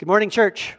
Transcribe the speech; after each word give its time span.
Good 0.00 0.06
morning, 0.06 0.30
church. 0.30 0.76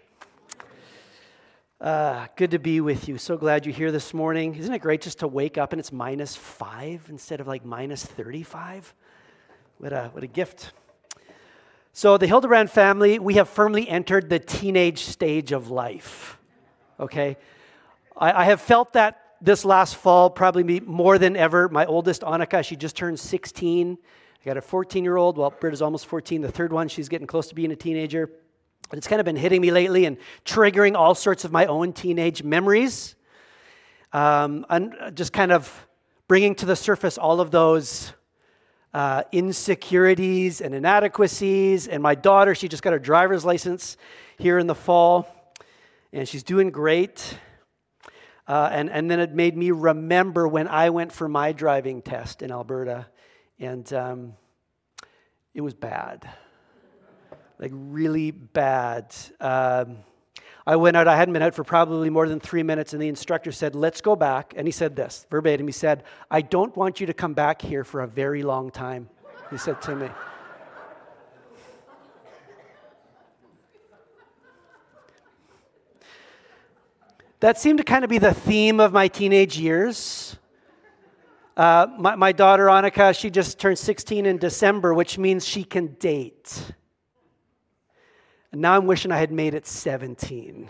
Uh, 1.80 2.26
good 2.36 2.50
to 2.50 2.58
be 2.58 2.82
with 2.82 3.08
you. 3.08 3.20
So 3.20 3.38
glad 3.38 3.68
you're 3.68 3.76
here 3.76 3.92
this 3.92 4.16
morning. 4.16 4.56
Isn't 4.56 4.74
it 4.74 4.80
great 4.80 5.02
just 5.02 5.20
to 5.20 5.28
wake 5.28 5.60
up 5.60 5.74
and 5.74 5.80
it's 5.80 5.92
minus 5.92 6.36
five 6.36 7.06
instead 7.08 7.40
of 7.40 7.46
like 7.46 7.64
minus 7.64 8.04
35? 8.04 8.96
What 9.78 9.94
a, 9.94 10.10
what 10.14 10.24
a 10.24 10.28
gift. 10.28 10.72
So, 11.94 12.18
the 12.18 12.26
Hildebrand 12.26 12.72
family, 12.72 13.20
we 13.20 13.36
have 13.36 13.48
firmly 13.48 13.88
entered 13.88 14.28
the 14.28 14.40
teenage 14.40 15.04
stage 15.04 15.52
of 15.52 15.70
life. 15.70 16.40
Okay? 17.00 17.38
I, 18.18 18.42
I 18.42 18.46
have 18.46 18.60
felt 18.60 18.94
that 18.94 19.36
this 19.40 19.64
last 19.64 19.98
fall, 19.98 20.32
probably 20.32 20.80
more 20.80 21.20
than 21.20 21.36
ever. 21.36 21.70
My 21.70 21.86
oldest, 21.86 22.24
Annika, 22.24 22.66
she 22.66 22.76
just 22.76 22.96
turned 22.96 23.20
16. 23.20 24.00
I 24.02 24.46
got 24.46 24.58
a 24.58 24.62
14 24.64 25.04
year 25.04 25.18
old. 25.18 25.38
Well, 25.38 25.52
Britt 25.52 25.76
is 25.76 25.84
almost 25.84 26.08
14. 26.08 26.42
The 26.42 26.52
third 26.52 26.74
one, 26.74 26.88
she's 26.88 27.08
getting 27.08 27.28
close 27.28 27.50
to 27.50 27.54
being 27.54 27.72
a 27.72 27.76
teenager. 27.76 28.32
It's 28.94 29.08
kind 29.08 29.20
of 29.20 29.26
been 29.26 29.38
hitting 29.38 29.62
me 29.62 29.72
lately 29.72 30.06
and 30.06 30.18
triggering 30.46 30.96
all 30.96 31.16
sorts 31.16 31.46
of 31.46 31.52
my 31.52 31.66
own 31.66 31.94
teenage 31.94 32.44
memories. 32.44 33.16
Um, 34.12 34.66
and 34.70 34.94
just 35.14 35.32
kind 35.32 35.52
of 35.52 35.88
bringing 36.28 36.56
to 36.56 36.66
the 36.66 36.76
surface 36.76 37.18
all 37.18 37.40
of 37.40 37.52
those 37.52 38.12
uh, 38.94 39.24
insecurities 39.32 40.60
and 40.60 40.76
inadequacies. 40.76 41.88
And 41.88 42.04
my 42.04 42.16
daughter, 42.16 42.54
she 42.54 42.68
just 42.68 42.84
got 42.84 42.92
her 42.92 43.00
driver's 43.00 43.46
license 43.46 43.96
here 44.38 44.60
in 44.60 44.68
the 44.68 44.76
fall, 44.76 45.28
and 46.12 46.28
she's 46.28 46.44
doing 46.44 46.72
great. 46.72 47.38
Uh, 48.48 48.70
and, 48.74 48.90
and 48.90 49.10
then 49.10 49.22
it 49.22 49.34
made 49.34 49.56
me 49.56 49.72
remember 49.72 50.48
when 50.48 50.68
I 50.68 50.90
went 50.90 51.14
for 51.14 51.30
my 51.30 51.54
driving 51.54 52.02
test 52.02 52.42
in 52.42 52.52
Alberta, 52.52 53.08
and 53.60 53.92
um, 53.94 54.34
it 55.54 55.62
was 55.62 55.74
bad 55.74 56.30
like 57.62 57.72
really 57.74 58.32
bad. 58.32 59.16
Um, 59.40 59.98
I 60.66 60.76
went 60.76 60.98
out, 60.98 61.08
I 61.08 61.16
hadn't 61.16 61.34
been 61.34 61.44
out 61.44 61.54
for 61.54 61.64
probably 61.64 62.10
more 62.10 62.28
than 62.28 62.40
three 62.40 62.64
minutes, 62.64 62.94
and 62.94 63.02
the 63.02 63.08
instructor 63.08 63.52
said, 63.52 63.76
Let's 63.76 64.02
go 64.02 64.16
back. 64.16 64.54
And 64.58 64.68
he 64.68 64.72
said 64.72 64.96
this 64.96 65.28
verbatim 65.30 65.68
He 65.68 65.72
said, 65.72 66.04
I 66.30 66.42
don't 66.42 66.76
want 66.76 67.00
you 67.00 67.06
to 67.06 67.14
come 67.14 67.34
back 67.34 67.62
here 67.62 67.84
for 67.84 68.02
a 68.02 68.08
very 68.08 68.42
long 68.44 68.72
time. 68.72 69.10
He 69.52 69.58
said 69.58 69.82
to 69.84 69.96
me. 69.96 70.10
that 77.40 77.60
seemed 77.60 77.78
to 77.80 77.84
kind 77.84 78.04
of 78.04 78.10
be 78.10 78.18
the 78.18 78.34
theme 78.34 78.80
of 78.80 78.94
my 78.94 79.08
teenage 79.08 79.58
years. 79.58 80.36
Uh, 81.58 81.88
my, 81.98 82.16
my 82.16 82.32
daughter 82.32 82.68
Annika, 82.68 83.18
she 83.18 83.30
just 83.30 83.60
turned 83.60 83.78
16 83.78 84.26
in 84.26 84.38
December, 84.38 84.94
which 84.94 85.18
means 85.18 85.46
she 85.46 85.64
can 85.64 85.88
date. 85.96 86.72
And 88.52 88.62
now 88.62 88.76
I'm 88.76 88.86
wishing 88.86 89.12
I 89.12 89.18
had 89.18 89.32
made 89.32 89.54
it 89.54 89.66
17. 89.66 90.70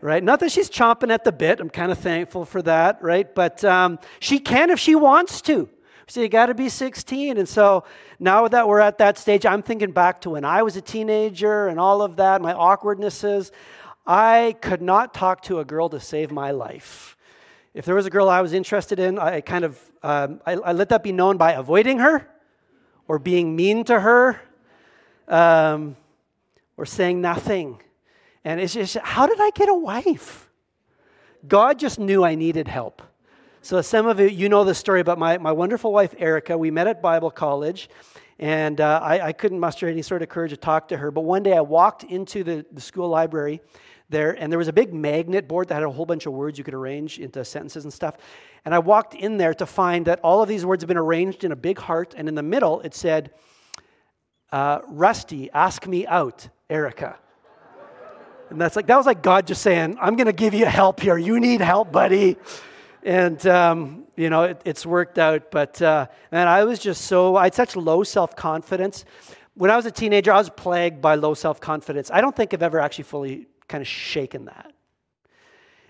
Right? 0.00 0.22
Not 0.22 0.40
that 0.40 0.50
she's 0.50 0.68
chomping 0.68 1.12
at 1.12 1.22
the 1.22 1.30
bit. 1.30 1.60
I'm 1.60 1.70
kind 1.70 1.92
of 1.92 1.98
thankful 1.98 2.44
for 2.44 2.60
that, 2.62 3.00
right? 3.02 3.32
But 3.32 3.64
um, 3.64 4.00
she 4.18 4.40
can 4.40 4.70
if 4.70 4.80
she 4.80 4.96
wants 4.96 5.40
to. 5.42 5.68
So 6.08 6.20
you 6.20 6.28
got 6.28 6.46
to 6.46 6.54
be 6.54 6.68
16. 6.68 7.38
And 7.38 7.48
so 7.48 7.84
now 8.18 8.48
that 8.48 8.66
we're 8.66 8.80
at 8.80 8.98
that 8.98 9.16
stage, 9.16 9.46
I'm 9.46 9.62
thinking 9.62 9.92
back 9.92 10.22
to 10.22 10.30
when 10.30 10.44
I 10.44 10.62
was 10.62 10.76
a 10.76 10.80
teenager 10.80 11.68
and 11.68 11.78
all 11.78 12.02
of 12.02 12.16
that, 12.16 12.42
my 12.42 12.52
awkwardnesses. 12.52 13.52
I 14.04 14.56
could 14.60 14.82
not 14.82 15.14
talk 15.14 15.42
to 15.42 15.60
a 15.60 15.64
girl 15.64 15.88
to 15.90 16.00
save 16.00 16.32
my 16.32 16.50
life. 16.50 17.16
If 17.72 17.84
there 17.84 17.94
was 17.94 18.04
a 18.04 18.10
girl 18.10 18.28
I 18.28 18.40
was 18.40 18.52
interested 18.52 18.98
in, 18.98 19.18
I 19.18 19.40
kind 19.40 19.64
of 19.64 19.80
um, 20.02 20.40
I, 20.44 20.54
I, 20.54 20.72
let 20.72 20.88
that 20.88 21.04
be 21.04 21.12
known 21.12 21.36
by 21.36 21.52
avoiding 21.52 22.00
her 22.00 22.28
or 23.06 23.20
being 23.20 23.54
mean 23.54 23.84
to 23.84 24.00
her. 24.00 24.40
Um, 25.28 25.96
or 26.76 26.86
saying 26.86 27.20
nothing. 27.20 27.80
And 28.44 28.60
it's 28.60 28.74
just, 28.74 28.96
how 28.96 29.26
did 29.26 29.40
I 29.40 29.50
get 29.50 29.68
a 29.68 29.74
wife? 29.74 30.48
God 31.46 31.78
just 31.78 31.98
knew 31.98 32.24
I 32.24 32.34
needed 32.34 32.68
help. 32.68 33.02
So, 33.64 33.80
some 33.80 34.06
of 34.06 34.18
you, 34.18 34.26
you 34.26 34.48
know 34.48 34.64
the 34.64 34.74
story 34.74 35.00
about 35.00 35.18
my, 35.18 35.38
my 35.38 35.52
wonderful 35.52 35.92
wife, 35.92 36.14
Erica. 36.18 36.58
We 36.58 36.72
met 36.72 36.88
at 36.88 37.00
Bible 37.00 37.30
college, 37.30 37.88
and 38.40 38.80
uh, 38.80 39.00
I, 39.00 39.28
I, 39.28 39.32
couldn't 39.32 39.60
muster 39.60 39.88
any 39.88 40.02
sort 40.02 40.20
of 40.22 40.28
courage 40.28 40.50
to 40.50 40.56
talk 40.56 40.88
to 40.88 40.96
her. 40.96 41.12
But 41.12 41.20
one 41.20 41.44
day 41.44 41.56
I 41.56 41.60
walked 41.60 42.02
into 42.02 42.42
the, 42.42 42.66
the 42.72 42.80
school 42.80 43.08
library 43.08 43.60
there, 44.08 44.32
and 44.32 44.50
there 44.50 44.58
was 44.58 44.66
a 44.66 44.72
big 44.72 44.92
magnet 44.92 45.46
board 45.46 45.68
that 45.68 45.74
had 45.74 45.84
a 45.84 45.90
whole 45.90 46.06
bunch 46.06 46.26
of 46.26 46.32
words 46.32 46.58
you 46.58 46.64
could 46.64 46.74
arrange 46.74 47.20
into 47.20 47.44
sentences 47.44 47.84
and 47.84 47.92
stuff. 47.92 48.16
And 48.64 48.74
I 48.74 48.80
walked 48.80 49.14
in 49.14 49.36
there 49.36 49.54
to 49.54 49.66
find 49.66 50.06
that 50.06 50.18
all 50.24 50.42
of 50.42 50.48
these 50.48 50.66
words 50.66 50.82
had 50.82 50.88
been 50.88 50.96
arranged 50.96 51.44
in 51.44 51.52
a 51.52 51.56
big 51.56 51.78
heart, 51.78 52.14
and 52.16 52.28
in 52.28 52.34
the 52.34 52.42
middle 52.42 52.80
it 52.80 52.94
said, 52.94 53.30
uh, 54.50 54.80
Rusty, 54.88 55.50
ask 55.52 55.86
me 55.86 56.06
out. 56.06 56.48
Erica. 56.72 57.18
And 58.50 58.60
that's 58.60 58.76
like, 58.76 58.86
that 58.86 58.96
was 58.96 59.06
like 59.06 59.22
God 59.22 59.46
just 59.46 59.62
saying, 59.62 59.98
I'm 60.00 60.16
going 60.16 60.26
to 60.26 60.32
give 60.32 60.54
you 60.54 60.66
help 60.66 61.00
here. 61.00 61.16
You 61.16 61.38
need 61.38 61.60
help, 61.60 61.92
buddy. 61.92 62.36
And, 63.02 63.44
um, 63.46 64.04
you 64.16 64.30
know, 64.30 64.44
it, 64.44 64.62
it's 64.64 64.84
worked 64.84 65.18
out. 65.18 65.50
But, 65.50 65.80
uh, 65.80 66.06
man, 66.30 66.48
I 66.48 66.64
was 66.64 66.78
just 66.78 67.02
so, 67.02 67.36
I 67.36 67.44
had 67.44 67.54
such 67.54 67.76
low 67.76 68.02
self 68.04 68.36
confidence. 68.36 69.04
When 69.54 69.70
I 69.70 69.76
was 69.76 69.86
a 69.86 69.90
teenager, 69.90 70.32
I 70.32 70.38
was 70.38 70.50
plagued 70.50 71.00
by 71.00 71.14
low 71.14 71.34
self 71.34 71.60
confidence. 71.60 72.10
I 72.10 72.20
don't 72.20 72.34
think 72.34 72.52
I've 72.54 72.62
ever 72.62 72.80
actually 72.80 73.04
fully 73.04 73.46
kind 73.68 73.80
of 73.80 73.88
shaken 73.88 74.46
that. 74.46 74.72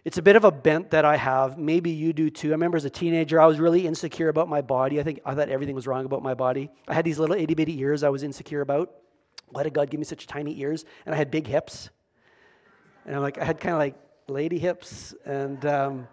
It's 0.04 0.18
a 0.18 0.22
bit 0.22 0.34
of 0.34 0.44
a 0.44 0.50
bent 0.50 0.90
that 0.90 1.04
I 1.04 1.16
have. 1.16 1.58
Maybe 1.58 1.90
you 1.90 2.12
do 2.12 2.28
too. 2.28 2.48
I 2.48 2.52
remember 2.52 2.76
as 2.76 2.84
a 2.84 2.90
teenager, 2.90 3.40
I 3.40 3.46
was 3.46 3.60
really 3.60 3.86
insecure 3.86 4.28
about 4.28 4.48
my 4.48 4.60
body. 4.60 4.98
I 4.98 5.04
think 5.04 5.20
I 5.24 5.34
thought 5.34 5.48
everything 5.48 5.76
was 5.76 5.86
wrong 5.86 6.04
about 6.04 6.22
my 6.24 6.34
body. 6.34 6.70
I 6.88 6.94
had 6.94 7.04
these 7.04 7.20
little 7.20 7.36
itty 7.36 7.54
bitty 7.54 7.78
ears 7.80 8.02
I 8.02 8.08
was 8.08 8.24
insecure 8.24 8.62
about. 8.62 8.92
Why 9.52 9.62
did 9.62 9.74
God 9.74 9.90
give 9.90 9.98
me 9.98 10.04
such 10.04 10.26
tiny 10.26 10.58
ears? 10.60 10.84
And 11.06 11.14
I 11.14 11.18
had 11.18 11.30
big 11.30 11.46
hips. 11.46 11.90
And 13.06 13.14
I'm 13.14 13.22
like, 13.22 13.38
I 13.38 13.44
had 13.44 13.60
kind 13.60 13.74
of 13.74 13.78
like 13.78 13.94
lady 14.28 14.58
hips. 14.58 15.14
And 15.24 15.64
um, 15.66 16.08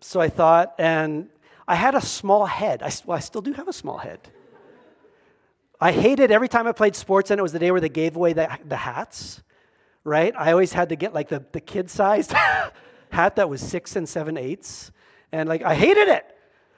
so 0.00 0.20
I 0.20 0.28
thought, 0.28 0.74
and 0.78 1.28
I 1.66 1.74
had 1.74 1.94
a 1.94 2.00
small 2.00 2.46
head. 2.46 2.82
I, 2.82 2.90
well, 3.04 3.16
I 3.16 3.20
still 3.20 3.42
do 3.42 3.52
have 3.52 3.68
a 3.68 3.72
small 3.72 3.98
head. 3.98 4.20
I 5.80 5.92
hated 5.92 6.32
every 6.32 6.48
time 6.48 6.66
I 6.66 6.72
played 6.72 6.96
sports, 6.96 7.30
and 7.30 7.38
it 7.38 7.42
was 7.42 7.52
the 7.52 7.58
day 7.58 7.70
where 7.70 7.80
they 7.80 7.88
gave 7.88 8.16
away 8.16 8.32
the, 8.32 8.48
the 8.66 8.76
hats, 8.76 9.42
right? 10.02 10.34
I 10.36 10.50
always 10.50 10.72
had 10.72 10.88
to 10.88 10.96
get 10.96 11.14
like 11.14 11.28
the, 11.28 11.44
the 11.52 11.60
kid 11.60 11.88
sized 11.88 12.32
hat 13.10 13.36
that 13.36 13.48
was 13.48 13.60
six 13.60 13.94
and 13.94 14.08
seven 14.08 14.36
eighths. 14.36 14.90
And 15.30 15.48
like, 15.48 15.62
I 15.62 15.74
hated 15.74 16.08
it, 16.08 16.24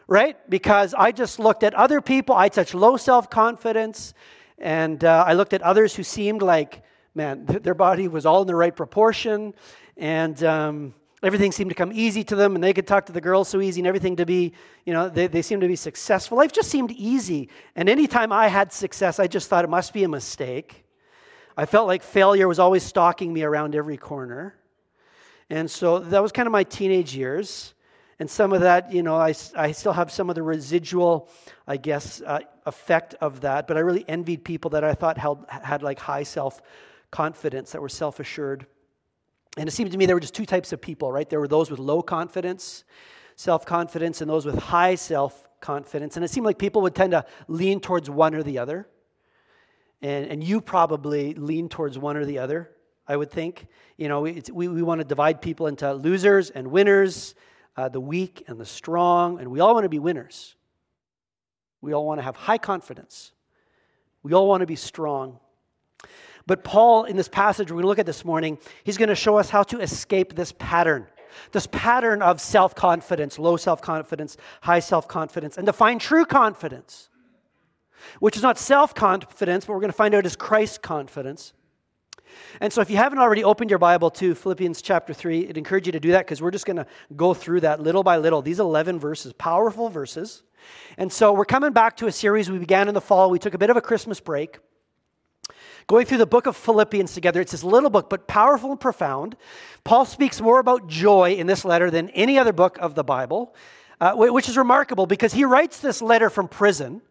right? 0.07 0.37
Because 0.51 0.93
I 0.93 1.13
just 1.13 1.39
looked 1.39 1.63
at 1.63 1.73
other 1.75 2.01
people. 2.03 2.35
I 2.35 2.45
had 2.45 2.55
such 2.55 2.75
low 2.75 2.97
self 2.99 3.31
confidence. 3.31 4.13
And 4.61 5.03
uh, 5.05 5.25
I 5.27 5.33
looked 5.33 5.55
at 5.55 5.63
others 5.63 5.95
who 5.95 6.03
seemed 6.03 6.43
like, 6.43 6.83
man, 7.15 7.47
th- 7.47 7.63
their 7.63 7.75
body 7.75 8.09
was 8.09 8.27
all 8.27 8.43
in 8.43 8.47
the 8.47 8.55
right 8.55 8.75
proportion, 8.75 9.55
and 9.97 10.43
um, 10.45 10.95
everything 11.23 11.51
seemed 11.51 11.71
to 11.71 11.75
come 11.75 11.93
easy 11.95 12.23
to 12.25 12.37
them, 12.37 12.55
and 12.55 12.63
they 12.63 12.75
could 12.75 12.87
talk 12.87 13.07
to 13.07 13.13
the 13.13 13.21
girls 13.21 13.49
so 13.49 13.61
easy, 13.61 13.81
and 13.81 13.89
everything 13.89 14.17
to 14.17 14.27
be, 14.27 14.53
you 14.85 14.93
know, 14.93 15.09
they, 15.09 15.27
they 15.27 15.43
seemed 15.43 15.63
to 15.63 15.69
be 15.69 15.77
successful. 15.77 16.37
Life 16.37 16.53
just 16.53 16.71
seemed 16.71 16.93
easy. 16.93 17.49
And 17.75 17.89
anytime 17.89 18.33
I 18.33 18.49
had 18.49 18.73
success, 18.73 19.19
I 19.19 19.27
just 19.27 19.49
thought 19.49 19.65
it 19.65 19.71
must 19.71 19.95
be 19.95 20.05
a 20.05 20.09
mistake. 20.09 20.85
I 21.57 21.67
felt 21.67 21.87
like 21.87 22.03
failure 22.03 22.47
was 22.47 22.59
always 22.59 22.83
stalking 22.83 23.33
me 23.33 23.43
around 23.43 23.75
every 23.75 23.97
corner. 23.97 24.55
And 25.49 25.71
so 25.71 25.99
that 25.99 26.23
was 26.23 26.33
kind 26.33 26.47
of 26.47 26.53
my 26.53 26.65
teenage 26.65 27.17
years. 27.17 27.75
And 28.21 28.31
some 28.31 28.53
of 28.53 28.61
that, 28.61 28.93
you 28.93 29.03
know, 29.03 29.17
I, 29.17 29.33
I 29.57 29.73
still 29.73 29.95
have 29.95 30.13
some 30.13 30.29
of 30.29 30.35
the 30.35 30.43
residual, 30.43 31.31
I 31.67 31.79
guess, 31.79 32.21
uh, 32.21 32.41
effect 32.67 33.15
of 33.23 33.41
that. 33.41 33.67
But 33.67 33.79
I 33.79 33.81
really 33.81 34.05
envied 34.07 34.45
people 34.45 34.69
that 34.73 34.85
I 34.85 34.93
thought 34.93 35.17
held, 35.17 35.47
had 35.49 35.83
like 35.83 35.99
high 35.99 36.23
self 36.23 36.61
confidence, 37.11 37.73
that 37.73 37.81
were 37.81 37.89
self 37.89 38.21
assured. 38.21 38.67
And 39.57 39.67
it 39.67 39.73
seemed 39.73 39.91
to 39.93 39.97
me 39.99 40.05
there 40.05 40.15
were 40.15 40.21
just 40.21 40.35
two 40.35 40.45
types 40.45 40.71
of 40.75 40.83
people, 40.83 41.11
right? 41.11 41.29
There 41.29 41.41
were 41.41 41.49
those 41.49 41.71
with 41.71 41.81
low 41.81 42.03
confidence, 42.03 42.85
self 43.37 43.65
confidence, 43.65 44.21
and 44.21 44.29
those 44.29 44.45
with 44.45 44.59
high 44.59 44.97
self 44.97 45.49
confidence. 45.63 46.17
And 46.17 46.25
it 46.25 46.29
seemed 46.29 46.45
like 46.45 46.59
people 46.59 46.83
would 46.83 46.95
tend 46.95 47.13
to 47.13 47.25
lean 47.49 47.81
towards 47.81 48.11
one 48.11 48.35
or 48.35 48.43
the 48.43 48.59
other. 48.59 48.87
And, 50.03 50.27
and 50.27 50.45
you 50.45 50.61
probably 50.61 51.33
lean 51.33 51.71
towards 51.71 51.99
one 51.99 52.19
or 52.19 52.27
the 52.27 52.39
other, 52.39 52.71
I 53.09 53.17
would 53.17 53.31
think. 53.31 53.67
You 53.97 54.09
know, 54.09 54.21
we, 54.21 54.43
we, 54.53 54.69
we 54.69 54.83
want 54.83 55.01
to 55.01 55.07
divide 55.07 55.41
people 55.41 55.69
into 55.69 55.91
losers 55.95 56.51
and 56.51 56.71
winners 56.71 57.35
uh, 57.81 57.89
the 57.89 58.01
weak 58.01 58.45
and 58.47 58.61
the 58.61 58.67
strong, 58.67 59.41
and 59.41 59.51
we 59.51 59.61
all 59.61 59.73
want 59.73 59.85
to 59.85 59.89
be 59.89 59.99
winners. 59.99 60.55
We 61.81 61.95
all 61.95 62.07
want 62.07 62.19
to 62.19 62.23
have 62.23 62.37
high 62.37 62.59
confidence. 62.59 63.33
We 64.23 64.35
all 64.35 64.47
want 64.47 64.61
to 64.61 64.67
be 64.67 64.77
strong. 64.77 65.39
But 66.47 66.63
Paul, 66.63 67.05
in 67.05 67.17
this 67.17 67.29
passage 67.29 67.71
we're 67.71 67.77
going 67.77 67.85
to 67.85 67.89
look 67.89 67.99
at 67.99 68.05
this 68.05 68.23
morning, 68.23 68.59
he's 68.85 68.99
going 68.99 69.09
to 69.09 69.15
show 69.15 69.39
us 69.39 69.49
how 69.49 69.63
to 69.63 69.81
escape 69.81 70.35
this 70.35 70.53
pattern. 70.53 71.07
This 71.53 71.67
pattern 71.69 72.21
of 72.21 72.39
self 72.39 72.75
confidence, 72.75 73.39
low 73.39 73.57
self 73.57 73.81
confidence, 73.81 74.37
high 74.61 74.81
self 74.81 75.09
confidence, 75.09 75.57
and 75.57 75.67
to 75.67 75.73
find 75.73 76.03
true 76.03 76.27
confidence, 76.27 77.09
which 78.19 78.37
is 78.37 78.43
not 78.43 78.59
self 78.59 78.95
confidence, 78.95 79.65
but 79.65 79.73
we're 79.73 79.81
going 79.81 79.93
to 79.93 79.97
find 79.97 80.15
out 80.15 80.27
is 80.27 80.37
Christ 80.37 80.83
confidence. 80.83 81.55
And 82.61 82.73
so, 82.73 82.81
if 82.81 82.91
you 82.91 82.97
haven't 82.97 83.19
already 83.19 83.45
opened 83.45 83.71
your 83.71 83.79
Bible 83.79 84.11
to 84.13 84.35
Philippians 84.35 84.83
chapter 84.83 85.15
3, 85.15 85.49
I'd 85.49 85.57
encourage 85.57 85.87
you 85.87 85.93
to 85.93 86.01
do 86.01 86.13
that 86.13 86.27
because 86.27 86.43
we're 86.43 86.51
just 86.51 86.67
going 86.67 86.77
to 86.77 86.87
go 87.17 87.35
through 87.35 87.61
that 87.61 87.81
little 87.81 88.03
by 88.03 88.17
little. 88.19 88.43
These 88.43 88.61
11 88.61 88.99
verses, 88.99 89.33
powerful 89.33 89.89
verses. 89.89 90.43
And 90.99 91.13
so, 91.13 91.33
we're 91.33 91.45
coming 91.45 91.73
back 91.73 91.97
to 91.99 92.07
a 92.07 92.13
series 92.13 92.51
we 92.51 92.59
began 92.59 92.89
in 92.89 92.95
the 92.95 93.01
fall. 93.01 93.31
We 93.31 93.39
took 93.39 93.55
a 93.55 93.59
bit 93.59 93.71
of 93.71 93.77
a 93.77 93.81
Christmas 93.81 94.21
break. 94.21 94.59
going 95.87 96.07
through 96.07 96.19
the 96.19 96.27
book 96.27 96.47
of 96.47 96.57
Philippians 96.57 97.15
together. 97.15 97.41
It's 97.41 97.53
this 97.53 97.65
little 97.65 97.91
book, 97.91 98.11
but 98.11 98.29
powerful 98.29 98.71
and 98.71 98.81
profound. 98.81 99.37
Paul 99.85 100.05
speaks 100.05 100.41
more 100.41 100.61
about 100.61 100.89
joy 100.89 101.33
in 101.33 101.47
this 101.47 101.65
letter 101.65 101.91
than 101.91 102.11
any 102.11 102.39
other 102.39 102.53
book 102.53 102.79
of 102.79 102.95
the 102.95 103.05
Bible, 103.05 103.55
uh, 104.01 104.15
which 104.15 104.49
is 104.49 104.57
remarkable 104.57 105.07
because 105.07 105.33
he 105.33 105.45
writes 105.45 105.81
this 105.81 106.01
letter 106.01 106.31
from 106.31 106.49
prison. 106.49 107.03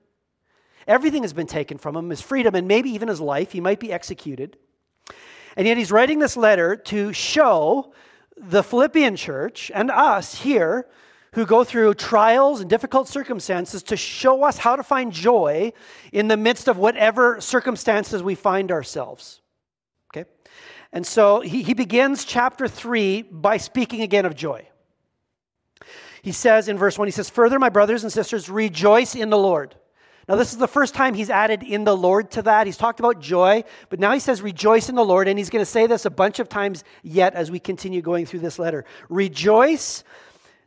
Everything 0.88 1.22
has 1.22 1.34
been 1.34 1.46
taken 1.46 1.78
from 1.78 1.96
him 1.96 2.10
his 2.10 2.22
freedom 2.22 2.56
and 2.56 2.68
maybe 2.68 2.90
even 2.90 3.10
his 3.10 3.22
life. 3.22 3.52
He 3.52 3.62
might 3.62 3.80
be 3.80 3.92
executed. 3.92 4.58
And 5.56 5.68
yet 5.68 5.78
he's 5.78 5.92
writing 5.92 6.20
this 6.20 6.38
letter 6.38 6.76
to 6.76 7.12
show 7.14 7.94
the 8.38 8.64
Philippian 8.64 9.16
church 9.16 9.72
and 9.74 9.92
us 9.92 10.36
here 10.36 10.88
who 11.34 11.46
go 11.46 11.64
through 11.64 11.94
trials 11.94 12.62
and 12.62 12.70
difficult 12.70 13.08
circumstances 13.08 13.84
to 13.84 13.98
show 13.98 14.44
us 14.44 14.58
how 14.58 14.76
to 14.76 14.84
find 14.84 15.12
joy 15.12 15.72
in 16.12 16.28
the 16.28 16.38
midst 16.38 16.68
of 16.68 16.78
whatever 16.78 17.40
circumstances 17.40 18.24
we 18.24 18.36
find 18.36 18.72
ourselves. 18.72 19.42
Okay? 20.12 20.28
And 20.92 21.06
so 21.06 21.42
he, 21.42 21.62
he 21.62 21.74
begins 21.74 22.26
chapter 22.26 22.68
3 22.68 23.24
by 23.24 23.58
speaking 23.58 24.02
again 24.02 24.26
of 24.26 24.36
joy. 24.36 24.68
He 26.22 26.32
says 26.32 26.68
in 26.68 26.78
verse 26.78 26.98
1, 26.98 27.08
he 27.08 27.12
says, 27.12 27.30
Further, 27.30 27.60
my 27.60 27.70
brothers 27.70 28.04
and 28.04 28.12
sisters, 28.12 28.50
rejoice 28.50 29.16
in 29.16 29.30
the 29.30 29.38
Lord. 29.38 29.76
Now, 30.30 30.36
this 30.36 30.52
is 30.52 30.60
the 30.60 30.68
first 30.68 30.94
time 30.94 31.16
he's 31.16 31.32
added 31.32 31.64
in 31.64 31.86
the 31.86 31.98
Lord 31.98 32.30
to 32.32 32.44
that. 32.44 32.68
He's 32.68 32.78
talked 32.78 33.00
about 33.00 33.20
joy, 33.20 33.64
but 33.90 34.00
now 34.00 34.14
he 34.14 34.20
says, 34.20 34.44
Rejoice 34.44 34.88
in 34.88 34.94
the 34.94 35.04
Lord. 35.04 35.28
And 35.28 35.40
he's 35.40 35.50
going 35.50 35.64
to 35.64 35.70
say 35.70 35.88
this 35.88 36.06
a 36.06 36.12
bunch 36.12 36.38
of 36.38 36.48
times 36.48 36.84
yet 37.02 37.34
as 37.34 37.50
we 37.50 37.60
continue 37.60 38.04
going 38.04 38.28
through 38.28 38.42
this 38.42 38.60
letter. 38.60 38.86
Rejoice 39.10 40.04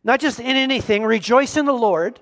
not 0.03 0.19
just 0.19 0.41
in 0.41 0.57
anything, 0.57 1.05
rejoice 1.05 1.57
in 1.57 1.65
the 1.65 1.73
Lord. 1.73 2.19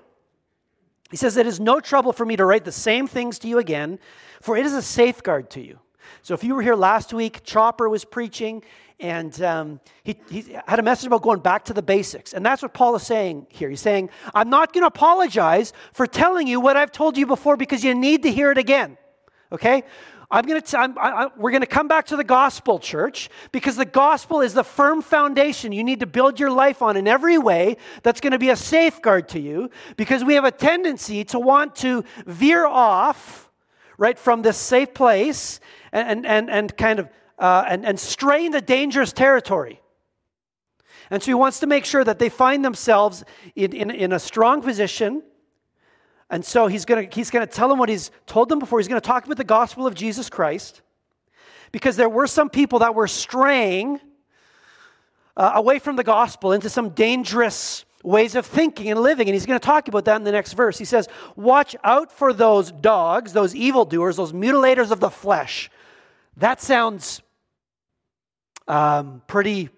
He 1.09 1.17
says, 1.17 1.35
It 1.35 1.47
is 1.47 1.59
no 1.59 1.79
trouble 1.79 2.13
for 2.13 2.27
me 2.27 2.35
to 2.35 2.45
write 2.45 2.63
the 2.63 2.71
same 2.71 3.07
things 3.07 3.39
to 3.39 3.47
you 3.47 3.57
again, 3.57 3.97
for 4.39 4.55
it 4.55 4.63
is 4.63 4.73
a 4.75 4.81
safeguard 4.83 5.49
to 5.51 5.61
you. 5.61 5.79
So 6.21 6.35
if 6.35 6.43
you 6.43 6.53
were 6.53 6.61
here 6.61 6.75
last 6.75 7.11
week, 7.11 7.43
Chopper 7.43 7.89
was 7.89 8.05
preaching, 8.05 8.63
and 9.01 9.41
um, 9.41 9.79
he, 10.03 10.15
he 10.29 10.57
had 10.67 10.79
a 10.79 10.83
message 10.83 11.07
about 11.07 11.23
going 11.23 11.39
back 11.39 11.65
to 11.65 11.73
the 11.73 11.81
basics. 11.81 12.33
And 12.33 12.45
that's 12.45 12.61
what 12.61 12.73
Paul 12.73 12.95
is 12.95 13.03
saying 13.03 13.47
here. 13.49 13.69
He's 13.69 13.81
saying, 13.81 14.09
I'm 14.33 14.49
not 14.49 14.73
going 14.73 14.83
to 14.83 14.87
apologize 14.87 15.73
for 15.91 16.05
telling 16.05 16.47
you 16.47 16.61
what 16.61 16.77
I've 16.77 16.91
told 16.91 17.17
you 17.17 17.25
before 17.25 17.57
because 17.57 17.83
you 17.83 17.95
need 17.95 18.23
to 18.23 18.31
hear 18.31 18.51
it 18.51 18.57
again. 18.57 18.97
Okay? 19.51 19.83
I'm 20.29 20.45
going 20.45 20.61
to, 20.61 20.79
I'm, 20.79 20.97
I, 20.97 21.27
we're 21.35 21.51
going 21.51 21.61
to 21.61 21.67
come 21.67 21.89
back 21.89 22.05
to 22.07 22.15
the 22.15 22.23
gospel, 22.23 22.79
church, 22.79 23.29
because 23.51 23.75
the 23.75 23.85
gospel 23.85 24.39
is 24.39 24.53
the 24.53 24.63
firm 24.63 25.01
foundation 25.01 25.73
you 25.73 25.83
need 25.83 25.99
to 25.99 26.05
build 26.05 26.39
your 26.39 26.51
life 26.51 26.81
on 26.81 26.95
in 26.95 27.05
every 27.05 27.37
way 27.37 27.75
that's 28.01 28.21
going 28.21 28.31
to 28.31 28.39
be 28.39 28.49
a 28.49 28.55
safeguard 28.55 29.27
to 29.29 29.41
you, 29.41 29.69
because 29.97 30.23
we 30.23 30.35
have 30.35 30.45
a 30.45 30.51
tendency 30.51 31.25
to 31.25 31.39
want 31.39 31.75
to 31.77 32.05
veer 32.25 32.65
off, 32.65 33.49
right, 33.97 34.17
from 34.17 34.41
this 34.41 34.55
safe 34.55 34.93
place 34.93 35.59
and, 35.91 36.25
and, 36.25 36.49
and 36.49 36.77
kind 36.77 36.99
of, 36.99 37.09
uh, 37.41 37.65
and, 37.67 37.85
and 37.85 37.99
stray 37.99 38.45
into 38.45 38.61
dangerous 38.61 39.11
territory. 39.11 39.81
And 41.09 41.21
so 41.21 41.25
he 41.25 41.33
wants 41.33 41.59
to 41.59 41.67
make 41.67 41.83
sure 41.83 42.05
that 42.05 42.19
they 42.19 42.29
find 42.29 42.63
themselves 42.63 43.25
in, 43.55 43.73
in, 43.73 43.91
in 43.91 44.13
a 44.13 44.19
strong 44.19 44.61
position 44.61 45.23
and 46.31 46.45
so 46.45 46.67
he's 46.67 46.85
going 46.85 47.09
he's 47.11 47.29
to 47.29 47.45
tell 47.45 47.67
them 47.67 47.77
what 47.77 47.89
he's 47.89 48.09
told 48.25 48.47
them 48.47 48.57
before. 48.57 48.79
He's 48.79 48.87
going 48.87 49.01
to 49.01 49.05
talk 49.05 49.25
about 49.25 49.35
the 49.35 49.43
gospel 49.43 49.85
of 49.85 49.93
Jesus 49.93 50.29
Christ 50.29 50.81
because 51.73 51.97
there 51.97 52.09
were 52.09 52.25
some 52.25 52.49
people 52.49 52.79
that 52.79 52.95
were 52.95 53.07
straying 53.07 53.99
uh, 55.35 55.51
away 55.55 55.77
from 55.77 55.97
the 55.97 56.05
gospel 56.05 56.53
into 56.53 56.69
some 56.69 56.91
dangerous 56.91 57.83
ways 58.01 58.35
of 58.35 58.45
thinking 58.45 58.89
and 58.89 59.01
living. 59.01 59.27
And 59.27 59.35
he's 59.35 59.45
going 59.45 59.59
to 59.59 59.65
talk 59.65 59.89
about 59.89 60.05
that 60.05 60.15
in 60.15 60.23
the 60.23 60.31
next 60.31 60.53
verse. 60.53 60.77
He 60.77 60.85
says, 60.85 61.09
Watch 61.35 61.75
out 61.83 62.13
for 62.13 62.31
those 62.31 62.71
dogs, 62.71 63.33
those 63.33 63.53
evildoers, 63.53 64.15
those 64.15 64.31
mutilators 64.31 64.89
of 64.89 65.01
the 65.01 65.09
flesh. 65.09 65.69
That 66.37 66.61
sounds 66.61 67.21
um, 68.71 69.21
pretty, 69.27 69.69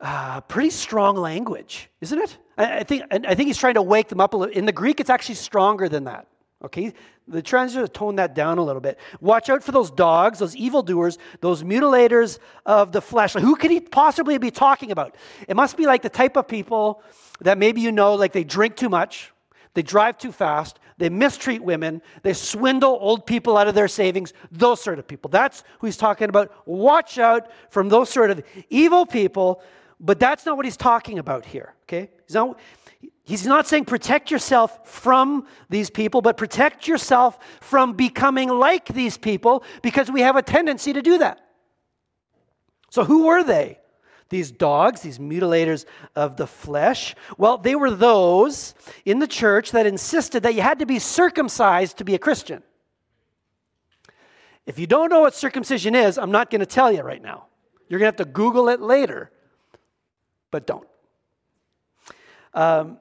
uh, 0.00 0.40
pretty 0.42 0.70
strong 0.70 1.16
language, 1.16 1.90
isn't 2.00 2.18
it? 2.18 2.38
I 2.56 2.84
think, 2.84 3.02
I 3.10 3.34
think 3.34 3.48
he's 3.48 3.58
trying 3.58 3.74
to 3.74 3.82
wake 3.82 4.08
them 4.08 4.20
up 4.20 4.34
a 4.34 4.36
little. 4.36 4.54
In 4.54 4.64
the 4.64 4.72
Greek, 4.72 5.00
it's 5.00 5.10
actually 5.10 5.34
stronger 5.34 5.88
than 5.88 6.04
that. 6.04 6.28
Okay? 6.64 6.92
The 7.26 7.42
translators 7.42 7.90
tone 7.92 8.16
that 8.16 8.34
down 8.34 8.58
a 8.58 8.64
little 8.64 8.80
bit. 8.80 8.98
Watch 9.20 9.50
out 9.50 9.62
for 9.62 9.72
those 9.72 9.90
dogs, 9.90 10.38
those 10.38 10.54
evildoers, 10.56 11.18
those 11.40 11.62
mutilators 11.62 12.38
of 12.64 12.92
the 12.92 13.00
flesh. 13.00 13.34
Like, 13.34 13.44
who 13.44 13.56
could 13.56 13.70
he 13.70 13.80
possibly 13.80 14.38
be 14.38 14.50
talking 14.50 14.92
about? 14.92 15.16
It 15.46 15.56
must 15.56 15.76
be 15.76 15.86
like 15.86 16.02
the 16.02 16.08
type 16.08 16.36
of 16.36 16.46
people 16.46 17.02
that 17.40 17.58
maybe 17.58 17.80
you 17.80 17.92
know, 17.92 18.14
like 18.14 18.32
they 18.32 18.44
drink 18.44 18.76
too 18.76 18.88
much, 18.88 19.32
they 19.78 19.82
drive 19.82 20.18
too 20.18 20.32
fast, 20.32 20.80
they 20.98 21.08
mistreat 21.08 21.62
women, 21.62 22.02
they 22.22 22.32
swindle 22.34 22.98
old 23.00 23.24
people 23.24 23.56
out 23.56 23.68
of 23.68 23.74
their 23.74 23.88
savings, 23.88 24.32
those 24.50 24.82
sort 24.82 24.98
of 24.98 25.06
people. 25.06 25.30
That's 25.30 25.62
who 25.78 25.86
he's 25.86 25.96
talking 25.96 26.28
about. 26.28 26.52
Watch 26.66 27.18
out 27.18 27.50
from 27.70 27.88
those 27.88 28.10
sort 28.10 28.30
of 28.30 28.42
evil 28.68 29.06
people 29.06 29.62
but 30.00 30.20
that's 30.20 30.46
not 30.46 30.56
what 30.56 30.64
he's 30.64 30.76
talking 30.76 31.18
about 31.18 31.44
here, 31.44 31.74
okay? 31.84 32.10
He's 32.26 32.34
not, 32.34 32.58
he's 33.24 33.46
not 33.46 33.66
saying 33.66 33.84
protect 33.84 34.30
yourself 34.30 34.86
from 34.88 35.46
these 35.68 35.90
people, 35.90 36.22
but 36.22 36.36
protect 36.36 36.86
yourself 36.86 37.38
from 37.60 37.94
becoming 37.94 38.48
like 38.48 38.86
these 38.86 39.18
people 39.18 39.64
because 39.82 40.10
we 40.10 40.20
have 40.20 40.36
a 40.36 40.42
tendency 40.42 40.92
to 40.92 41.02
do 41.02 41.18
that. 41.18 41.40
So, 42.90 43.04
who 43.04 43.26
were 43.26 43.42
they? 43.42 43.78
These 44.30 44.50
dogs, 44.50 45.00
these 45.00 45.18
mutilators 45.18 45.86
of 46.14 46.36
the 46.36 46.46
flesh? 46.46 47.14
Well, 47.38 47.58
they 47.58 47.74
were 47.74 47.90
those 47.90 48.74
in 49.04 49.20
the 49.20 49.26
church 49.26 49.70
that 49.72 49.86
insisted 49.86 50.42
that 50.42 50.54
you 50.54 50.60
had 50.60 50.80
to 50.80 50.86
be 50.86 50.98
circumcised 50.98 51.98
to 51.98 52.04
be 52.04 52.14
a 52.14 52.18
Christian. 52.18 52.62
If 54.66 54.78
you 54.78 54.86
don't 54.86 55.08
know 55.08 55.20
what 55.20 55.34
circumcision 55.34 55.94
is, 55.94 56.18
I'm 56.18 56.30
not 56.30 56.50
going 56.50 56.60
to 56.60 56.66
tell 56.66 56.92
you 56.92 57.00
right 57.00 57.22
now. 57.22 57.46
You're 57.88 58.00
going 58.00 58.12
to 58.12 58.18
have 58.18 58.26
to 58.26 58.30
Google 58.30 58.68
it 58.68 58.80
later 58.80 59.32
but 60.50 60.66
don't. 60.66 60.86
Um, 62.54 62.98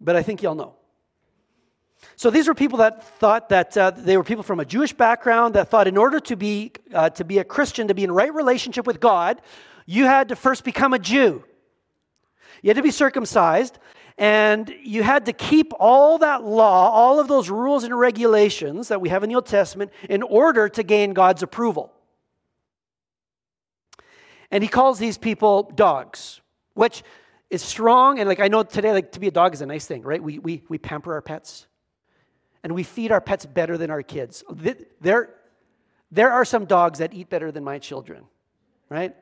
but 0.00 0.16
I 0.16 0.22
think 0.22 0.42
y'all 0.42 0.54
know. 0.54 0.74
So 2.16 2.30
these 2.30 2.48
were 2.48 2.54
people 2.54 2.78
that 2.78 3.18
thought 3.18 3.48
that 3.48 3.76
uh, 3.76 3.90
they 3.90 4.16
were 4.16 4.24
people 4.24 4.42
from 4.42 4.60
a 4.60 4.64
Jewish 4.64 4.92
background 4.92 5.54
that 5.54 5.68
thought 5.68 5.88
in 5.88 5.96
order 5.96 6.20
to 6.20 6.36
be, 6.36 6.72
uh, 6.94 7.10
to 7.10 7.24
be 7.24 7.38
a 7.38 7.44
Christian, 7.44 7.88
to 7.88 7.94
be 7.94 8.04
in 8.04 8.12
right 8.12 8.32
relationship 8.32 8.86
with 8.86 9.00
God, 9.00 9.40
you 9.86 10.04
had 10.04 10.28
to 10.28 10.36
first 10.36 10.64
become 10.64 10.92
a 10.92 10.98
Jew. 10.98 11.44
You 12.62 12.70
had 12.70 12.76
to 12.76 12.82
be 12.82 12.90
circumcised, 12.90 13.78
and 14.18 14.68
you 14.82 15.02
had 15.02 15.26
to 15.26 15.32
keep 15.32 15.72
all 15.78 16.18
that 16.18 16.42
law, 16.44 16.90
all 16.90 17.20
of 17.20 17.28
those 17.28 17.48
rules 17.48 17.84
and 17.84 17.98
regulations 17.98 18.88
that 18.88 19.00
we 19.00 19.08
have 19.08 19.22
in 19.22 19.30
the 19.30 19.36
Old 19.36 19.46
Testament 19.46 19.92
in 20.08 20.22
order 20.22 20.68
to 20.68 20.82
gain 20.82 21.12
God's 21.12 21.42
approval. 21.42 21.92
And 24.50 24.62
he 24.62 24.68
calls 24.68 24.98
these 24.98 25.18
people 25.18 25.70
dogs 25.74 26.40
which 26.76 27.02
is 27.50 27.62
strong. 27.62 28.20
And 28.20 28.28
like 28.28 28.38
I 28.38 28.48
know 28.48 28.62
today, 28.62 28.92
like 28.92 29.12
to 29.12 29.20
be 29.20 29.26
a 29.26 29.32
dog 29.32 29.54
is 29.54 29.62
a 29.62 29.66
nice 29.66 29.86
thing, 29.86 30.02
right? 30.02 30.22
We, 30.22 30.38
we, 30.38 30.62
we 30.68 30.78
pamper 30.78 31.14
our 31.14 31.22
pets 31.22 31.66
and 32.62 32.74
we 32.74 32.82
feed 32.82 33.10
our 33.10 33.20
pets 33.20 33.46
better 33.46 33.76
than 33.76 33.90
our 33.90 34.02
kids. 34.02 34.44
There, 35.00 35.30
there 36.10 36.30
are 36.30 36.44
some 36.44 36.66
dogs 36.66 36.98
that 37.00 37.14
eat 37.14 37.30
better 37.30 37.50
than 37.50 37.64
my 37.64 37.78
children, 37.78 38.24
right? 38.88 39.16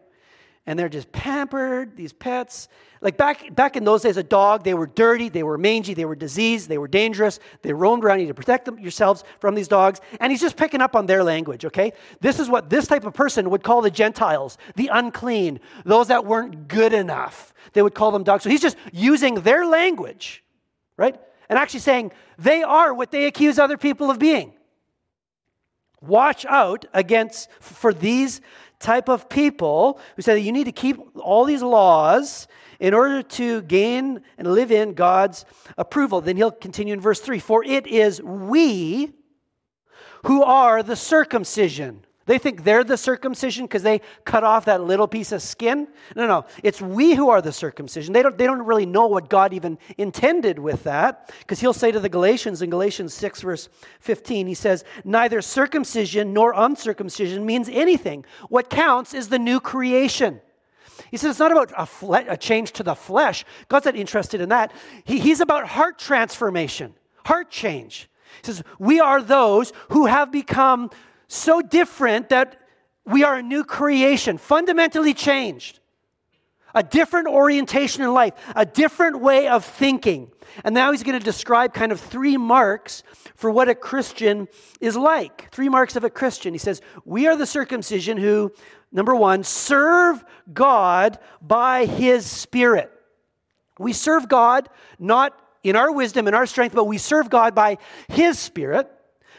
And 0.67 0.79
they're 0.79 0.89
just 0.89 1.13
pampered, 1.13 1.97
these 1.97 2.13
pets. 2.13 2.69
Like 3.03 3.19
back, 3.19 3.55
back 3.55 3.77
in 3.77 3.85
those 3.85 4.03
days, 4.03 4.17
a 4.17 4.23
dog, 4.23 4.65
they 4.65 4.73
were 4.73 4.87
dirty, 4.87 5.29
they 5.29 5.43
were 5.43 5.59
mangy, 5.59 5.93
they 5.93 6.07
were 6.07 6.15
diseased, 6.15 6.71
they 6.71 6.79
were 6.79 6.89
dangerous, 6.89 7.39
they 7.61 7.75
roamed 7.75 8.03
around. 8.03 8.21
You 8.21 8.29
to 8.29 8.35
protect 8.35 8.65
them, 8.65 8.79
yourselves 8.79 9.25
from 9.41 9.55
these 9.55 9.69
dogs. 9.69 10.01
And 10.21 10.33
he's 10.33 10.41
just 10.41 10.57
picking 10.57 10.81
up 10.81 10.97
on 10.97 11.05
their 11.05 11.23
language, 11.23 11.67
okay? 11.67 11.93
This 12.21 12.41
is 12.41 12.49
what 12.49 12.71
this 12.71 12.87
type 12.87 13.05
of 13.05 13.13
person 13.13 13.51
would 13.51 13.63
call 13.63 13.83
the 13.83 13.91
Gentiles, 13.91 14.57
the 14.75 14.89
unclean, 14.89 15.61
those 15.85 16.09
that 16.09 16.25
weren't 16.25 16.67
good 16.67 16.95
enough. 16.95 17.53
They 17.75 17.83
would 17.83 17.95
call 17.95 18.11
them 18.11 18.25
dogs. 18.25 18.45
So 18.45 18.51
he's 18.51 18.63
just 18.63 18.79
using 18.91 19.35
their 19.37 19.67
language, 19.67 20.43
right? 20.97 21.21
And 21.51 21.59
actually 21.59 21.81
saying 21.81 22.13
they 22.39 22.63
are 22.63 22.95
what 22.95 23.11
they 23.11 23.27
accuse 23.27 23.59
other 23.59 23.77
people 23.77 24.11
of 24.11 24.19
being. 24.19 24.55
Watch 26.01 26.45
out 26.47 26.85
against 26.93 27.51
for 27.61 27.95
these 27.95 28.41
type 28.85 29.09
of 29.09 29.29
people 29.29 29.99
who 30.15 30.23
say 30.23 30.35
that 30.35 30.41
you 30.41 30.53
need 30.53 30.65
to 30.65 30.73
keep 30.73 30.99
all 31.17 31.45
these 31.45 31.63
laws 31.63 32.47
in 32.79 32.93
order 32.93 33.23
to 33.23 33.63
gain 33.63 34.21
and 34.37 34.47
live 34.53 34.71
in 34.71 34.93
God's 34.93 35.45
approval. 35.79 36.21
Then 36.21 36.37
he'll 36.37 36.51
continue 36.51 36.93
in 36.93 37.01
verse 37.01 37.21
3 37.21 37.39
For 37.39 37.65
it 37.65 37.87
is 37.87 38.23
we 38.23 39.13
who 40.27 40.43
are 40.43 40.83
the 40.83 40.97
circumcision 40.97 42.05
they 42.27 42.39
think 42.39 42.65
they're 42.65 42.85
the 42.85 42.97
circumcision 42.97 43.67
because 43.67 43.83
they 43.83 44.01
cut 44.25 44.45
off 44.45 44.65
that 44.65 44.83
little 44.83 45.07
piece 45.07 45.31
of 45.33 45.43
skin. 45.43 45.89
No, 46.17 46.27
no, 46.27 46.47
it's 46.63 46.81
we 46.81 47.15
who 47.15 47.29
are 47.29 47.43
the 47.43 47.53
circumcision. 47.53 48.15
They 48.15 48.23
don't, 48.23 48.39
they 48.39 48.47
don't 48.47 48.63
really 48.63 48.87
know 48.87 49.07
what 49.07 49.29
God 49.29 49.53
even 49.53 49.79
intended 49.99 50.59
with 50.59 50.85
that 50.85 51.33
because 51.41 51.61
he'll 51.61 51.75
say 51.75 51.93
to 51.93 52.01
the 52.01 52.09
Galatians 52.09 52.63
in 52.63 52.71
Galatians 52.71 53.13
6, 53.13 53.43
verse 53.43 53.69
15, 54.01 54.47
he 54.47 54.55
says, 54.55 54.85
Neither 55.05 55.43
circumcision 55.43 56.33
nor 56.33 56.55
uncircumcision 56.57 57.45
means 57.45 57.69
anything. 57.69 58.25
What 58.49 58.71
counts 58.71 59.13
is 59.13 59.29
the 59.29 59.39
new 59.39 59.61
creation. 59.61 60.41
He 61.11 61.17
says 61.17 61.33
it's 61.33 61.41
not 61.41 61.53
about 61.53 61.73
a, 61.77 61.87
fle- 61.87 62.15
a 62.29 62.37
change 62.37 62.73
to 62.73 62.83
the 62.83 62.95
flesh. 62.95 63.45
God's 63.69 63.87
not 63.87 63.97
interested 63.97 64.41
in 64.41 64.49
that. 64.49 64.73
He, 65.05 65.19
he's 65.19 65.41
about 65.41 65.67
heart 65.67 65.99
transformation, 65.99 66.95
heart 67.25 67.51
change. 67.51 68.09
He 68.43 68.47
says, 68.47 68.63
We 68.79 69.01
are 69.01 69.23
those 69.23 69.73
who 69.91 70.07
have 70.07 70.33
become 70.33 70.91
so 71.29 71.61
different 71.61 72.29
that 72.31 72.61
we 73.07 73.25
are 73.25 73.37
a 73.37 73.43
new 73.43 73.65
creation, 73.65 74.39
fundamentally 74.39 75.15
changed. 75.15 75.81
A 76.75 76.83
different 76.83 77.29
orientation 77.29 78.03
in 78.03 78.13
life, 78.13 78.33
a 78.57 78.67
different 78.67 79.21
way 79.21 79.47
of 79.47 79.65
thinking. 79.65 80.33
And 80.65 80.75
now 80.75 80.91
he's 80.91 81.05
going 81.05 81.19
to 81.19 81.25
describe 81.25 81.73
kind 81.73 81.93
of 81.93 82.01
three 82.01 82.37
marks 82.37 83.05
for 83.37 83.51
what 83.51 83.69
a 83.69 83.75
Christian 83.75 84.49
is 84.81 84.97
like. 84.97 85.51
Three 85.53 85.69
marks 85.69 85.95
of 85.95 86.03
a 86.03 86.11
Christian. 86.11 86.53
He 86.53 86.59
says, 86.59 86.81
We 87.05 87.29
are 87.29 87.37
the 87.37 87.47
circumcision 87.47 88.17
who, 88.17 88.53
number 88.91 89.15
one, 89.15 89.45
serve 89.45 90.25
God 90.53 91.19
by 91.41 91.87
his 91.87 92.27
Spirit. 92.27 92.91
We 93.79 93.93
serve 93.93 94.29
God 94.29 94.69
not 94.99 95.39
in 95.63 95.77
our 95.77 95.93
wisdom 95.93 96.27
and 96.27 96.35
our 96.35 96.47
strength, 96.47 96.75
but 96.75 96.85
we 96.85 96.99
serve 96.99 97.31
God 97.31 97.55
by 97.55 97.79
his 98.09 98.39
Spirit. 98.39 98.91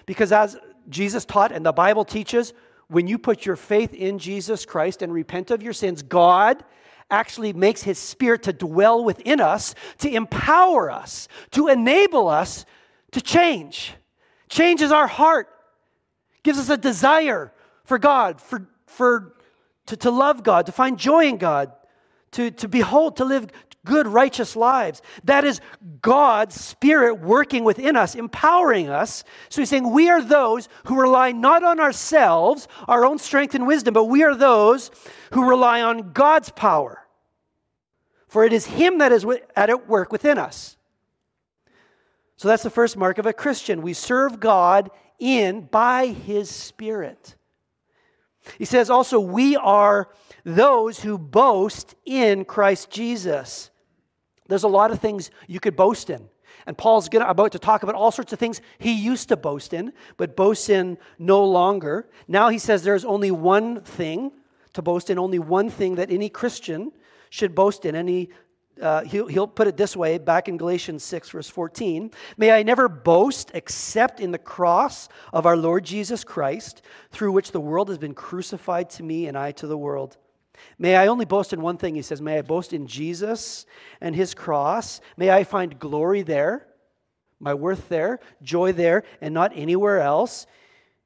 Because 0.05 0.31
as 0.31 0.57
Jesus 0.89 1.25
taught 1.25 1.51
and 1.51 1.65
the 1.65 1.71
Bible 1.71 2.05
teaches, 2.05 2.53
when 2.87 3.07
you 3.07 3.17
put 3.17 3.45
your 3.45 3.55
faith 3.55 3.93
in 3.93 4.19
Jesus 4.19 4.65
Christ 4.65 5.01
and 5.01 5.11
repent 5.11 5.51
of 5.51 5.63
your 5.63 5.73
sins, 5.73 6.03
God 6.03 6.63
actually 7.09 7.53
makes 7.53 7.83
his 7.83 7.99
spirit 7.99 8.43
to 8.43 8.53
dwell 8.53 9.03
within 9.03 9.39
us, 9.39 9.75
to 9.99 10.09
empower 10.13 10.91
us, 10.91 11.27
to 11.51 11.67
enable 11.67 12.27
us 12.27 12.65
to 13.11 13.21
change. 13.21 13.93
Changes 14.49 14.91
our 14.91 15.07
heart, 15.07 15.47
gives 16.43 16.59
us 16.59 16.69
a 16.69 16.77
desire 16.77 17.51
for 17.83 17.97
God, 17.97 18.39
for, 18.41 18.67
for 18.85 19.35
to, 19.87 19.97
to 19.97 20.11
love 20.11 20.43
God, 20.43 20.65
to 20.67 20.71
find 20.71 20.97
joy 20.97 21.27
in 21.27 21.37
God, 21.37 21.71
to, 22.31 22.51
to 22.51 22.67
behold, 22.67 23.17
to 23.17 23.25
live 23.25 23.47
good, 23.85 24.07
righteous 24.07 24.55
lives. 24.55 25.01
That 25.23 25.45
is 25.45 25.61
God's 26.01 26.59
Spirit 26.59 27.21
working 27.21 27.63
within 27.63 27.95
us, 27.95 28.15
empowering 28.15 28.89
us. 28.89 29.23
So 29.49 29.61
he's 29.61 29.69
saying, 29.69 29.89
We 29.89 30.09
are 30.09 30.21
those 30.21 30.67
who 30.85 30.99
rely 30.99 31.31
not 31.31 31.63
on 31.63 31.79
ourselves, 31.79 32.67
our 32.87 33.05
own 33.05 33.19
strength 33.19 33.55
and 33.55 33.65
wisdom, 33.65 33.93
but 33.93 34.05
we 34.05 34.23
are 34.23 34.35
those 34.35 34.91
who 35.31 35.47
rely 35.47 35.81
on 35.81 36.11
God's 36.11 36.49
power. 36.49 37.05
For 38.27 38.43
it 38.43 38.51
is 38.51 38.65
Him 38.65 38.97
that 38.97 39.13
is 39.13 39.25
at 39.55 39.87
work 39.87 40.11
within 40.11 40.37
us. 40.37 40.75
So 42.37 42.49
that's 42.49 42.63
the 42.63 42.69
first 42.69 42.97
mark 42.97 43.17
of 43.17 43.25
a 43.25 43.31
Christian. 43.31 43.81
We 43.81 43.93
serve 43.93 44.41
God 44.41 44.91
in 45.19 45.61
by 45.61 46.07
His 46.07 46.49
Spirit. 46.49 47.35
He 48.57 48.65
says 48.65 48.89
also, 48.89 49.19
we 49.19 49.55
are 49.55 50.09
those 50.43 50.99
who 50.99 51.17
boast 51.17 51.95
in 52.05 52.45
Christ 52.45 52.89
Jesus. 52.89 53.71
There's 54.47 54.63
a 54.63 54.67
lot 54.69 54.91
of 54.91 54.99
things 54.99 55.31
you 55.47 55.59
could 55.59 55.75
boast 55.75 56.09
in. 56.09 56.29
And 56.65 56.77
Paul's 56.77 57.09
gonna, 57.09 57.25
about 57.25 57.51
to 57.51 57.59
talk 57.59 57.83
about 57.83 57.95
all 57.95 58.11
sorts 58.11 58.33
of 58.33 58.39
things 58.39 58.61
he 58.79 58.93
used 58.93 59.29
to 59.29 59.37
boast 59.37 59.73
in, 59.73 59.93
but 60.17 60.35
boasts 60.35 60.69
in 60.69 60.97
no 61.19 61.43
longer. 61.45 62.07
Now 62.27 62.49
he 62.49 62.57
says 62.57 62.83
there's 62.83 63.05
only 63.05 63.31
one 63.31 63.81
thing 63.81 64.31
to 64.73 64.81
boast 64.81 65.09
in, 65.09 65.19
only 65.19 65.39
one 65.39 65.69
thing 65.69 65.95
that 65.95 66.11
any 66.11 66.29
Christian 66.29 66.91
should 67.29 67.55
boast 67.55 67.85
in. 67.85 67.95
And 67.95 68.09
he, 68.09 68.29
uh, 68.81 69.03
he'll, 69.03 69.27
he'll 69.27 69.47
put 69.47 69.67
it 69.67 69.77
this 69.77 69.95
way 69.95 70.17
back 70.17 70.47
in 70.47 70.57
Galatians 70.57 71.03
6, 71.03 71.29
verse 71.29 71.49
14 71.49 72.11
May 72.37 72.51
I 72.51 72.63
never 72.63 72.89
boast 72.89 73.51
except 73.53 74.19
in 74.19 74.31
the 74.31 74.37
cross 74.37 75.07
of 75.33 75.45
our 75.45 75.57
Lord 75.57 75.85
Jesus 75.85 76.23
Christ, 76.23 76.81
through 77.11 77.31
which 77.31 77.51
the 77.51 77.61
world 77.61 77.89
has 77.89 77.97
been 77.97 78.13
crucified 78.13 78.89
to 78.91 79.03
me 79.03 79.27
and 79.27 79.37
I 79.37 79.51
to 79.53 79.67
the 79.67 79.77
world. 79.77 80.17
May 80.77 80.95
I 80.95 81.07
only 81.07 81.25
boast 81.25 81.53
in 81.53 81.61
one 81.61 81.77
thing, 81.77 81.95
he 81.95 82.01
says. 82.01 82.21
May 82.21 82.37
I 82.37 82.41
boast 82.41 82.73
in 82.73 82.87
Jesus 82.87 83.65
and 84.01 84.15
his 84.15 84.33
cross. 84.33 85.01
May 85.17 85.29
I 85.29 85.43
find 85.43 85.79
glory 85.79 86.21
there, 86.21 86.67
my 87.39 87.53
worth 87.53 87.89
there, 87.89 88.19
joy 88.41 88.71
there, 88.71 89.03
and 89.21 89.33
not 89.33 89.51
anywhere 89.55 89.99
else. 89.99 90.47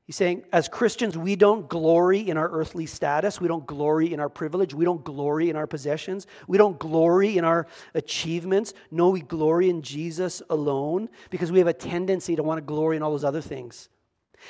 He's 0.09 0.15
saying, 0.15 0.43
as 0.51 0.67
Christians, 0.67 1.15
we 1.15 1.35
don't 1.35 1.69
glory 1.69 2.27
in 2.27 2.35
our 2.35 2.49
earthly 2.49 2.87
status. 2.87 3.39
We 3.39 3.47
don't 3.47 3.67
glory 3.67 4.11
in 4.11 4.19
our 4.19 4.27
privilege. 4.27 4.73
We 4.73 4.83
don't 4.83 5.03
glory 5.03 5.51
in 5.51 5.55
our 5.55 5.67
possessions. 5.67 6.25
We 6.47 6.57
don't 6.57 6.79
glory 6.79 7.37
in 7.37 7.45
our 7.45 7.67
achievements. 7.93 8.73
No, 8.89 9.09
we 9.09 9.21
glory 9.21 9.69
in 9.69 9.83
Jesus 9.83 10.41
alone 10.49 11.09
because 11.29 11.51
we 11.51 11.59
have 11.59 11.67
a 11.67 11.73
tendency 11.73 12.35
to 12.35 12.41
want 12.41 12.57
to 12.57 12.63
glory 12.63 12.97
in 12.97 13.03
all 13.03 13.11
those 13.11 13.23
other 13.23 13.39
things. 13.39 13.87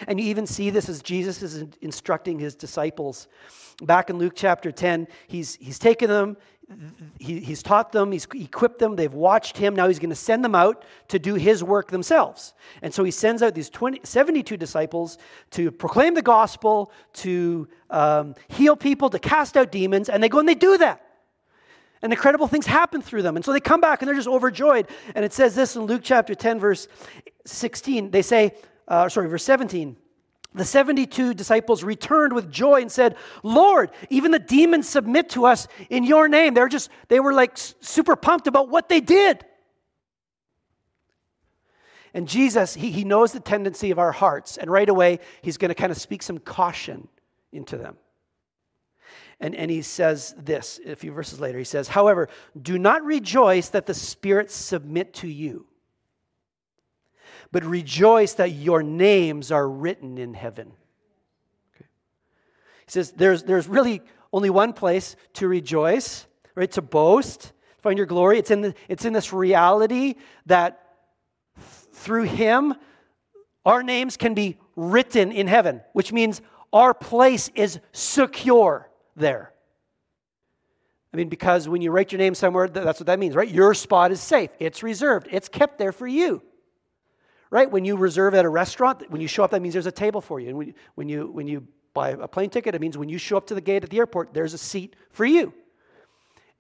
And 0.07 0.19
you 0.19 0.27
even 0.27 0.47
see 0.47 0.69
this 0.69 0.89
as 0.89 1.01
Jesus 1.01 1.41
is 1.41 1.65
instructing 1.81 2.39
his 2.39 2.55
disciples 2.55 3.27
back 3.81 4.09
in 4.09 4.17
Luke 4.17 4.33
chapter 4.35 4.71
10, 4.71 5.07
he's, 5.27 5.55
he's 5.55 5.79
taken 5.79 6.09
them, 6.09 6.37
he, 7.19 7.39
he's 7.39 7.63
taught 7.63 7.91
them, 7.91 8.11
he's 8.11 8.27
equipped 8.33 8.79
them, 8.79 8.95
they've 8.95 9.13
watched 9.13 9.57
him. 9.57 9.75
Now 9.75 9.87
he's 9.87 9.99
going 9.99 10.11
to 10.11 10.15
send 10.15 10.43
them 10.43 10.53
out 10.53 10.83
to 11.07 11.17
do 11.17 11.35
his 11.35 11.63
work 11.63 11.89
themselves. 11.89 12.53
And 12.81 12.93
so 12.93 13.03
he 13.03 13.11
sends 13.11 13.41
out 13.41 13.55
these 13.55 13.69
20, 13.69 14.01
72 14.03 14.55
disciples 14.55 15.17
to 15.51 15.71
proclaim 15.71 16.13
the 16.13 16.21
gospel, 16.21 16.91
to 17.13 17.67
um, 17.89 18.35
heal 18.49 18.75
people, 18.75 19.09
to 19.09 19.19
cast 19.19 19.57
out 19.57 19.71
demons, 19.71 20.09
and 20.09 20.21
they 20.21 20.29
go 20.29 20.39
and 20.39 20.47
they 20.47 20.55
do 20.55 20.77
that. 20.77 21.05
And 22.01 22.13
incredible 22.13 22.47
things 22.47 22.65
happen 22.65 23.01
through 23.01 23.23
them. 23.23 23.35
And 23.35 23.43
so 23.43 23.51
they 23.51 23.59
come 23.59 23.81
back 23.81 24.01
and 24.01 24.07
they're 24.07 24.15
just 24.15 24.27
overjoyed. 24.27 24.87
And 25.15 25.25
it 25.25 25.33
says 25.33 25.53
this 25.53 25.75
in 25.75 25.81
Luke 25.81 26.01
chapter 26.03 26.33
10, 26.33 26.59
verse 26.59 26.87
16. 27.45 28.11
They 28.11 28.21
say, 28.21 28.53
uh, 28.89 29.07
sorry, 29.07 29.29
verse 29.29 29.43
17. 29.43 29.95
The 30.55 30.65
72 30.65 31.35
disciples 31.35 31.83
returned 31.83 32.33
with 32.33 32.51
joy 32.51 32.81
and 32.81 32.91
said, 32.91 33.15
Lord, 33.43 33.91
even 34.09 34.31
the 34.31 34.39
demons 34.39 34.89
submit 34.89 35.29
to 35.31 35.45
us 35.45 35.67
in 35.89 36.03
your 36.03 36.27
name. 36.27 36.55
They're 36.55 36.67
just, 36.67 36.89
they 37.07 37.19
were 37.19 37.33
like 37.33 37.51
super 37.55 38.15
pumped 38.15 38.47
about 38.47 38.67
what 38.67 38.89
they 38.89 38.99
did. 38.99 39.45
And 42.15 42.27
Jesus, 42.27 42.73
he, 42.73 42.91
he 42.91 43.03
knows 43.03 43.31
the 43.31 43.39
tendency 43.39 43.91
of 43.91 43.99
our 43.99 44.11
hearts. 44.11 44.57
And 44.57 44.71
right 44.71 44.89
away, 44.89 45.19
he's 45.43 45.57
going 45.57 45.69
to 45.69 45.75
kind 45.75 45.91
of 45.91 45.97
speak 45.99 46.23
some 46.23 46.39
caution 46.39 47.07
into 47.51 47.77
them. 47.77 47.97
And, 49.39 49.53
and 49.53 49.69
he 49.69 49.83
says 49.83 50.33
this 50.37 50.79
a 50.85 50.95
few 50.95 51.11
verses 51.11 51.39
later. 51.39 51.59
He 51.59 51.63
says, 51.63 51.87
However, 51.87 52.27
do 52.59 52.79
not 52.79 53.03
rejoice 53.03 53.69
that 53.69 53.85
the 53.85 53.93
spirits 53.93 54.55
submit 54.55 55.13
to 55.15 55.27
you 55.27 55.68
but 57.51 57.63
rejoice 57.65 58.33
that 58.33 58.51
your 58.51 58.83
names 58.83 59.51
are 59.51 59.67
written 59.67 60.17
in 60.17 60.33
heaven. 60.33 60.71
Okay. 61.75 61.85
He 62.85 62.91
says 62.91 63.11
there's, 63.11 63.43
there's 63.43 63.67
really 63.67 64.01
only 64.31 64.49
one 64.49 64.73
place 64.73 65.15
to 65.33 65.47
rejoice, 65.47 66.27
right? 66.55 66.71
To 66.71 66.81
boast, 66.81 67.53
find 67.79 67.97
your 67.97 68.07
glory. 68.07 68.37
It's 68.37 68.51
in, 68.51 68.61
the, 68.61 68.75
it's 68.87 69.05
in 69.05 69.13
this 69.13 69.33
reality 69.33 70.15
that 70.45 70.79
through 71.93 72.23
Him, 72.23 72.75
our 73.65 73.83
names 73.83 74.15
can 74.15 74.33
be 74.33 74.57
written 74.75 75.31
in 75.31 75.47
heaven, 75.47 75.81
which 75.93 76.13
means 76.13 76.41
our 76.71 76.93
place 76.93 77.49
is 77.55 77.79
secure 77.91 78.89
there. 79.15 79.51
I 81.11 81.17
mean, 81.17 81.29
because 81.29 81.67
when 81.67 81.81
you 81.81 81.89
write 81.89 82.11
your 82.11 82.19
name 82.19 82.35
somewhere, 82.35 82.67
that's 82.67 82.99
what 82.99 83.07
that 83.07 83.17
means, 83.17 83.35
right? 83.35 83.49
Your 83.49 83.73
spot 83.73 84.11
is 84.11 84.21
safe, 84.21 84.51
it's 84.59 84.83
reserved, 84.83 85.27
it's 85.31 85.49
kept 85.49 85.79
there 85.79 85.91
for 85.91 86.07
you 86.07 86.43
right? 87.49 87.69
When 87.69 87.85
you 87.85 87.97
reserve 87.97 88.33
at 88.33 88.45
a 88.45 88.49
restaurant, 88.49 89.09
when 89.09 89.21
you 89.21 89.27
show 89.27 89.43
up, 89.43 89.51
that 89.51 89.61
means 89.61 89.73
there's 89.73 89.85
a 89.85 89.91
table 89.91 90.21
for 90.21 90.39
you. 90.39 90.49
And 90.49 90.73
when, 90.95 91.09
you, 91.09 91.27
when 91.31 91.47
you 91.47 91.67
buy 91.93 92.09
a 92.09 92.27
plane 92.27 92.49
ticket, 92.49 92.75
it 92.75 92.81
means 92.81 92.97
when 92.97 93.09
you 93.09 93.17
show 93.17 93.37
up 93.37 93.47
to 93.47 93.55
the 93.55 93.61
gate 93.61 93.83
at 93.83 93.89
the 93.89 93.97
airport, 93.97 94.33
there's 94.33 94.53
a 94.53 94.57
seat 94.57 94.95
for 95.11 95.25
you. 95.25 95.53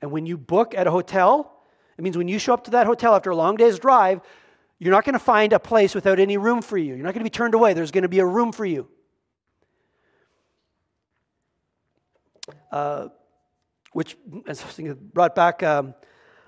And 0.01 0.11
when 0.11 0.25
you 0.25 0.37
book 0.37 0.73
at 0.75 0.87
a 0.87 0.91
hotel, 0.91 1.63
it 1.97 2.01
means 2.01 2.17
when 2.17 2.27
you 2.27 2.39
show 2.39 2.53
up 2.53 2.63
to 2.65 2.71
that 2.71 2.87
hotel 2.87 3.15
after 3.15 3.29
a 3.29 3.35
long 3.35 3.55
day's 3.55 3.77
drive, 3.77 4.21
you're 4.79 4.93
not 4.93 5.03
going 5.03 5.13
to 5.13 5.19
find 5.19 5.51
a 5.51 5.59
place 5.59 5.93
without 5.93 6.19
any 6.19 6.37
room 6.37 6.61
for 6.61 6.77
you. 6.77 6.95
You're 6.95 7.03
not 7.03 7.13
going 7.13 7.19
to 7.25 7.29
be 7.29 7.29
turned 7.29 7.53
away. 7.53 7.73
There's 7.73 7.91
going 7.91 8.03
to 8.03 8.09
be 8.09 8.19
a 8.19 8.25
room 8.25 8.53
for 8.53 8.65
you. 8.65 8.87
Uh, 12.71 13.09
which 13.91 14.15
brought 15.13 15.35
back 15.35 15.63
um, 15.63 15.93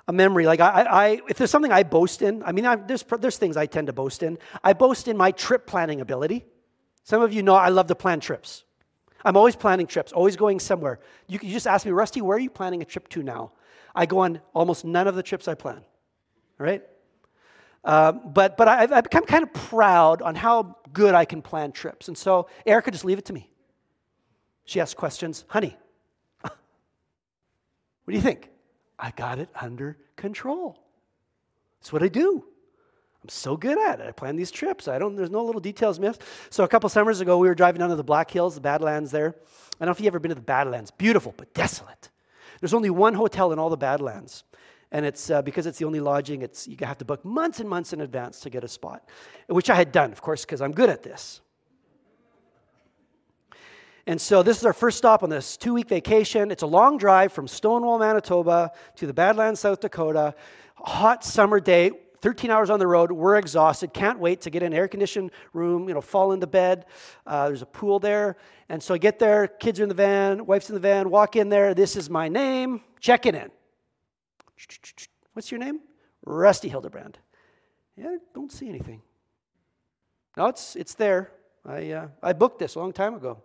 a 0.07 0.13
memory. 0.13 0.45
Like 0.45 0.59
I, 0.59 0.83
I, 0.83 1.21
if 1.29 1.37
there's 1.37 1.51
something 1.51 1.71
I 1.71 1.83
boast 1.83 2.21
in, 2.21 2.43
I 2.43 2.51
mean, 2.51 2.65
I, 2.65 2.75
there's 2.75 3.03
there's 3.19 3.37
things 3.37 3.57
I 3.57 3.65
tend 3.65 3.87
to 3.87 3.93
boast 3.93 4.23
in. 4.23 4.37
I 4.63 4.73
boast 4.73 5.07
in 5.07 5.17
my 5.17 5.31
trip 5.31 5.67
planning 5.67 6.01
ability. 6.01 6.45
Some 7.03 7.21
of 7.21 7.33
you 7.33 7.43
know 7.43 7.55
I 7.55 7.69
love 7.69 7.87
to 7.87 7.95
plan 7.95 8.19
trips. 8.19 8.63
I'm 9.23 9.37
always 9.37 9.55
planning 9.55 9.87
trips, 9.87 10.11
always 10.11 10.35
going 10.35 10.59
somewhere. 10.59 10.99
You 11.27 11.39
just 11.39 11.67
ask 11.67 11.85
me, 11.85 11.91
Rusty, 11.91 12.21
where 12.21 12.37
are 12.37 12.39
you 12.39 12.49
planning 12.49 12.81
a 12.81 12.85
trip 12.85 13.07
to 13.09 13.21
now? 13.23 13.51
I 13.93 14.05
go 14.05 14.19
on 14.19 14.41
almost 14.53 14.85
none 14.85 15.07
of 15.07 15.15
the 15.15 15.23
trips 15.23 15.47
I 15.47 15.53
plan. 15.53 15.81
Right? 16.57 16.83
Um, 17.83 18.21
but 18.33 18.57
but 18.57 18.67
I, 18.67 18.81
I've 18.83 19.03
become 19.03 19.25
kind 19.25 19.43
of 19.43 19.53
proud 19.53 20.21
on 20.21 20.35
how 20.35 20.77
good 20.93 21.15
I 21.15 21.25
can 21.25 21.41
plan 21.41 21.71
trips. 21.71 22.07
And 22.07 22.17
so 22.17 22.47
Erica 22.65 22.91
just 22.91 23.05
leave 23.05 23.17
it 23.17 23.25
to 23.25 23.33
me. 23.33 23.49
She 24.65 24.79
asks 24.79 24.93
questions, 24.93 25.43
honey, 25.47 25.75
what 26.41 26.51
do 28.07 28.13
you 28.13 28.21
think? 28.21 28.49
I 29.01 29.11
got 29.11 29.39
it 29.39 29.49
under 29.59 29.97
control. 30.15 30.79
That's 31.79 31.91
what 31.91 32.03
I 32.03 32.07
do. 32.07 32.45
I'm 33.23 33.29
so 33.29 33.57
good 33.57 33.79
at 33.79 33.99
it. 33.99 34.07
I 34.07 34.11
plan 34.11 34.35
these 34.35 34.51
trips. 34.51 34.87
I 34.87 34.97
don't, 34.99 35.15
there's 35.15 35.29
no 35.29 35.43
little 35.43 35.61
details 35.61 35.99
missed. 35.99 36.23
So 36.49 36.63
a 36.63 36.67
couple 36.67 36.87
summers 36.89 37.19
ago, 37.19 37.37
we 37.37 37.47
were 37.47 37.55
driving 37.55 37.79
down 37.79 37.89
to 37.89 37.95
the 37.95 38.03
Black 38.03 38.31
Hills, 38.31 38.55
the 38.55 38.61
Badlands 38.61 39.11
there. 39.11 39.29
I 39.29 39.85
don't 39.85 39.87
know 39.87 39.91
if 39.91 39.99
you've 39.99 40.07
ever 40.07 40.19
been 40.19 40.29
to 40.29 40.35
the 40.35 40.41
Badlands. 40.41 40.91
Beautiful, 40.91 41.33
but 41.35 41.53
desolate. 41.53 42.09
There's 42.59 42.73
only 42.73 42.91
one 42.91 43.15
hotel 43.15 43.51
in 43.51 43.59
all 43.59 43.69
the 43.69 43.77
Badlands. 43.77 44.43
And 44.91 45.05
it's 45.05 45.29
uh, 45.29 45.41
because 45.41 45.65
it's 45.65 45.79
the 45.79 45.85
only 45.85 45.99
lodging, 45.99 46.41
it's, 46.41 46.67
you 46.67 46.77
have 46.81 46.97
to 46.99 47.05
book 47.05 47.23
months 47.23 47.59
and 47.59 47.69
months 47.69 47.93
in 47.93 48.01
advance 48.01 48.39
to 48.41 48.49
get 48.49 48.63
a 48.63 48.67
spot, 48.67 49.07
which 49.47 49.69
I 49.69 49.75
had 49.75 49.91
done, 49.91 50.11
of 50.11 50.21
course, 50.21 50.43
because 50.45 50.61
I'm 50.61 50.73
good 50.73 50.89
at 50.89 51.01
this. 51.01 51.41
And 54.07 54.19
so 54.19 54.41
this 54.41 54.57
is 54.57 54.65
our 54.65 54.73
first 54.73 54.97
stop 54.97 55.23
on 55.23 55.29
this 55.29 55.57
two 55.57 55.73
week 55.73 55.87
vacation. 55.87 56.51
It's 56.51 56.63
a 56.63 56.67
long 56.67 56.97
drive 56.97 57.31
from 57.31 57.47
Stonewall, 57.47 57.99
Manitoba 57.99 58.71
to 58.95 59.07
the 59.07 59.13
Badlands, 59.13 59.59
South 59.59 59.79
Dakota. 59.79 60.33
Hot 60.75 61.23
summer 61.23 61.59
day, 61.59 61.91
13 62.21 62.49
hours 62.49 62.69
on 62.69 62.79
the 62.79 62.87
road. 62.87 63.11
We're 63.11 63.37
exhausted. 63.37 63.93
Can't 63.93 64.19
wait 64.19 64.41
to 64.41 64.49
get 64.49 64.63
in 64.63 64.73
an 64.73 64.77
air 64.77 64.87
conditioned 64.87 65.31
room, 65.53 65.87
you 65.87 65.93
know, 65.93 66.01
fall 66.01 66.31
into 66.31 66.47
bed. 66.47 66.85
Uh, 67.25 67.47
there's 67.47 67.61
a 67.61 67.67
pool 67.67 67.99
there. 67.99 68.37
And 68.69 68.81
so 68.81 68.93
I 68.93 68.97
get 68.97 69.19
there, 69.19 69.47
kids 69.47 69.79
are 69.79 69.83
in 69.83 69.89
the 69.89 69.95
van, 69.95 70.45
wife's 70.45 70.69
in 70.69 70.75
the 70.75 70.79
van, 70.79 71.09
walk 71.09 71.35
in 71.35 71.49
there. 71.49 71.73
This 71.73 71.95
is 71.95 72.09
my 72.09 72.27
name. 72.27 72.81
Check 72.99 73.25
it 73.25 73.35
in. 73.35 73.51
What's 75.33 75.51
your 75.51 75.59
name? 75.59 75.81
Rusty 76.25 76.69
Hildebrand. 76.69 77.17
Yeah, 77.97 78.17
don't 78.33 78.51
see 78.51 78.69
anything. 78.69 79.01
No, 80.37 80.47
it's, 80.47 80.75
it's 80.75 80.93
there. 80.93 81.31
I, 81.65 81.91
uh, 81.91 82.07
I 82.23 82.33
booked 82.33 82.59
this 82.59 82.75
a 82.75 82.79
long 82.79 82.93
time 82.93 83.15
ago. 83.15 83.41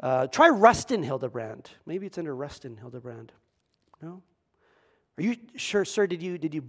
Uh, 0.00 0.26
try 0.26 0.48
Rustin 0.48 1.02
Hildebrand. 1.02 1.70
Maybe 1.84 2.06
it's 2.06 2.16
under 2.16 2.34
Rustin 2.34 2.76
Hildebrand. 2.76 3.32
No? 4.00 4.22
Are 5.18 5.22
you 5.22 5.36
sure, 5.56 5.84
sir? 5.84 6.06
Did 6.06 6.22
you, 6.22 6.38
did 6.38 6.54
you, 6.54 6.64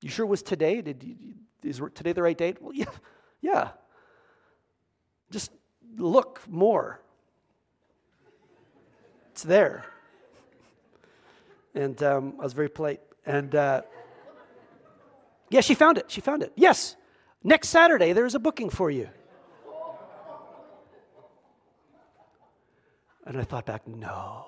you 0.00 0.08
sure 0.08 0.24
it 0.24 0.28
was 0.28 0.42
today? 0.42 0.80
Did 0.80 1.02
you, 1.02 1.34
is 1.62 1.82
today 1.94 2.12
the 2.12 2.22
right 2.22 2.36
date? 2.36 2.62
Well, 2.62 2.72
yeah. 2.72 2.86
Yeah. 3.42 3.68
Just 5.30 5.52
look 5.98 6.40
more. 6.48 7.00
It's 9.32 9.42
there. 9.42 9.84
And 11.74 12.02
um, 12.02 12.34
I 12.40 12.44
was 12.44 12.54
very 12.54 12.70
polite. 12.70 13.02
And 13.26 13.54
uh, 13.54 13.82
yeah, 15.50 15.60
she 15.60 15.74
found 15.74 15.98
it. 15.98 16.06
She 16.08 16.22
found 16.22 16.42
it. 16.42 16.52
Yes. 16.56 16.96
Next 17.44 17.68
Saturday, 17.68 18.14
there's 18.14 18.34
a 18.34 18.38
booking 18.38 18.70
for 18.70 18.90
you. 18.90 19.10
And 23.26 23.36
I 23.36 23.42
thought 23.42 23.66
back, 23.66 23.86
no. 23.88 24.46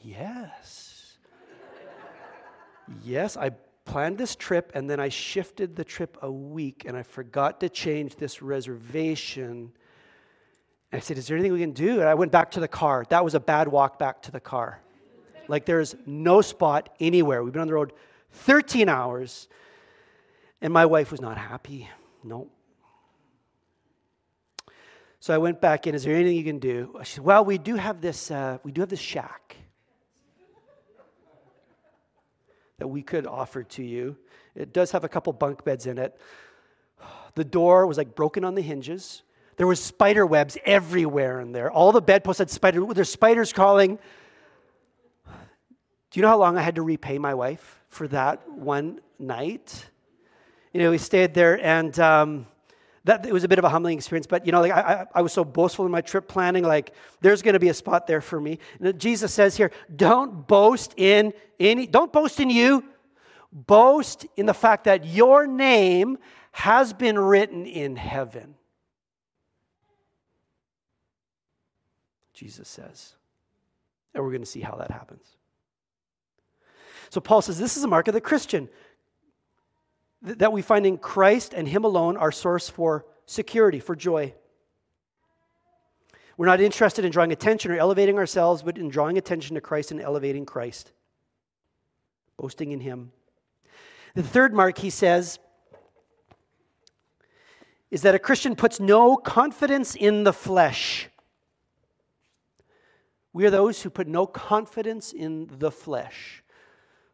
Yes. 0.00 1.18
yes, 3.02 3.36
I 3.36 3.50
planned 3.84 4.16
this 4.16 4.36
trip 4.36 4.72
and 4.74 4.88
then 4.88 5.00
I 5.00 5.08
shifted 5.08 5.74
the 5.74 5.84
trip 5.84 6.16
a 6.22 6.30
week 6.30 6.84
and 6.86 6.96
I 6.96 7.02
forgot 7.02 7.60
to 7.60 7.68
change 7.68 8.16
this 8.16 8.40
reservation. 8.40 9.72
And 10.92 10.98
I 10.98 11.00
said, 11.00 11.18
Is 11.18 11.26
there 11.26 11.36
anything 11.36 11.52
we 11.52 11.60
can 11.60 11.72
do? 11.72 12.00
And 12.00 12.08
I 12.08 12.14
went 12.14 12.32
back 12.32 12.52
to 12.52 12.60
the 12.60 12.68
car. 12.68 13.04
That 13.10 13.24
was 13.24 13.34
a 13.34 13.40
bad 13.40 13.68
walk 13.68 13.98
back 13.98 14.22
to 14.22 14.30
the 14.30 14.40
car. 14.40 14.80
Like 15.48 15.66
there's 15.66 15.96
no 16.06 16.40
spot 16.40 16.94
anywhere. 17.00 17.42
We've 17.42 17.52
been 17.52 17.62
on 17.62 17.68
the 17.68 17.74
road 17.74 17.92
13 18.30 18.88
hours 18.88 19.48
and 20.62 20.72
my 20.72 20.86
wife 20.86 21.10
was 21.10 21.20
not 21.20 21.36
happy. 21.36 21.88
No. 22.22 22.48
So 25.20 25.34
I 25.34 25.38
went 25.38 25.60
back 25.60 25.86
in. 25.86 25.94
Is 25.94 26.04
there 26.04 26.16
anything 26.16 26.36
you 26.36 26.44
can 26.44 26.58
do? 26.58 26.98
She 27.04 27.16
said, 27.16 27.24
Well, 27.24 27.44
we 27.44 27.58
do 27.58 27.76
have 27.76 28.00
this. 28.00 28.30
Uh, 28.30 28.58
we 28.64 28.72
do 28.72 28.80
have 28.80 28.88
this 28.88 29.00
shack 29.00 29.56
that 32.78 32.88
we 32.88 33.02
could 33.02 33.26
offer 33.26 33.62
to 33.62 33.82
you. 33.82 34.16
It 34.54 34.72
does 34.72 34.90
have 34.92 35.04
a 35.04 35.08
couple 35.08 35.32
bunk 35.34 35.62
beds 35.62 35.86
in 35.86 35.98
it. 35.98 36.18
The 37.34 37.44
door 37.44 37.86
was 37.86 37.98
like 37.98 38.14
broken 38.14 38.44
on 38.44 38.54
the 38.54 38.62
hinges. 38.62 39.22
There 39.56 39.66
was 39.66 39.82
spider 39.82 40.24
webs 40.24 40.56
everywhere 40.64 41.40
in 41.40 41.52
there. 41.52 41.70
All 41.70 41.92
the 41.92 42.00
bedposts 42.00 42.38
had 42.38 42.48
spider. 42.48 42.82
There's 42.94 43.10
spiders 43.10 43.52
crawling. 43.52 43.98
Do 45.26 46.18
you 46.18 46.22
know 46.22 46.28
how 46.28 46.38
long 46.38 46.56
I 46.56 46.62
had 46.62 46.76
to 46.76 46.82
repay 46.82 47.18
my 47.18 47.34
wife 47.34 47.78
for 47.88 48.08
that 48.08 48.50
one 48.50 49.00
night? 49.18 49.86
You 50.72 50.80
know, 50.80 50.90
we 50.90 50.98
stayed 50.98 51.34
there, 51.34 51.62
and 51.62 51.96
um, 52.00 52.46
that 53.04 53.24
it 53.24 53.32
was 53.32 53.44
a 53.44 53.48
bit 53.48 53.58
of 53.58 53.64
a 53.64 53.68
humbling 53.68 53.96
experience. 53.96 54.26
But 54.26 54.46
you 54.46 54.52
know, 54.52 54.60
like 54.60 54.72
I, 54.72 55.06
I 55.14 55.22
was 55.22 55.32
so 55.32 55.44
boastful 55.44 55.86
in 55.86 55.92
my 55.92 56.00
trip 56.00 56.28
planning, 56.28 56.64
like 56.64 56.94
there's 57.20 57.42
going 57.42 57.54
to 57.54 57.60
be 57.60 57.68
a 57.68 57.74
spot 57.74 58.06
there 58.06 58.20
for 58.20 58.40
me. 58.40 58.58
And 58.80 58.98
Jesus 58.98 59.32
says 59.32 59.56
here, 59.56 59.70
don't 59.94 60.46
boast 60.46 60.94
in 60.96 61.32
any, 61.58 61.86
don't 61.86 62.12
boast 62.12 62.40
in 62.40 62.50
you, 62.50 62.84
boast 63.52 64.26
in 64.36 64.46
the 64.46 64.54
fact 64.54 64.84
that 64.84 65.06
your 65.06 65.46
name 65.46 66.18
has 66.52 66.92
been 66.92 67.18
written 67.18 67.66
in 67.66 67.96
heaven. 67.96 68.54
Jesus 72.34 72.68
says, 72.68 73.14
and 74.14 74.24
we're 74.24 74.30
going 74.30 74.42
to 74.42 74.46
see 74.46 74.60
how 74.60 74.76
that 74.76 74.90
happens. 74.90 75.24
So 77.10 77.20
Paul 77.20 77.42
says 77.42 77.58
this 77.58 77.76
is 77.76 77.84
a 77.84 77.88
mark 77.88 78.08
of 78.08 78.14
the 78.14 78.20
Christian 78.20 78.68
that 80.22 80.52
we 80.52 80.62
find 80.62 80.86
in 80.86 80.98
Christ 80.98 81.54
and 81.54 81.66
Him 81.66 81.84
alone 81.84 82.16
our 82.16 82.32
source 82.32 82.68
for 82.68 83.06
security, 83.26 83.80
for 83.80 83.96
joy. 83.96 84.34
We're 86.36 86.46
not 86.46 86.60
interested 86.60 87.04
in 87.04 87.10
drawing 87.10 87.32
attention 87.32 87.70
or 87.70 87.76
elevating 87.76 88.18
ourselves, 88.18 88.62
but 88.62 88.78
in 88.78 88.88
drawing 88.88 89.18
attention 89.18 89.54
to 89.54 89.60
Christ 89.60 89.90
and 89.90 90.00
elevating 90.00 90.46
Christ, 90.46 90.92
boasting 92.38 92.72
in 92.72 92.80
Him. 92.80 93.12
The 94.14 94.22
third 94.22 94.54
mark, 94.54 94.78
he 94.78 94.90
says, 94.90 95.38
is 97.90 98.02
that 98.02 98.14
a 98.14 98.18
Christian 98.18 98.56
puts 98.56 98.80
no 98.80 99.16
confidence 99.16 99.94
in 99.94 100.24
the 100.24 100.32
flesh. 100.32 101.08
We 103.32 103.46
are 103.46 103.50
those 103.50 103.82
who 103.82 103.90
put 103.90 104.08
no 104.08 104.26
confidence 104.26 105.12
in 105.12 105.48
the 105.50 105.70
flesh. 105.70 106.42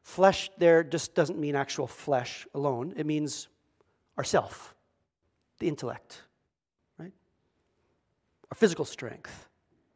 Flesh 0.06 0.52
there 0.56 0.84
just 0.84 1.16
doesn't 1.16 1.36
mean 1.36 1.56
actual 1.56 1.88
flesh 1.88 2.46
alone, 2.54 2.94
it 2.96 3.04
means 3.04 3.48
ourself, 4.16 4.72
the 5.58 5.66
intellect, 5.66 6.22
right? 6.96 7.10
Our 8.48 8.54
physical 8.54 8.84
strength, 8.84 9.48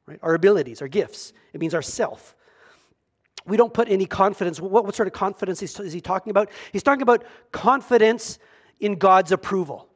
right? 0.06 0.18
Our 0.20 0.34
abilities, 0.34 0.82
our 0.82 0.88
gifts. 0.88 1.32
It 1.52 1.60
means 1.60 1.76
ourself. 1.76 2.34
We 3.46 3.56
don't 3.56 3.72
put 3.72 3.88
any 3.88 4.04
confidence. 4.04 4.60
What, 4.60 4.84
what 4.84 4.96
sort 4.96 5.06
of 5.06 5.12
confidence 5.12 5.62
is, 5.62 5.78
is 5.78 5.92
he 5.92 6.00
talking 6.00 6.32
about? 6.32 6.50
He's 6.72 6.82
talking 6.82 7.02
about 7.02 7.24
confidence 7.52 8.40
in 8.80 8.96
God's 8.96 9.30
approval 9.30 9.89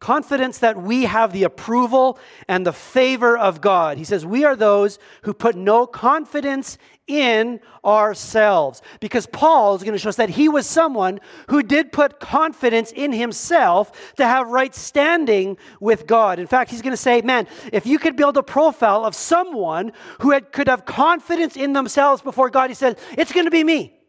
confidence 0.00 0.58
that 0.58 0.82
we 0.82 1.04
have 1.04 1.32
the 1.32 1.44
approval 1.44 2.18
and 2.48 2.66
the 2.66 2.72
favor 2.72 3.36
of 3.36 3.60
God. 3.60 3.98
He 3.98 4.04
says, 4.04 4.24
We 4.24 4.44
are 4.44 4.56
those 4.56 4.98
who 5.22 5.34
put 5.34 5.54
no 5.54 5.86
confidence 5.86 6.78
in 7.06 7.60
ourselves. 7.84 8.80
Because 9.00 9.26
Paul 9.26 9.74
is 9.74 9.82
going 9.82 9.92
to 9.92 9.98
show 9.98 10.08
us 10.08 10.16
that 10.16 10.30
he 10.30 10.48
was 10.48 10.66
someone 10.66 11.20
who 11.48 11.62
did 11.62 11.92
put 11.92 12.18
confidence 12.18 12.92
in 12.92 13.12
himself 13.12 14.14
to 14.16 14.24
have 14.24 14.48
right 14.48 14.74
standing 14.74 15.58
with 15.80 16.06
God. 16.06 16.38
In 16.38 16.46
fact, 16.46 16.70
he's 16.70 16.82
going 16.82 16.92
to 16.92 16.96
say, 16.96 17.20
Man, 17.20 17.46
if 17.72 17.84
you 17.86 17.98
could 17.98 18.16
build 18.16 18.38
a 18.38 18.42
profile 18.42 19.04
of 19.04 19.14
someone 19.14 19.92
who 20.20 20.30
had, 20.30 20.50
could 20.50 20.68
have 20.68 20.86
confidence 20.86 21.56
in 21.56 21.74
themselves 21.74 22.22
before 22.22 22.48
God, 22.48 22.70
he 22.70 22.74
says, 22.74 22.96
It's 23.18 23.32
going 23.32 23.46
to 23.46 23.50
be 23.50 23.64
me. 23.64 23.99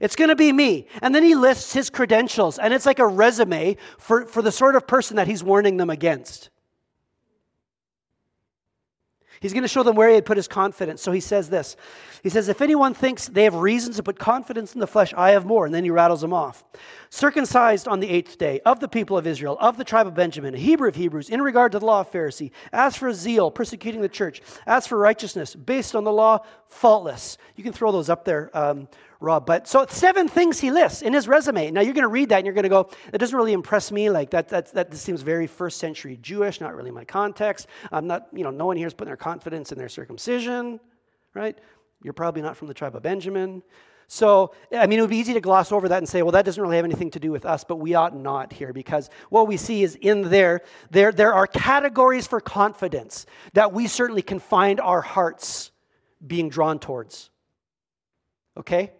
It's 0.00 0.16
going 0.16 0.28
to 0.28 0.36
be 0.36 0.52
me. 0.52 0.86
And 1.02 1.14
then 1.14 1.22
he 1.22 1.34
lists 1.34 1.72
his 1.72 1.90
credentials, 1.90 2.58
and 2.58 2.74
it's 2.74 2.86
like 2.86 2.98
a 2.98 3.06
resume 3.06 3.76
for, 3.98 4.26
for 4.26 4.42
the 4.42 4.52
sort 4.52 4.76
of 4.76 4.86
person 4.86 5.16
that 5.16 5.26
he's 5.26 5.42
warning 5.42 5.76
them 5.76 5.90
against. 5.90 6.50
He's 9.40 9.52
going 9.52 9.62
to 9.62 9.68
show 9.68 9.84
them 9.84 9.94
where 9.94 10.08
he 10.08 10.16
had 10.16 10.24
put 10.24 10.36
his 10.36 10.48
confidence. 10.48 11.00
So 11.00 11.12
he 11.12 11.20
says 11.20 11.48
this 11.48 11.76
He 12.22 12.28
says, 12.28 12.48
If 12.48 12.60
anyone 12.60 12.94
thinks 12.94 13.28
they 13.28 13.44
have 13.44 13.54
reasons 13.54 13.96
to 13.96 14.02
put 14.02 14.18
confidence 14.18 14.74
in 14.74 14.80
the 14.80 14.86
flesh, 14.86 15.14
I 15.16 15.30
have 15.30 15.46
more. 15.46 15.66
And 15.66 15.74
then 15.74 15.84
he 15.84 15.90
rattles 15.90 16.20
them 16.20 16.32
off. 16.32 16.64
Circumcised 17.10 17.86
on 17.86 18.00
the 18.00 18.08
eighth 18.08 18.36
day, 18.36 18.60
of 18.66 18.80
the 18.80 18.88
people 18.88 19.16
of 19.16 19.26
Israel, 19.26 19.56
of 19.60 19.76
the 19.76 19.84
tribe 19.84 20.06
of 20.06 20.14
Benjamin, 20.14 20.54
a 20.54 20.58
Hebrew 20.58 20.88
of 20.88 20.96
Hebrews, 20.96 21.30
in 21.30 21.40
regard 21.40 21.72
to 21.72 21.78
the 21.78 21.86
law 21.86 22.00
of 22.00 22.10
Pharisee, 22.10 22.50
as 22.72 22.96
for 22.96 23.12
zeal, 23.12 23.50
persecuting 23.50 24.00
the 24.00 24.08
church, 24.08 24.42
as 24.66 24.86
for 24.86 24.98
righteousness, 24.98 25.54
based 25.54 25.94
on 25.94 26.04
the 26.04 26.12
law, 26.12 26.40
faultless. 26.66 27.38
You 27.56 27.64
can 27.64 27.72
throw 27.72 27.92
those 27.92 28.10
up 28.10 28.24
there, 28.24 28.50
um, 28.56 28.88
Rob. 29.20 29.46
But 29.46 29.66
so 29.66 29.84
seven 29.88 30.28
things 30.28 30.60
he 30.60 30.70
lists 30.70 31.02
in 31.02 31.12
his 31.12 31.26
resume. 31.26 31.70
Now 31.72 31.80
you're 31.80 31.94
going 31.94 32.02
to 32.02 32.08
read 32.08 32.28
that 32.28 32.36
and 32.36 32.46
you're 32.46 32.54
going 32.54 32.62
to 32.64 32.68
go, 32.68 32.88
that 33.10 33.18
doesn't 33.18 33.36
really 33.36 33.52
impress 33.52 33.90
me. 33.90 34.10
Like 34.10 34.30
that, 34.30 34.48
that, 34.48 34.72
that 34.74 34.90
this 34.90 35.00
seems 35.00 35.22
very 35.22 35.46
first 35.46 35.78
century 35.78 36.18
Jewish, 36.22 36.60
not 36.60 36.76
really 36.76 36.92
my 36.92 37.04
context. 37.04 37.66
I'm 37.90 38.06
not, 38.06 38.28
you 38.32 38.44
know, 38.44 38.50
no 38.50 38.66
one 38.66 38.76
here 38.76 38.86
is 38.86 38.94
putting 38.94 39.10
their 39.10 39.16
confidence 39.16 39.72
in 39.72 39.78
their 39.78 39.88
circumcision, 39.88 40.78
right? 41.34 41.58
You're 42.02 42.12
probably 42.12 42.42
not 42.42 42.56
from 42.56 42.68
the 42.68 42.74
tribe 42.74 42.94
of 42.94 43.02
Benjamin. 43.02 43.62
So, 44.06 44.54
I 44.72 44.86
mean, 44.86 45.00
it 45.00 45.02
would 45.02 45.10
be 45.10 45.18
easy 45.18 45.34
to 45.34 45.40
gloss 45.40 45.70
over 45.70 45.88
that 45.88 45.98
and 45.98 46.08
say, 46.08 46.22
well, 46.22 46.32
that 46.32 46.44
doesn't 46.44 46.62
really 46.62 46.76
have 46.76 46.84
anything 46.84 47.10
to 47.10 47.20
do 47.20 47.30
with 47.30 47.44
us, 47.44 47.64
but 47.64 47.76
we 47.76 47.94
ought 47.94 48.16
not 48.16 48.52
here 48.52 48.72
because 48.72 49.10
what 49.28 49.46
we 49.48 49.58
see 49.58 49.82
is 49.82 49.96
in 49.96 50.30
there, 50.30 50.62
there, 50.90 51.12
there 51.12 51.34
are 51.34 51.46
categories 51.46 52.26
for 52.26 52.40
confidence 52.40 53.26
that 53.52 53.72
we 53.72 53.86
certainly 53.86 54.22
can 54.22 54.38
find 54.38 54.80
our 54.80 55.02
hearts 55.02 55.72
being 56.24 56.48
drawn 56.48 56.78
towards. 56.78 57.28
Okay? 58.56 58.92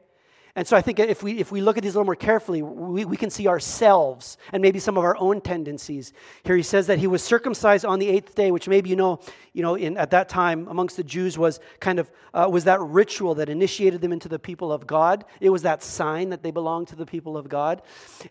And 0.59 0.66
so 0.66 0.77
I 0.77 0.81
think 0.83 0.99
if 0.99 1.23
we, 1.23 1.38
if 1.38 1.53
we 1.53 1.61
look 1.61 1.77
at 1.77 1.85
these 1.85 1.94
a 1.94 1.99
little 1.99 2.07
more 2.07 2.16
carefully, 2.16 2.62
we, 2.62 3.05
we 3.05 3.16
can 3.16 3.31
see 3.31 3.47
ourselves 3.47 4.37
and 4.53 4.61
maybe 4.61 4.81
some 4.81 4.99
of 4.99 5.05
our 5.05 5.16
own 5.16 5.40
tendencies. 5.40 6.12
Here 6.42 6.57
he 6.57 6.64
says 6.64 6.88
that 6.88 6.99
he 6.99 7.07
was 7.07 7.23
circumcised 7.23 7.85
on 7.85 8.01
the 8.01 8.09
eighth 8.09 8.35
day, 8.35 8.51
which 8.51 8.66
maybe 8.66 8.90
you 8.90 8.97
know, 8.97 9.21
you 9.53 9.62
know 9.62 9.77
in, 9.77 9.97
at 9.97 10.11
that 10.11 10.29
time 10.29 10.66
amongst 10.66 10.97
the 10.97 11.05
Jews 11.05 11.38
was 11.38 11.61
kind 11.79 12.01
of, 12.01 12.11
uh, 12.35 12.49
was 12.51 12.64
that 12.64 12.81
ritual 12.81 13.37
that 13.37 13.49
initiated 13.49 14.01
them 14.01 14.12
into 14.12 14.29
the 14.29 14.40
people 14.40 14.73
of 14.73 14.85
God. 14.85 15.25
It 15.40 15.51
was 15.51 15.62
that 15.62 15.81
sign 15.81 16.31
that 16.31 16.42
they 16.42 16.51
belonged 16.51 16.88
to 16.88 16.97
the 16.97 17.07
people 17.07 17.37
of 17.37 17.49
God. 17.49 17.81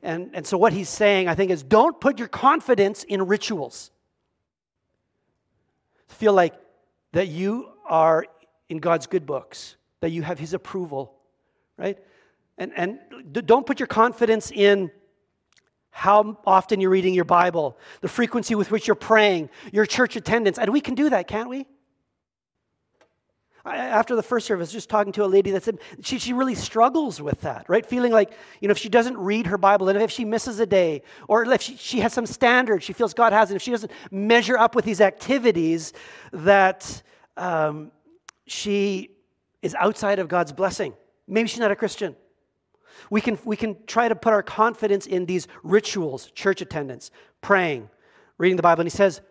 And, 0.04 0.30
and 0.34 0.46
so 0.46 0.58
what 0.58 0.74
he's 0.74 0.90
saying, 0.90 1.30
I 1.30 1.36
think, 1.36 1.50
is 1.50 1.64
don't 1.64 1.98
put 1.98 2.20
your 2.20 2.28
confidence 2.28 3.06
in 3.06 3.26
rituals. 3.26 3.90
feel 6.10 6.34
like 6.34 6.56
that 7.14 7.30
you 7.30 7.70
are 7.86 8.26
in 8.68 8.80
God's 8.80 9.08
good 9.08 9.26
books, 9.26 9.78
that 10.02 10.10
you 10.10 10.24
have 10.24 10.40
His 10.40 10.54
approval, 10.54 11.16
right? 11.78 11.98
And, 12.58 12.72
and 12.76 13.00
don't 13.32 13.66
put 13.66 13.80
your 13.80 13.88
confidence 13.88 14.52
in 14.52 14.92
how 15.92 16.38
often 16.46 16.80
you're 16.80 16.92
reading 16.92 17.14
your 17.14 17.26
Bible, 17.26 17.78
the 18.02 18.08
frequency 18.08 18.56
with 18.56 18.70
which 18.70 18.88
you're 18.88 18.96
praying, 18.96 19.50
your 19.72 19.86
church 19.86 20.16
attendance. 20.16 20.60
And 20.60 20.72
we 20.72 20.82
can 20.82 20.96
do 20.96 21.10
that, 21.10 21.28
can't 21.28 21.50
we? 21.50 21.66
After 23.66 24.16
the 24.16 24.24
first 24.24 24.48
service, 24.48 24.72
just 24.72 24.90
talking 24.90 25.12
to 25.14 25.26
a 25.26 25.28
lady 25.28 25.52
that 25.52 25.64
said 25.64 25.80
she, 26.02 26.20
she 26.20 26.34
really 26.34 26.56
struggles 26.56 27.22
with 27.22 27.42
that, 27.42 27.66
right? 27.68 27.86
Feeling 27.86 28.14
like, 28.14 28.32
you 28.62 28.68
know, 28.68 28.72
if 28.72 28.78
she 28.78 28.90
doesn't 28.90 29.18
read 29.18 29.48
her 29.48 29.58
Bible, 29.58 29.90
and 29.90 30.02
if 30.02 30.12
she 30.12 30.24
misses 30.24 30.60
a 30.60 30.66
day, 30.66 31.02
or 31.28 31.44
if 31.52 31.62
she, 31.62 31.76
she 31.76 32.00
has 32.00 32.14
some 32.14 32.26
standard 32.26 32.82
she 32.82 32.94
feels 32.94 33.14
God 33.14 33.34
has, 33.34 33.50
and 33.50 33.56
if 33.56 33.62
she 33.62 33.72
doesn't 33.72 33.92
measure 34.10 34.58
up 34.58 34.74
with 34.74 34.86
these 34.86 35.02
activities, 35.02 35.92
that 36.32 37.02
um, 37.36 37.92
she 38.46 39.10
is 39.62 39.76
outside 39.76 40.20
of 40.20 40.28
God's 40.30 40.54
blessing. 40.54 40.94
Maybe 41.28 41.50
she's 41.50 41.60
not 41.60 41.72
a 41.72 41.76
Christian. 41.76 42.16
We 43.10 43.22
can, 43.22 43.38
we 43.46 43.56
can 43.56 43.78
try 43.86 44.08
to 44.08 44.16
put 44.16 44.34
our 44.34 44.44
confidence 44.44 45.06
in 45.06 45.26
these 45.26 45.48
rituals, 45.64 46.32
church 46.32 46.62
attendance, 46.62 47.12
praying, 47.42 47.90
reading 48.38 48.58
the 48.58 48.64
Bible. 48.64 48.82
And 48.82 48.92
he 48.92 48.96
says, 48.96 49.22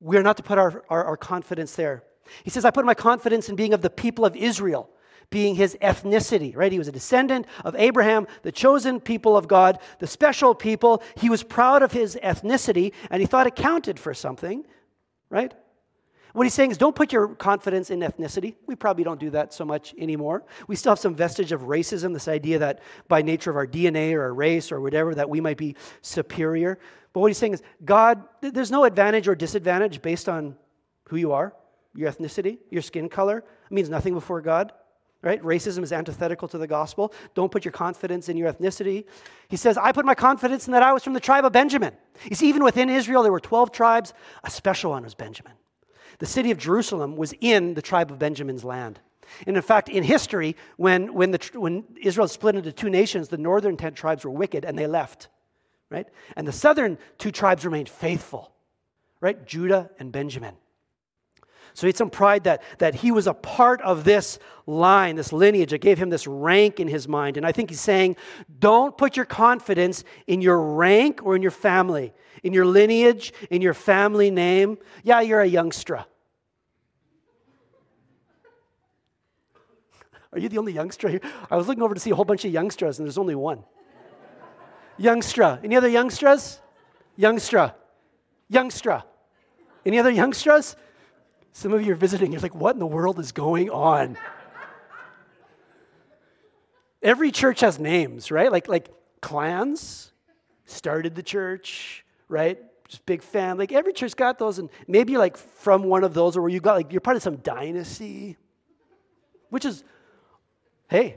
we're 0.00 0.22
not 0.22 0.36
to 0.38 0.42
put 0.42 0.58
our, 0.58 0.82
our, 0.88 1.04
our 1.04 1.16
confidence 1.16 1.74
there. 1.76 2.04
He 2.44 2.50
says, 2.50 2.64
I 2.64 2.70
put 2.70 2.84
my 2.84 2.94
confidence 2.94 3.48
in 3.48 3.56
being 3.56 3.74
of 3.74 3.82
the 3.82 3.90
people 3.90 4.24
of 4.24 4.34
Israel, 4.36 4.88
being 5.30 5.54
his 5.54 5.76
ethnicity, 5.82 6.56
right? 6.56 6.72
He 6.72 6.78
was 6.78 6.88
a 6.88 6.92
descendant 6.92 7.46
of 7.64 7.76
Abraham, 7.76 8.26
the 8.42 8.52
chosen 8.52 9.00
people 9.00 9.36
of 9.36 9.46
God, 9.46 9.78
the 9.98 10.06
special 10.06 10.54
people. 10.54 11.02
He 11.16 11.30
was 11.30 11.42
proud 11.42 11.82
of 11.82 11.92
his 11.92 12.18
ethnicity, 12.22 12.92
and 13.10 13.20
he 13.20 13.26
thought 13.26 13.46
it 13.46 13.54
counted 13.54 13.98
for 13.98 14.14
something, 14.14 14.64
right? 15.28 15.52
What 16.32 16.44
he's 16.44 16.54
saying 16.54 16.70
is 16.70 16.78
don't 16.78 16.94
put 16.94 17.12
your 17.12 17.28
confidence 17.28 17.90
in 17.90 18.00
ethnicity. 18.00 18.54
We 18.66 18.76
probably 18.76 19.04
don't 19.04 19.20
do 19.20 19.30
that 19.30 19.52
so 19.52 19.64
much 19.64 19.94
anymore. 19.98 20.44
We 20.68 20.76
still 20.76 20.92
have 20.92 20.98
some 20.98 21.14
vestige 21.14 21.52
of 21.52 21.62
racism, 21.62 22.12
this 22.12 22.28
idea 22.28 22.58
that 22.60 22.80
by 23.08 23.22
nature 23.22 23.50
of 23.50 23.56
our 23.56 23.66
DNA 23.66 24.14
or 24.14 24.22
our 24.22 24.34
race 24.34 24.70
or 24.70 24.80
whatever, 24.80 25.14
that 25.14 25.28
we 25.28 25.40
might 25.40 25.56
be 25.56 25.76
superior. 26.02 26.78
But 27.12 27.20
what 27.20 27.28
he's 27.28 27.38
saying 27.38 27.54
is, 27.54 27.62
God, 27.84 28.22
there's 28.40 28.70
no 28.70 28.84
advantage 28.84 29.26
or 29.26 29.34
disadvantage 29.34 30.00
based 30.02 30.28
on 30.28 30.56
who 31.08 31.16
you 31.16 31.32
are, 31.32 31.52
your 31.94 32.10
ethnicity, 32.10 32.58
your 32.70 32.82
skin 32.82 33.08
color. 33.08 33.38
It 33.38 33.72
means 33.72 33.88
nothing 33.88 34.14
before 34.14 34.40
God. 34.40 34.72
Right? 35.22 35.42
Racism 35.42 35.82
is 35.82 35.92
antithetical 35.92 36.48
to 36.48 36.56
the 36.56 36.66
gospel. 36.66 37.12
Don't 37.34 37.52
put 37.52 37.62
your 37.62 37.72
confidence 37.72 38.30
in 38.30 38.38
your 38.38 38.50
ethnicity. 38.50 39.04
He 39.48 39.58
says, 39.58 39.76
I 39.76 39.92
put 39.92 40.06
my 40.06 40.14
confidence 40.14 40.66
in 40.66 40.72
that 40.72 40.82
I 40.82 40.94
was 40.94 41.04
from 41.04 41.12
the 41.12 41.20
tribe 41.20 41.44
of 41.44 41.52
Benjamin. 41.52 41.92
You 42.24 42.36
see, 42.36 42.48
even 42.48 42.64
within 42.64 42.88
Israel, 42.88 43.22
there 43.22 43.32
were 43.32 43.38
12 43.38 43.70
tribes. 43.70 44.14
A 44.44 44.50
special 44.50 44.92
one 44.92 45.02
was 45.02 45.14
Benjamin. 45.14 45.52
The 46.20 46.26
city 46.26 46.50
of 46.50 46.58
Jerusalem 46.58 47.16
was 47.16 47.34
in 47.40 47.74
the 47.74 47.82
tribe 47.82 48.10
of 48.10 48.18
Benjamin's 48.18 48.62
land. 48.62 49.00
And 49.46 49.56
in 49.56 49.62
fact, 49.62 49.88
in 49.88 50.04
history, 50.04 50.54
when, 50.76 51.14
when, 51.14 51.30
the, 51.30 51.50
when 51.54 51.84
Israel 52.00 52.28
split 52.28 52.56
into 52.56 52.72
two 52.72 52.90
nations, 52.90 53.28
the 53.28 53.38
northern 53.38 53.76
10 53.76 53.94
tribes 53.94 54.24
were 54.24 54.30
wicked 54.30 54.64
and 54.64 54.78
they 54.78 54.86
left, 54.86 55.28
right? 55.88 56.06
And 56.36 56.46
the 56.46 56.52
southern 56.52 56.98
two 57.18 57.30
tribes 57.30 57.64
remained 57.64 57.88
faithful, 57.88 58.52
right? 59.20 59.44
Judah 59.46 59.90
and 59.98 60.12
Benjamin. 60.12 60.56
So 61.74 61.86
he 61.86 61.88
had 61.88 61.96
some 61.96 62.10
pride 62.10 62.44
that, 62.44 62.62
that 62.78 62.94
he 62.94 63.12
was 63.12 63.26
a 63.26 63.34
part 63.34 63.80
of 63.82 64.04
this 64.04 64.38
line, 64.66 65.16
this 65.16 65.32
lineage. 65.32 65.72
It 65.72 65.80
gave 65.80 65.98
him 65.98 66.10
this 66.10 66.26
rank 66.26 66.80
in 66.80 66.88
his 66.88 67.08
mind. 67.08 67.36
And 67.36 67.46
I 67.46 67.52
think 67.52 67.70
he's 67.70 67.80
saying, 67.80 68.16
don't 68.58 68.96
put 68.96 69.16
your 69.16 69.26
confidence 69.26 70.04
in 70.26 70.40
your 70.40 70.60
rank 70.60 71.24
or 71.24 71.36
in 71.36 71.42
your 71.42 71.50
family, 71.50 72.12
in 72.42 72.52
your 72.52 72.66
lineage, 72.66 73.32
in 73.50 73.62
your 73.62 73.74
family 73.74 74.30
name. 74.30 74.78
Yeah, 75.02 75.20
you're 75.20 75.42
a 75.42 75.48
youngstra. 75.48 76.04
Are 80.32 80.38
you 80.38 80.48
the 80.48 80.58
only 80.58 80.72
youngster 80.72 81.08
here? 81.08 81.20
I 81.50 81.56
was 81.56 81.68
looking 81.68 81.82
over 81.82 81.94
to 81.94 82.00
see 82.00 82.10
a 82.10 82.14
whole 82.14 82.24
bunch 82.24 82.44
of 82.44 82.52
youngsters, 82.52 82.98
and 82.98 83.06
there's 83.06 83.18
only 83.18 83.34
one. 83.34 83.64
youngstra. 84.98 85.62
Any 85.64 85.76
other 85.76 85.88
youngstras? 85.88 86.60
Youngstra. 87.18 87.74
Youngstra. 88.52 89.02
Any 89.84 89.98
other 89.98 90.12
youngstras? 90.12 90.76
Some 91.52 91.72
of 91.72 91.84
you 91.84 91.92
are 91.92 91.96
visiting, 91.96 92.32
you're 92.32 92.40
like, 92.40 92.54
what 92.54 92.74
in 92.74 92.78
the 92.78 92.86
world 92.86 93.18
is 93.18 93.32
going 93.32 93.70
on? 93.70 94.16
Every 97.02 97.30
church 97.30 97.60
has 97.60 97.78
names, 97.78 98.30
right? 98.30 98.52
Like, 98.52 98.68
like 98.68 98.90
clans 99.20 100.12
started 100.66 101.14
the 101.14 101.22
church, 101.22 102.04
right? 102.28 102.58
Just 102.88 103.04
big 103.06 103.22
family. 103.22 103.62
Like 103.62 103.72
every 103.72 103.92
church 103.92 104.16
got 104.16 104.38
those, 104.38 104.58
and 104.58 104.68
maybe 104.86 105.16
like 105.16 105.36
from 105.36 105.84
one 105.84 106.04
of 106.04 106.14
those, 106.14 106.36
or 106.36 106.42
where 106.42 106.50
you 106.50 106.60
got 106.60 106.74
like 106.74 106.92
you're 106.92 107.00
part 107.00 107.16
of 107.16 107.22
some 107.22 107.36
dynasty, 107.36 108.36
which 109.48 109.64
is, 109.64 109.82
hey, 110.88 111.16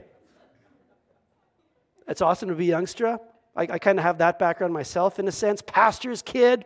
it's 2.08 2.22
awesome 2.22 2.48
to 2.48 2.54
be 2.54 2.68
youngstra. 2.68 3.18
I, 3.56 3.62
I 3.62 3.78
kind 3.78 3.98
of 3.98 4.04
have 4.04 4.18
that 4.18 4.38
background 4.38 4.72
myself 4.72 5.18
in 5.18 5.28
a 5.28 5.32
sense. 5.32 5.62
Pastor's 5.62 6.22
kid. 6.22 6.64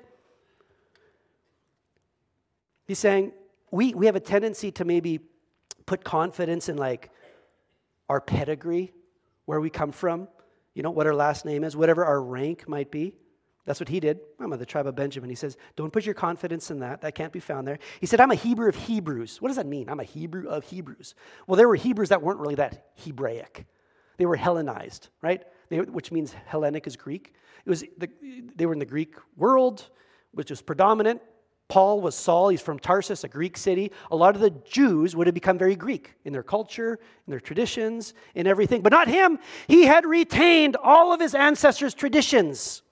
He's 2.86 2.98
saying, 2.98 3.32
we, 3.70 3.94
we 3.94 4.06
have 4.06 4.16
a 4.16 4.20
tendency 4.20 4.70
to 4.72 4.84
maybe 4.84 5.20
put 5.86 6.04
confidence 6.04 6.68
in 6.68 6.76
like 6.76 7.10
our 8.08 8.20
pedigree, 8.20 8.92
where 9.44 9.60
we 9.60 9.70
come 9.70 9.92
from, 9.92 10.28
you 10.74 10.82
know, 10.82 10.90
what 10.90 11.06
our 11.06 11.14
last 11.14 11.44
name 11.44 11.64
is, 11.64 11.76
whatever 11.76 12.04
our 12.04 12.22
rank 12.22 12.68
might 12.68 12.90
be. 12.90 13.14
That's 13.64 13.80
what 13.80 13.88
he 13.88 14.00
did. 14.00 14.20
I'm 14.40 14.52
of 14.52 14.58
the 14.58 14.66
tribe 14.66 14.86
of 14.86 14.94
Benjamin. 14.94 15.28
He 15.28 15.36
says, 15.36 15.58
Don't 15.76 15.92
put 15.92 16.06
your 16.06 16.14
confidence 16.14 16.70
in 16.70 16.80
that. 16.80 17.02
That 17.02 17.14
can't 17.14 17.32
be 17.32 17.40
found 17.40 17.66
there. 17.66 17.78
He 18.00 18.06
said, 18.06 18.20
I'm 18.20 18.30
a 18.30 18.34
Hebrew 18.34 18.68
of 18.68 18.76
Hebrews. 18.76 19.42
What 19.42 19.48
does 19.48 19.56
that 19.56 19.66
mean? 19.66 19.90
I'm 19.90 20.00
a 20.00 20.04
Hebrew 20.04 20.48
of 20.48 20.64
Hebrews. 20.64 21.14
Well, 21.46 21.56
there 21.56 21.68
were 21.68 21.76
Hebrews 21.76 22.08
that 22.08 22.22
weren't 22.22 22.40
really 22.40 22.54
that 22.54 22.86
Hebraic, 23.04 23.66
they 24.16 24.26
were 24.26 24.36
Hellenized, 24.36 25.08
right? 25.22 25.42
They, 25.68 25.80
which 25.80 26.10
means 26.10 26.34
Hellenic 26.46 26.86
is 26.86 26.96
Greek. 26.96 27.34
It 27.66 27.68
was 27.68 27.84
the, 27.98 28.08
they 28.56 28.64
were 28.64 28.72
in 28.72 28.78
the 28.78 28.86
Greek 28.86 29.16
world, 29.36 29.88
which 30.32 30.48
was 30.50 30.62
predominant. 30.62 31.20
Paul 31.68 32.00
was 32.00 32.14
Saul, 32.14 32.48
he's 32.48 32.62
from 32.62 32.78
Tarsus, 32.78 33.24
a 33.24 33.28
Greek 33.28 33.58
city. 33.58 33.92
A 34.10 34.16
lot 34.16 34.34
of 34.34 34.40
the 34.40 34.50
Jews 34.50 35.14
would 35.14 35.26
have 35.26 35.34
become 35.34 35.58
very 35.58 35.76
Greek 35.76 36.14
in 36.24 36.32
their 36.32 36.42
culture, 36.42 36.98
in 37.26 37.30
their 37.30 37.40
traditions, 37.40 38.14
in 38.34 38.46
everything. 38.46 38.80
But 38.80 38.92
not 38.92 39.06
him. 39.06 39.38
He 39.66 39.84
had 39.84 40.06
retained 40.06 40.76
all 40.82 41.12
of 41.12 41.20
his 41.20 41.34
ancestors' 41.34 41.92
traditions. 41.92 42.82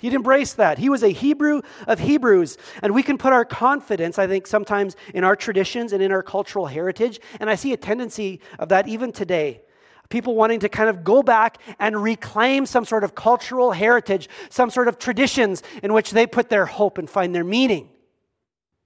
He'd 0.00 0.12
embraced 0.12 0.58
that. 0.58 0.78
He 0.78 0.90
was 0.90 1.02
a 1.02 1.08
Hebrew 1.08 1.62
of 1.86 2.00
Hebrews. 2.00 2.58
And 2.82 2.92
we 2.92 3.02
can 3.02 3.16
put 3.16 3.32
our 3.32 3.44
confidence, 3.44 4.18
I 4.18 4.26
think, 4.26 4.46
sometimes 4.46 4.94
in 5.14 5.24
our 5.24 5.36
traditions 5.36 5.94
and 5.94 6.02
in 6.02 6.12
our 6.12 6.22
cultural 6.22 6.66
heritage. 6.66 7.20
And 7.40 7.48
I 7.48 7.54
see 7.54 7.72
a 7.72 7.78
tendency 7.78 8.40
of 8.58 8.68
that 8.68 8.86
even 8.86 9.12
today 9.12 9.62
people 10.08 10.34
wanting 10.34 10.60
to 10.60 10.68
kind 10.68 10.90
of 10.90 11.04
go 11.04 11.22
back 11.22 11.58
and 11.78 12.02
reclaim 12.02 12.66
some 12.66 12.84
sort 12.84 13.04
of 13.04 13.14
cultural 13.14 13.72
heritage, 13.72 14.28
some 14.50 14.70
sort 14.70 14.88
of 14.88 14.98
traditions 14.98 15.62
in 15.82 15.92
which 15.92 16.10
they 16.10 16.26
put 16.26 16.48
their 16.48 16.66
hope 16.66 16.98
and 16.98 17.08
find 17.08 17.34
their 17.34 17.44
meaning, 17.44 17.88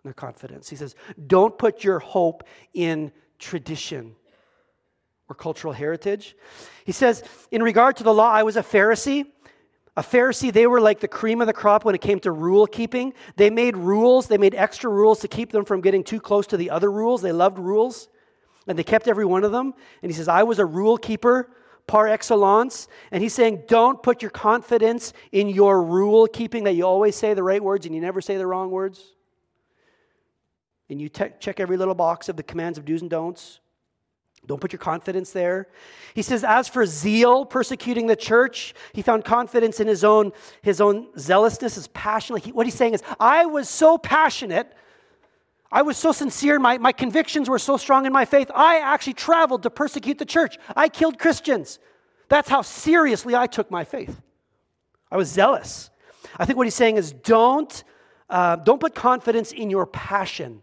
their 0.05 0.13
confidence. 0.13 0.69
He 0.69 0.77
says, 0.77 0.95
don't 1.27 1.59
put 1.59 1.83
your 1.83 1.99
hope 1.99 2.45
in 2.75 3.11
tradition 3.39 4.15
or 5.29 5.35
cultural 5.35 5.73
heritage. 5.73 6.37
He 6.85 6.93
says, 6.93 7.25
in 7.51 7.63
regard 7.63 7.97
to 7.97 8.05
the 8.05 8.15
law, 8.15 8.31
I 8.31 8.45
was 8.45 8.57
a 8.57 8.63
Pharisee. 8.63 9.27
A 9.97 10.03
Pharisee, 10.03 10.53
they 10.53 10.67
were 10.67 10.81
like 10.81 11.01
the 11.01 11.09
cream 11.09 11.41
of 11.41 11.47
the 11.47 11.53
crop 11.53 11.85
when 11.85 11.95
it 11.95 12.01
came 12.01 12.21
to 12.21 12.31
rule 12.31 12.67
keeping. 12.67 13.15
They 13.37 13.51
made 13.51 13.77
rules, 13.77 14.29
they 14.29 14.39
made 14.39 14.55
extra 14.55 14.91
rules 14.91 15.21
to 15.21 15.29
keep 15.29 15.51
them 15.53 15.65
from 15.65 15.81
getting 15.81 16.05
too 16.05 16.21
close 16.21 16.47
to 16.49 16.57
the 16.57 16.71
other 16.71 16.93
rules. 16.93 17.23
They 17.23 17.33
loved 17.33 17.59
rules. 17.59 18.09
And 18.67 18.79
they 18.79 18.85
kept 18.85 19.09
every 19.09 19.25
one 19.25 19.45
of 19.45 19.53
them. 19.53 19.75
And 20.03 20.11
he 20.11 20.17
says, 20.17 20.29
I 20.29 20.43
was 20.43 20.59
a 20.59 20.67
rule 20.67 20.99
keeper 20.99 21.51
par 21.87 22.09
excellence. 22.09 22.89
And 23.11 23.23
he's 23.23 23.35
saying, 23.35 23.65
don't 23.69 24.03
put 24.03 24.23
your 24.23 24.31
confidence 24.31 25.13
in 25.33 25.49
your 25.49 25.83
rule 25.83 26.27
keeping 26.27 26.65
that 26.65 26.73
you 26.73 26.85
always 26.85 27.17
say 27.17 27.35
the 27.35 27.43
right 27.43 27.63
words 27.63 27.87
and 27.87 27.95
you 27.95 28.01
never 28.01 28.21
say 28.21 28.37
the 28.37 28.47
wrong 28.47 28.71
words. 28.71 29.03
And 30.89 31.01
you 31.01 31.09
te- 31.09 31.33
check 31.41 31.61
every 31.61 31.77
little 31.77 31.95
box 31.95 32.29
of 32.29 32.37
the 32.37 32.43
commands 32.43 32.79
of 32.79 32.85
do's 32.85 33.03
and 33.03 33.11
don'ts. 33.11 33.61
Don't 34.47 34.61
put 34.61 34.73
your 34.73 34.79
confidence 34.79 35.33
there. 35.33 35.67
He 36.15 36.23
says, 36.23 36.45
as 36.45 36.69
for 36.69 36.87
zeal 36.87 37.45
persecuting 37.45 38.07
the 38.07 38.15
church, 38.15 38.75
he 38.93 39.03
found 39.03 39.25
confidence 39.25 39.81
in 39.81 39.89
his 39.89 40.05
own, 40.05 40.33
his 40.63 40.81
own 40.81 41.09
zealousness, 41.19 41.75
his 41.75 41.89
passion. 41.89 42.35
Like 42.35 42.45
he, 42.45 42.53
what 42.53 42.65
he's 42.65 42.75
saying 42.75 42.95
is, 42.95 43.03
I 43.19 43.47
was 43.47 43.69
so 43.69 43.99
passionate 43.99 44.73
I 45.71 45.83
was 45.83 45.97
so 45.97 46.13
sincere, 46.13 46.59
my, 46.59 46.79
my 46.79 46.93
convictions 46.93 47.49
were 47.49 47.59
so 47.59 47.77
strong 47.77 48.07
in 48.07 48.13
my 48.13 48.25
faith, 48.25 48.51
I 48.55 48.79
actually 48.79 49.15
traveled 49.15 49.65
to 49.65 49.71
persecute 49.71 50.19
the 50.19 50.25
church. 50.25 50.59
I 50.77 50.89
killed 50.89 51.19
Christians. 51.19 51.79
That's 52.29 52.49
how 52.49 52.63
seriously 52.63 53.35
I 53.35 53.47
took 53.47 53.71
my 53.71 53.85
faith. 53.85 54.21
I 55.11 55.17
was 55.17 55.29
zealous. 55.29 55.91
I 56.39 56.45
think 56.45 56.57
what 56.57 56.67
he's 56.67 56.75
saying 56.75 56.97
is 56.97 57.13
don't, 57.13 57.85
uh, 58.29 58.57
don't 58.57 58.81
put 58.81 58.95
confidence 58.95 59.53
in 59.53 59.71
your 59.71 59.87
passion, 59.87 60.63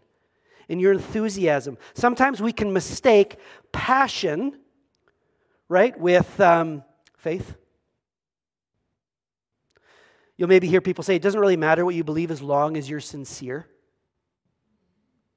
in 0.68 0.78
your 0.78 0.92
enthusiasm. 0.92 1.78
Sometimes 1.94 2.40
we 2.40 2.52
can 2.52 2.72
mistake 2.72 3.36
passion, 3.72 4.58
right, 5.68 5.98
with 5.98 6.40
um, 6.40 6.82
faith. 7.16 7.54
You'll 10.36 10.48
maybe 10.48 10.66
hear 10.66 10.80
people 10.80 11.04
say 11.04 11.16
it 11.16 11.22
doesn't 11.22 11.40
really 11.40 11.56
matter 11.56 11.84
what 11.84 11.94
you 11.94 12.04
believe 12.04 12.30
as 12.30 12.42
long 12.42 12.76
as 12.76 12.88
you're 12.88 13.00
sincere. 13.00 13.66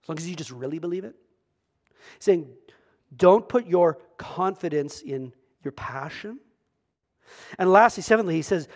As 0.08 0.10
long 0.10 0.18
as 0.18 0.30
you 0.30 0.36
just 0.38 0.52
really 0.52 0.80
believe 0.80 1.04
it. 1.04 1.16
He's 2.16 2.24
saying, 2.24 2.48
don't 3.14 3.48
put 3.50 3.68
your 3.68 4.00
confidence 4.18 5.02
in 5.02 5.34
your 5.64 5.74
passion. 5.74 6.40
And 7.60 7.70
lastly, 7.70 8.04
seventhly, 8.04 8.36
he 8.36 8.42
says, 8.42 8.70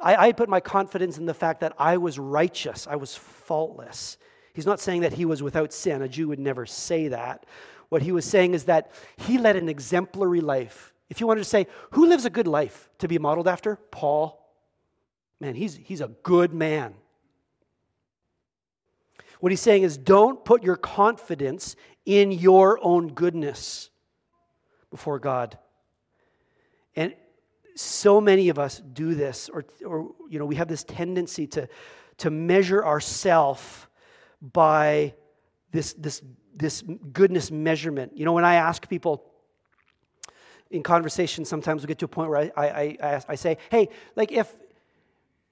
I, 0.00 0.28
I 0.28 0.32
put 0.32 0.48
my 0.48 0.60
confidence 0.60 1.18
in 1.18 1.26
the 1.26 1.34
fact 1.34 1.60
that 1.60 1.74
I 1.78 1.98
was 1.98 2.18
righteous, 2.18 2.86
I 2.86 2.96
was 2.96 3.14
faultless. 3.14 4.16
He's 4.54 4.64
not 4.64 4.80
saying 4.80 5.02
that 5.02 5.12
he 5.12 5.26
was 5.26 5.42
without 5.42 5.72
sin. 5.74 6.00
A 6.00 6.08
Jew 6.08 6.28
would 6.28 6.38
never 6.40 6.64
say 6.64 7.08
that. 7.08 7.44
What 7.90 8.02
he 8.02 8.10
was 8.10 8.24
saying 8.24 8.54
is 8.54 8.64
that 8.64 8.90
he 9.18 9.36
led 9.36 9.56
an 9.56 9.68
exemplary 9.68 10.40
life. 10.40 10.94
If 11.10 11.20
you 11.20 11.26
wanted 11.26 11.42
to 11.42 11.48
say, 11.48 11.66
who 11.90 12.06
lives 12.06 12.24
a 12.24 12.30
good 12.30 12.46
life 12.46 12.88
to 12.98 13.08
be 13.08 13.18
modeled 13.18 13.46
after? 13.46 13.76
Paul. 13.90 14.42
Man, 15.38 15.54
he's, 15.54 15.76
he's 15.76 16.00
a 16.00 16.08
good 16.08 16.52
man. 16.52 16.94
What 19.40 19.52
he's 19.52 19.60
saying 19.60 19.82
is 19.82 19.96
don't 19.96 20.44
put 20.44 20.62
your 20.62 20.76
confidence 20.76 21.76
in 22.04 22.32
your 22.32 22.78
own 22.82 23.08
goodness 23.08 23.90
before 24.90 25.18
God. 25.18 25.58
And 26.96 27.14
so 27.76 28.20
many 28.20 28.48
of 28.48 28.58
us 28.58 28.78
do 28.78 29.14
this, 29.14 29.48
or, 29.48 29.64
or 29.86 30.10
you 30.28 30.38
know, 30.38 30.46
we 30.46 30.56
have 30.56 30.68
this 30.68 30.82
tendency 30.82 31.46
to, 31.48 31.68
to 32.18 32.30
measure 32.30 32.84
ourselves 32.84 33.86
by 34.40 35.14
this, 35.70 35.92
this, 35.94 36.22
this 36.54 36.82
goodness 37.12 37.50
measurement. 37.50 38.16
You 38.16 38.24
know, 38.24 38.32
when 38.32 38.44
I 38.44 38.54
ask 38.54 38.88
people 38.88 39.24
in 40.70 40.82
conversation, 40.82 41.44
sometimes 41.44 41.82
we 41.82 41.86
get 41.86 41.98
to 41.98 42.06
a 42.06 42.08
point 42.08 42.30
where 42.30 42.38
I, 42.38 42.50
I, 42.56 42.96
I, 43.02 43.22
I 43.28 43.34
say, 43.36 43.58
hey, 43.70 43.88
like 44.16 44.32
if 44.32 44.52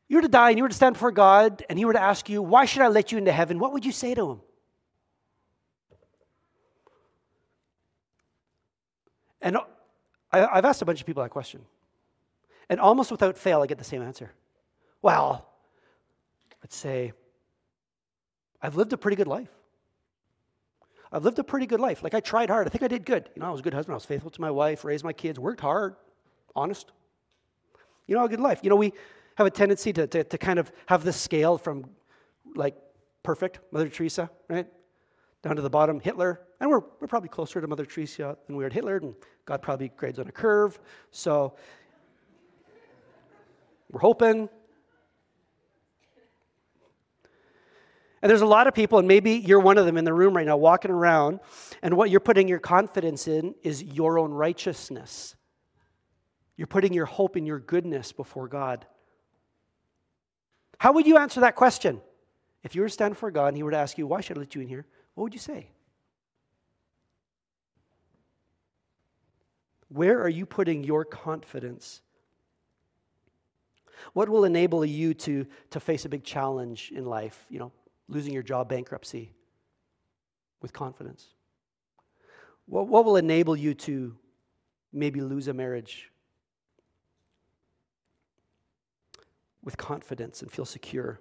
you 0.08 0.16
were 0.16 0.22
to 0.22 0.28
die 0.28 0.50
and 0.50 0.58
you 0.58 0.62
were 0.62 0.68
to 0.68 0.74
stand 0.74 0.94
before 0.94 1.10
God 1.10 1.64
and 1.68 1.78
he 1.78 1.84
were 1.84 1.92
to 1.92 2.02
ask 2.02 2.28
you, 2.28 2.40
why 2.42 2.64
should 2.64 2.82
I 2.82 2.88
let 2.88 3.12
you 3.12 3.18
into 3.18 3.32
heaven? 3.32 3.58
What 3.58 3.72
would 3.72 3.84
you 3.84 3.92
say 3.92 4.14
to 4.14 4.30
him? 4.30 4.40
And 9.42 9.58
I've 10.32 10.64
asked 10.64 10.82
a 10.82 10.84
bunch 10.84 11.00
of 11.00 11.06
people 11.06 11.22
that 11.22 11.30
question. 11.30 11.62
And 12.68 12.80
almost 12.80 13.10
without 13.10 13.38
fail, 13.38 13.62
I 13.62 13.66
get 13.66 13.78
the 13.78 13.84
same 13.84 14.02
answer. 14.02 14.32
Well, 15.02 15.48
let's 16.62 16.76
say, 16.76 17.12
I've 18.60 18.74
lived 18.74 18.92
a 18.92 18.96
pretty 18.96 19.16
good 19.16 19.28
life. 19.28 19.50
I've 21.12 21.24
lived 21.24 21.38
a 21.38 21.44
pretty 21.44 21.66
good 21.66 21.78
life. 21.78 22.02
Like 22.02 22.14
I 22.14 22.20
tried 22.20 22.50
hard. 22.50 22.66
I 22.66 22.70
think 22.70 22.82
I 22.82 22.88
did 22.88 23.04
good. 23.04 23.30
You 23.36 23.40
know, 23.40 23.46
I 23.46 23.50
was 23.50 23.60
a 23.60 23.62
good 23.62 23.74
husband. 23.74 23.92
I 23.92 23.96
was 23.96 24.04
faithful 24.04 24.30
to 24.30 24.40
my 24.40 24.50
wife, 24.50 24.84
raised 24.84 25.04
my 25.04 25.12
kids, 25.12 25.38
worked 25.38 25.60
hard, 25.60 25.94
honest. 26.56 26.90
You 28.08 28.16
know, 28.16 28.24
a 28.24 28.28
good 28.28 28.40
life. 28.40 28.60
You 28.62 28.70
know, 28.70 28.76
we 28.76 28.92
have 29.36 29.46
a 29.46 29.50
tendency 29.50 29.92
to, 29.92 30.06
to, 30.06 30.24
to 30.24 30.38
kind 30.38 30.58
of 30.58 30.72
have 30.86 31.04
this 31.04 31.16
scale 31.16 31.56
from 31.58 31.88
like 32.54 32.74
perfect, 33.22 33.60
Mother 33.70 33.88
Teresa, 33.88 34.30
right? 34.48 34.66
Down 35.42 35.56
to 35.56 35.62
the 35.62 35.70
bottom, 35.70 36.00
Hitler. 36.00 36.40
And 36.60 36.70
we're, 36.70 36.80
we're 37.00 37.06
probably 37.06 37.28
closer 37.28 37.60
to 37.60 37.66
Mother 37.66 37.84
Teresa 37.84 38.36
than 38.46 38.56
we 38.56 38.64
are 38.64 38.68
to 38.68 38.74
Hitler, 38.74 38.96
and 38.96 39.14
God 39.44 39.62
probably 39.62 39.90
grades 39.96 40.18
on 40.18 40.26
a 40.26 40.32
curve. 40.32 40.78
So 41.10 41.54
we're 43.90 44.00
hoping. 44.00 44.48
And 48.22 48.30
there's 48.30 48.40
a 48.40 48.46
lot 48.46 48.66
of 48.66 48.74
people, 48.74 48.98
and 48.98 49.06
maybe 49.06 49.32
you're 49.32 49.60
one 49.60 49.76
of 49.76 49.84
them 49.84 49.98
in 49.98 50.04
the 50.04 50.14
room 50.14 50.34
right 50.34 50.46
now, 50.46 50.56
walking 50.56 50.90
around, 50.90 51.40
and 51.82 51.96
what 51.96 52.08
you're 52.08 52.20
putting 52.20 52.48
your 52.48 52.58
confidence 52.58 53.28
in 53.28 53.54
is 53.62 53.82
your 53.82 54.18
own 54.18 54.32
righteousness. 54.32 55.36
You're 56.56 56.66
putting 56.66 56.94
your 56.94 57.04
hope 57.04 57.36
in 57.36 57.44
your 57.44 57.60
goodness 57.60 58.12
before 58.12 58.48
God. 58.48 58.86
How 60.78 60.92
would 60.92 61.06
you 61.06 61.16
answer 61.16 61.40
that 61.40 61.56
question? 61.56 62.00
If 62.62 62.74
you 62.74 62.82
were 62.82 62.88
to 62.88 62.92
stand 62.92 63.14
before 63.14 63.30
God 63.30 63.48
and 63.48 63.56
He 63.56 63.62
were 63.62 63.70
to 63.70 63.76
ask 63.76 63.96
you, 63.96 64.06
Why 64.06 64.20
should 64.20 64.36
I 64.36 64.40
let 64.40 64.54
you 64.54 64.60
in 64.60 64.68
here? 64.68 64.86
What 65.14 65.24
would 65.24 65.34
you 65.34 65.40
say? 65.40 65.70
Where 69.88 70.20
are 70.20 70.28
you 70.28 70.46
putting 70.46 70.84
your 70.84 71.04
confidence? 71.04 72.00
What 74.12 74.28
will 74.28 74.44
enable 74.44 74.84
you 74.84 75.14
to, 75.14 75.46
to 75.70 75.80
face 75.80 76.04
a 76.04 76.08
big 76.08 76.24
challenge 76.24 76.92
in 76.94 77.06
life? 77.06 77.46
You 77.48 77.58
know, 77.58 77.72
losing 78.08 78.32
your 78.32 78.42
job, 78.42 78.68
bankruptcy, 78.68 79.32
with 80.60 80.72
confidence? 80.72 81.28
What, 82.66 82.88
what 82.88 83.04
will 83.04 83.16
enable 83.16 83.56
you 83.56 83.74
to 83.74 84.16
maybe 84.92 85.20
lose 85.20 85.48
a 85.48 85.54
marriage 85.54 86.10
with 89.66 89.76
confidence 89.76 90.40
and 90.40 90.50
feel 90.50 90.64
secure? 90.64 91.20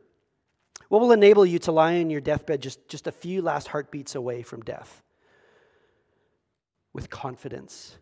What 0.88 1.02
will 1.02 1.12
enable 1.12 1.46
you 1.46 1.60
to 1.60 1.74
lie 1.74 1.94
in 1.94 2.10
your 2.10 2.22
deathbed 2.22 2.62
just, 2.62 2.88
just 2.88 3.08
a 3.08 3.12
few 3.12 3.42
last 3.42 3.68
heartbeats 3.68 4.16
away 4.16 4.44
from 4.44 4.62
death 4.62 5.04
with 6.94 7.10
confidence? 7.10 7.98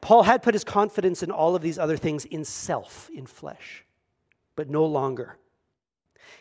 Paul 0.00 0.24
had 0.24 0.42
put 0.42 0.54
his 0.54 0.64
confidence 0.64 1.22
in 1.22 1.30
all 1.30 1.54
of 1.54 1.62
these 1.62 1.78
other 1.78 1.96
things 1.96 2.24
in 2.24 2.44
self, 2.44 3.08
in 3.14 3.26
flesh, 3.26 3.84
but 4.56 4.68
no 4.68 4.84
longer. 4.84 5.38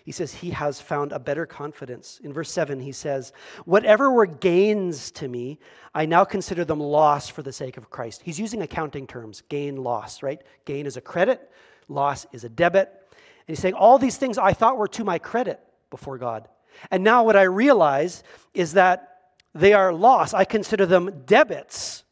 He 0.03 0.11
says 0.11 0.33
he 0.33 0.51
has 0.51 0.81
found 0.81 1.11
a 1.11 1.19
better 1.19 1.45
confidence. 1.45 2.19
In 2.23 2.33
verse 2.33 2.51
7, 2.51 2.79
he 2.79 2.91
says, 2.91 3.33
Whatever 3.65 4.11
were 4.11 4.25
gains 4.25 5.11
to 5.11 5.27
me, 5.27 5.59
I 5.93 6.05
now 6.05 6.23
consider 6.23 6.65
them 6.65 6.79
loss 6.79 7.29
for 7.29 7.43
the 7.43 7.53
sake 7.53 7.77
of 7.77 7.89
Christ. 7.89 8.21
He's 8.23 8.39
using 8.39 8.61
accounting 8.61 9.07
terms 9.07 9.43
gain, 9.49 9.77
loss, 9.77 10.23
right? 10.23 10.41
Gain 10.65 10.85
is 10.85 10.97
a 10.97 11.01
credit, 11.01 11.49
loss 11.87 12.25
is 12.31 12.43
a 12.43 12.49
debit. 12.49 12.89
And 12.89 13.55
he's 13.55 13.59
saying, 13.59 13.75
All 13.75 13.97
these 13.97 14.17
things 14.17 14.37
I 14.37 14.53
thought 14.53 14.77
were 14.77 14.87
to 14.89 15.03
my 15.03 15.19
credit 15.19 15.59
before 15.89 16.17
God. 16.17 16.47
And 16.89 17.03
now 17.03 17.23
what 17.23 17.35
I 17.35 17.43
realize 17.43 18.23
is 18.53 18.73
that 18.73 19.07
they 19.53 19.73
are 19.73 19.93
loss. 19.93 20.33
I 20.33 20.45
consider 20.45 20.85
them 20.85 21.23
debits 21.25 22.03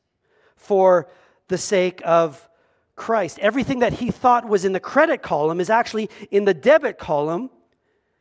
for 0.56 1.10
the 1.48 1.58
sake 1.58 2.02
of 2.06 2.48
Christ. 2.96 3.40
Everything 3.40 3.80
that 3.80 3.94
he 3.94 4.12
thought 4.12 4.48
was 4.48 4.66
in 4.66 4.74
the 4.74 4.80
credit 4.80 5.22
column 5.22 5.60
is 5.62 5.70
actually 5.70 6.10
in 6.30 6.46
the 6.46 6.54
debit 6.54 6.98
column 6.98 7.50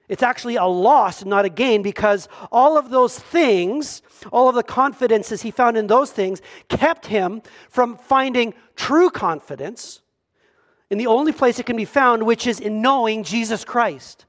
it's 0.08 0.22
actually 0.22 0.56
a 0.56 0.64
loss, 0.64 1.24
not 1.24 1.44
a 1.44 1.48
gain, 1.48 1.82
because 1.82 2.28
all 2.50 2.78
of 2.78 2.90
those 2.90 3.18
things, 3.18 4.02
all 4.32 4.48
of 4.48 4.54
the 4.54 4.62
confidences 4.62 5.42
he 5.42 5.50
found 5.50 5.76
in 5.76 5.86
those 5.86 6.10
things, 6.10 6.40
kept 6.68 7.06
him 7.06 7.42
from 7.68 7.96
finding 7.96 8.54
true 8.74 9.10
confidence 9.10 10.00
in 10.90 10.98
the 10.98 11.06
only 11.06 11.32
place 11.32 11.58
it 11.58 11.66
can 11.66 11.76
be 11.76 11.84
found, 11.84 12.22
which 12.22 12.46
is 12.46 12.60
in 12.60 12.80
knowing 12.80 13.22
Jesus 13.22 13.64
Christ. 13.64 14.24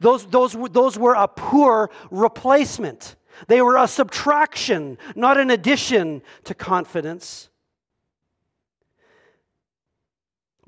Those, 0.00 0.26
those, 0.26 0.56
those 0.70 0.98
were 0.98 1.14
a 1.14 1.28
poor 1.28 1.90
replacement. 2.10 3.16
They 3.46 3.62
were 3.62 3.76
a 3.76 3.86
subtraction, 3.86 4.98
not 5.14 5.38
an 5.38 5.50
addition 5.50 6.22
to 6.44 6.54
confidence. 6.54 7.48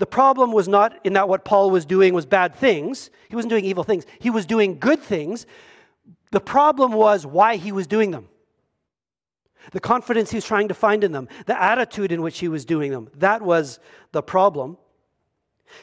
The 0.00 0.06
problem 0.06 0.52
was 0.52 0.66
not 0.66 0.98
in 1.04 1.12
that 1.12 1.28
what 1.28 1.44
Paul 1.44 1.68
was 1.68 1.84
doing 1.84 2.14
was 2.14 2.24
bad 2.24 2.54
things. 2.54 3.10
He 3.28 3.36
wasn't 3.36 3.50
doing 3.50 3.66
evil 3.66 3.84
things. 3.84 4.06
He 4.18 4.30
was 4.30 4.46
doing 4.46 4.78
good 4.78 4.98
things. 4.98 5.44
The 6.30 6.40
problem 6.40 6.92
was 6.92 7.26
why 7.26 7.56
he 7.56 7.70
was 7.70 7.86
doing 7.86 8.10
them. 8.10 8.26
The 9.72 9.80
confidence 9.80 10.30
he 10.30 10.38
was 10.38 10.46
trying 10.46 10.68
to 10.68 10.74
find 10.74 11.04
in 11.04 11.12
them, 11.12 11.28
the 11.44 11.62
attitude 11.62 12.12
in 12.12 12.22
which 12.22 12.38
he 12.38 12.48
was 12.48 12.64
doing 12.64 12.92
them. 12.92 13.10
That 13.14 13.42
was 13.42 13.78
the 14.12 14.22
problem. 14.22 14.78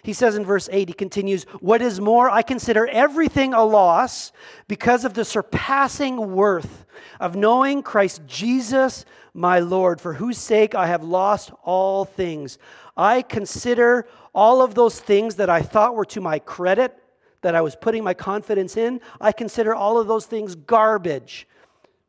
He 0.04 0.13
says 0.13 0.36
in 0.36 0.45
verse 0.45 0.69
8, 0.71 0.89
he 0.89 0.93
continues, 0.93 1.43
What 1.60 1.82
is 1.82 2.00
more, 2.00 2.30
I 2.30 2.41
consider 2.41 2.88
everything 2.88 3.54
a 3.54 3.63
loss 3.63 4.32
because 4.67 5.06
of 5.06 5.13
the 5.13 5.26
surpassing 5.26 6.34
worth 6.34 6.86
of 7.19 7.36
knowing 7.36 7.84
Christ 7.84 8.21
Jesus 8.26 9.06
my 9.34 9.60
Lord, 9.60 10.02
for 10.02 10.13
whose 10.13 10.38
sake 10.38 10.73
I 10.73 10.88
have 10.88 11.04
lost 11.04 11.52
all 11.63 12.06
things. 12.06 12.58
I 12.95 13.21
consider 13.21 14.08
all 14.34 14.62
of 14.62 14.73
those 14.73 15.00
things 15.00 15.36
that 15.36 15.50
I 15.50 15.62
thought 15.62 15.95
were 15.95 16.06
to 16.06 16.21
my 16.21 16.39
credit, 16.39 16.97
that 17.41 17.56
I 17.56 17.62
was 17.62 17.76
putting 17.76 18.04
my 18.04 18.15
confidence 18.15 18.78
in, 18.78 19.00
I 19.21 19.32
consider 19.32 19.76
all 19.76 20.00
of 20.00 20.08
those 20.08 20.26
things 20.26 20.56
garbage. 20.56 21.47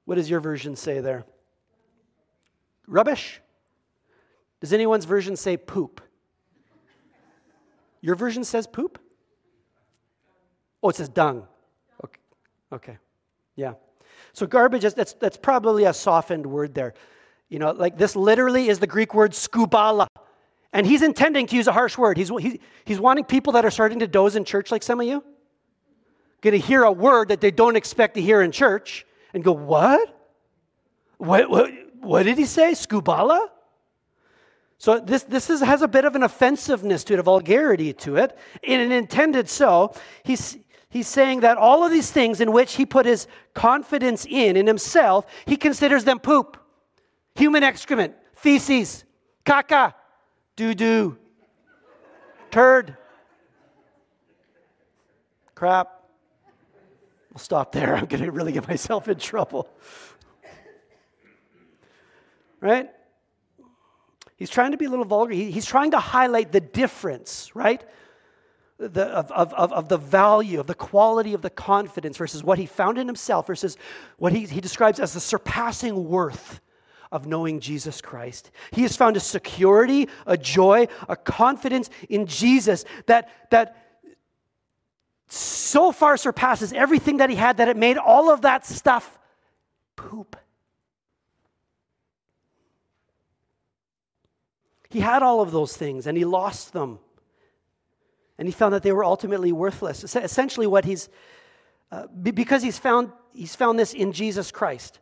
What 0.06 0.14
does 0.14 0.30
your 0.30 0.40
version 0.40 0.74
say 0.74 1.00
there? 1.00 1.24
Rubbish? 2.86 3.42
Does 4.60 4.72
anyone's 4.72 5.04
version 5.04 5.36
say 5.36 5.56
poop? 5.58 6.00
Your 8.00 8.14
version 8.14 8.44
says 8.44 8.66
poop? 8.66 8.98
Oh, 10.82 10.88
it 10.88 10.96
says 10.96 11.08
dung. 11.08 11.46
Okay. 12.04 12.20
okay. 12.72 12.98
Yeah. 13.56 13.74
So 14.32 14.46
garbage, 14.46 14.84
is, 14.84 14.94
that's, 14.94 15.14
that's 15.14 15.36
probably 15.36 15.84
a 15.84 15.92
softened 15.92 16.46
word 16.46 16.74
there. 16.74 16.94
You 17.48 17.58
know, 17.58 17.72
like 17.72 17.98
this 17.98 18.14
literally 18.14 18.68
is 18.68 18.78
the 18.78 18.86
Greek 18.86 19.14
word 19.14 19.32
skubala. 19.32 20.06
And 20.72 20.86
he's 20.86 21.02
intending 21.02 21.46
to 21.46 21.56
use 21.56 21.66
a 21.66 21.72
harsh 21.72 21.96
word. 21.96 22.18
He's, 22.18 22.28
he's, 22.28 22.58
he's 22.84 23.00
wanting 23.00 23.24
people 23.24 23.54
that 23.54 23.64
are 23.64 23.70
starting 23.70 24.00
to 24.00 24.06
doze 24.06 24.36
in 24.36 24.44
church, 24.44 24.70
like 24.70 24.82
some 24.82 25.00
of 25.00 25.06
you, 25.06 25.24
going 26.42 26.52
to 26.52 26.58
hear 26.58 26.84
a 26.84 26.92
word 26.92 27.28
that 27.28 27.40
they 27.40 27.50
don't 27.50 27.74
expect 27.74 28.14
to 28.14 28.20
hear 28.20 28.42
in 28.42 28.52
church 28.52 29.06
and 29.32 29.42
go, 29.42 29.52
What? 29.52 30.14
What, 31.16 31.50
what, 31.50 31.72
what 32.00 32.22
did 32.24 32.38
he 32.38 32.44
say? 32.44 32.72
Skubala? 32.72 33.48
So 34.78 35.00
this, 35.00 35.24
this 35.24 35.50
is, 35.50 35.60
has 35.60 35.82
a 35.82 35.88
bit 35.88 36.04
of 36.04 36.14
an 36.14 36.22
offensiveness 36.22 37.02
to 37.04 37.14
it, 37.14 37.18
a 37.18 37.22
vulgarity 37.22 37.92
to 37.94 38.16
it, 38.16 38.38
and 38.66 38.80
it 38.80 38.92
intended 38.92 39.48
so. 39.48 39.92
He's, 40.22 40.56
he's 40.88 41.08
saying 41.08 41.40
that 41.40 41.58
all 41.58 41.84
of 41.84 41.90
these 41.90 42.12
things 42.12 42.40
in 42.40 42.52
which 42.52 42.76
he 42.76 42.86
put 42.86 43.04
his 43.04 43.26
confidence 43.54 44.24
in, 44.24 44.56
in 44.56 44.68
himself, 44.68 45.26
he 45.46 45.56
considers 45.56 46.04
them 46.04 46.20
poop, 46.20 46.56
human 47.34 47.64
excrement, 47.64 48.14
feces, 48.34 49.04
caca, 49.44 49.94
doo 50.54 50.74
doo, 50.74 51.18
turd, 52.52 52.96
crap. 55.56 56.04
I'll 57.32 57.40
stop 57.40 57.72
there. 57.72 57.96
I'm 57.96 58.06
going 58.06 58.22
to 58.22 58.30
really 58.30 58.52
get 58.52 58.68
myself 58.68 59.08
in 59.08 59.18
trouble. 59.18 59.68
Right? 62.60 62.90
He's 64.38 64.50
trying 64.50 64.70
to 64.70 64.76
be 64.76 64.84
a 64.84 64.90
little 64.90 65.04
vulgar. 65.04 65.34
He, 65.34 65.50
he's 65.50 65.66
trying 65.66 65.90
to 65.90 65.98
highlight 65.98 66.52
the 66.52 66.60
difference, 66.60 67.50
right? 67.54 67.84
The, 68.78 69.06
of, 69.06 69.32
of, 69.32 69.72
of 69.72 69.88
the 69.88 69.98
value, 69.98 70.60
of 70.60 70.68
the 70.68 70.74
quality 70.76 71.34
of 71.34 71.42
the 71.42 71.50
confidence 71.50 72.16
versus 72.16 72.44
what 72.44 72.58
he 72.58 72.66
found 72.66 72.96
in 72.96 73.08
himself 73.08 73.48
versus 73.48 73.76
what 74.16 74.32
he, 74.32 74.46
he 74.46 74.60
describes 74.60 75.00
as 75.00 75.12
the 75.12 75.20
surpassing 75.20 76.08
worth 76.08 76.60
of 77.10 77.26
knowing 77.26 77.58
Jesus 77.58 78.00
Christ. 78.00 78.52
He 78.70 78.82
has 78.82 78.96
found 78.96 79.16
a 79.16 79.20
security, 79.20 80.08
a 80.26 80.36
joy, 80.36 80.86
a 81.08 81.16
confidence 81.16 81.90
in 82.08 82.26
Jesus 82.26 82.84
that, 83.06 83.50
that 83.50 83.76
so 85.26 85.90
far 85.90 86.16
surpasses 86.16 86.72
everything 86.72 87.16
that 87.16 87.30
he 87.30 87.36
had 87.36 87.56
that 87.56 87.68
it 87.68 87.76
made 87.76 87.98
all 87.98 88.30
of 88.30 88.42
that 88.42 88.64
stuff 88.64 89.18
poop. 89.96 90.36
He 94.90 95.00
had 95.00 95.22
all 95.22 95.40
of 95.40 95.52
those 95.52 95.76
things 95.76 96.06
and 96.06 96.16
he 96.16 96.24
lost 96.24 96.72
them. 96.72 96.98
And 98.38 98.46
he 98.46 98.52
found 98.52 98.72
that 98.72 98.82
they 98.82 98.92
were 98.92 99.04
ultimately 99.04 99.52
worthless. 99.52 100.04
Essentially, 100.14 100.66
what 100.66 100.84
he's, 100.84 101.08
uh, 101.90 102.06
because 102.06 102.62
he's 102.62 102.78
found, 102.78 103.10
he's 103.32 103.56
found 103.56 103.78
this 103.78 103.92
in 103.92 104.12
Jesus 104.12 104.52
Christ. 104.52 105.00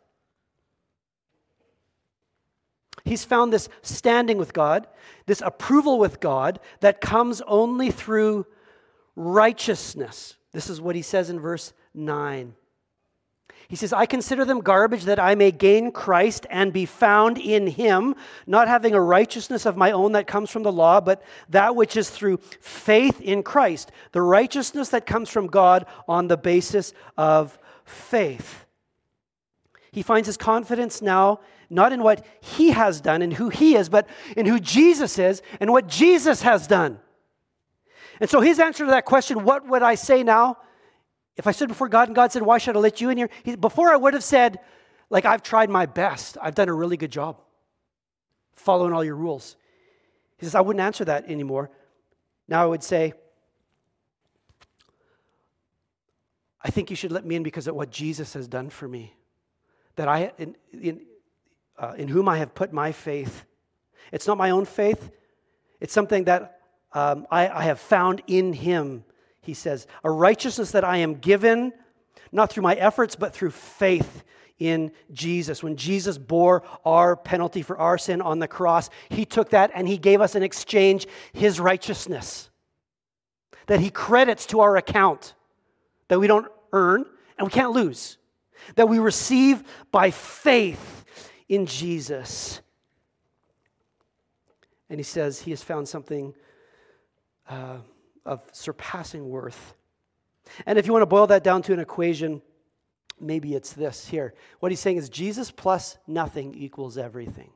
He's 3.05 3.23
found 3.23 3.53
this 3.53 3.69
standing 3.83 4.37
with 4.37 4.53
God, 4.53 4.87
this 5.27 5.41
approval 5.41 5.99
with 5.99 6.19
God 6.19 6.59
that 6.81 6.99
comes 6.99 7.41
only 7.47 7.91
through 7.91 8.45
righteousness. 9.15 10.35
This 10.51 10.69
is 10.69 10.81
what 10.81 10.95
he 10.95 11.01
says 11.01 11.29
in 11.29 11.39
verse 11.39 11.73
9. 11.93 12.53
He 13.69 13.75
says, 13.75 13.91
I 13.91 14.05
consider 14.05 14.45
them 14.45 14.61
garbage 14.61 15.03
that 15.03 15.19
I 15.19 15.35
may 15.35 15.51
gain 15.51 15.91
Christ 15.91 16.45
and 16.49 16.71
be 16.71 16.85
found 16.85 17.37
in 17.37 17.67
him, 17.67 18.15
not 18.45 18.69
having 18.69 18.93
a 18.93 19.01
righteousness 19.01 19.65
of 19.65 19.75
my 19.75 19.91
own 19.91 20.13
that 20.13 20.25
comes 20.25 20.49
from 20.49 20.63
the 20.63 20.71
law, 20.71 21.01
but 21.01 21.21
that 21.49 21.75
which 21.75 21.97
is 21.97 22.09
through 22.09 22.37
faith 22.61 23.19
in 23.19 23.43
Christ, 23.43 23.91
the 24.13 24.21
righteousness 24.21 24.89
that 24.89 25.05
comes 25.05 25.29
from 25.29 25.47
God 25.47 25.85
on 26.07 26.27
the 26.27 26.37
basis 26.37 26.93
of 27.17 27.59
faith. 27.83 28.65
He 29.91 30.01
finds 30.01 30.27
his 30.27 30.37
confidence 30.37 31.01
now 31.01 31.41
not 31.69 31.91
in 31.91 32.01
what 32.01 32.25
he 32.39 32.71
has 32.71 33.01
done 33.01 33.21
and 33.21 33.33
who 33.33 33.49
he 33.49 33.75
is, 33.75 33.89
but 33.89 34.07
in 34.35 34.45
who 34.45 34.59
Jesus 34.59 35.19
is 35.19 35.41
and 35.59 35.71
what 35.71 35.87
Jesus 35.87 36.41
has 36.41 36.67
done. 36.67 36.99
And 38.19 38.29
so 38.29 38.39
his 38.39 38.59
answer 38.59 38.85
to 38.85 38.91
that 38.91 39.05
question, 39.05 39.43
what 39.43 39.67
would 39.67 39.83
I 39.83 39.95
say 39.95 40.23
now? 40.23 40.57
If 41.37 41.45
I 41.47 41.51
stood 41.51 41.69
before 41.69 41.87
God 41.87 42.09
and 42.09 42.15
God 42.15 42.31
said, 42.31 42.41
Why 42.41 42.57
should 42.57 42.75
I 42.75 42.79
let 42.79 42.99
you 42.99 43.09
in 43.09 43.17
here? 43.17 43.29
He, 43.43 43.55
before 43.55 43.89
I 43.89 43.95
would 43.95 44.13
have 44.13 44.23
said, 44.23 44.59
like, 45.09 45.23
I've 45.23 45.43
tried 45.43 45.69
my 45.69 45.85
best. 45.85 46.37
I've 46.41 46.55
done 46.55 46.67
a 46.67 46.73
really 46.73 46.97
good 46.97 47.11
job 47.11 47.39
following 48.55 48.91
all 48.91 49.03
your 49.03 49.15
rules. 49.15 49.55
He 50.37 50.45
says, 50.45 50.55
I 50.55 50.61
wouldn't 50.61 50.81
answer 50.81 51.05
that 51.05 51.29
anymore. 51.29 51.69
Now 52.47 52.63
I 52.63 52.65
would 52.65 52.83
say, 52.83 53.13
I 56.61 56.69
think 56.69 56.89
you 56.89 56.95
should 56.95 57.11
let 57.11 57.25
me 57.25 57.35
in 57.35 57.43
because 57.43 57.67
of 57.67 57.75
what 57.75 57.91
Jesus 57.91 58.33
has 58.33 58.47
done 58.47 58.69
for 58.69 58.87
me. 58.87 59.13
That 59.95 60.07
I, 60.07 60.31
in, 60.37 60.55
in, 60.73 61.01
uh, 61.77 61.93
in 61.97 62.07
whom 62.07 62.27
I 62.27 62.37
have 62.39 62.53
put 62.53 62.73
my 62.73 62.91
faith. 62.91 63.45
It's 64.11 64.27
not 64.27 64.37
my 64.37 64.49
own 64.49 64.65
faith, 64.65 65.11
it's 65.79 65.93
something 65.93 66.25
that 66.25 66.59
um, 66.93 67.27
I, 67.29 67.47
I 67.49 67.63
have 67.63 67.79
found 67.79 68.21
in 68.27 68.53
Him 68.53 69.03
he 69.47 69.53
says, 69.53 69.87
a 70.03 70.11
righteousness 70.11 70.71
that 70.71 70.83
I 70.83 70.97
am 70.97 71.15
given, 71.15 71.71
not 72.33 72.51
through 72.51 72.63
my 72.63 72.75
efforts, 72.75 73.15
but 73.15 73.33
through 73.33 73.51
faith 73.51 74.25
in 74.59 74.91
Jesus. 75.13 75.63
When 75.63 75.77
Jesus 75.77 76.17
bore 76.17 76.63
our 76.83 77.15
penalty 77.15 77.61
for 77.61 77.77
our 77.77 77.97
sin 77.97 78.21
on 78.21 78.39
the 78.39 78.47
cross, 78.47 78.89
he 79.07 79.23
took 79.23 79.51
that 79.51 79.71
and 79.73 79.87
he 79.87 79.97
gave 79.97 80.19
us 80.19 80.35
in 80.35 80.43
exchange 80.43 81.07
his 81.31 81.61
righteousness 81.61 82.49
that 83.67 83.79
he 83.79 83.89
credits 83.89 84.45
to 84.47 84.59
our 84.59 84.75
account 84.75 85.33
that 86.09 86.19
we 86.19 86.27
don't 86.27 86.47
earn 86.73 87.05
and 87.37 87.47
we 87.47 87.51
can't 87.51 87.71
lose, 87.71 88.17
that 88.75 88.89
we 88.89 88.99
receive 88.99 89.63
by 89.91 90.11
faith 90.11 91.05
in 91.47 91.65
Jesus. 91.65 92.59
And 94.89 94.99
he 94.99 95.05
says 95.05 95.39
he 95.39 95.51
has 95.51 95.63
found 95.63 95.87
something. 95.87 96.33
Uh, 97.47 97.77
of 98.27 98.41
surpassing 98.51 99.27
worth. 99.29 99.73
And 100.65 100.77
if 100.77 100.85
you 100.85 100.93
want 100.93 101.01
to 101.01 101.07
boil 101.07 101.27
that 101.27 101.43
down 101.43 101.61
to 101.63 101.73
an 101.73 101.79
equation, 101.79 102.41
maybe 103.19 103.55
it's 103.55 103.73
this 103.73 104.07
here. 104.07 104.33
What 104.59 104.71
he's 104.71 104.79
saying 104.79 104.97
is 104.97 105.09
Jesus 105.09 105.49
plus 105.49 105.97
nothing 106.07 106.53
equals 106.55 106.97
everything. 106.97 107.51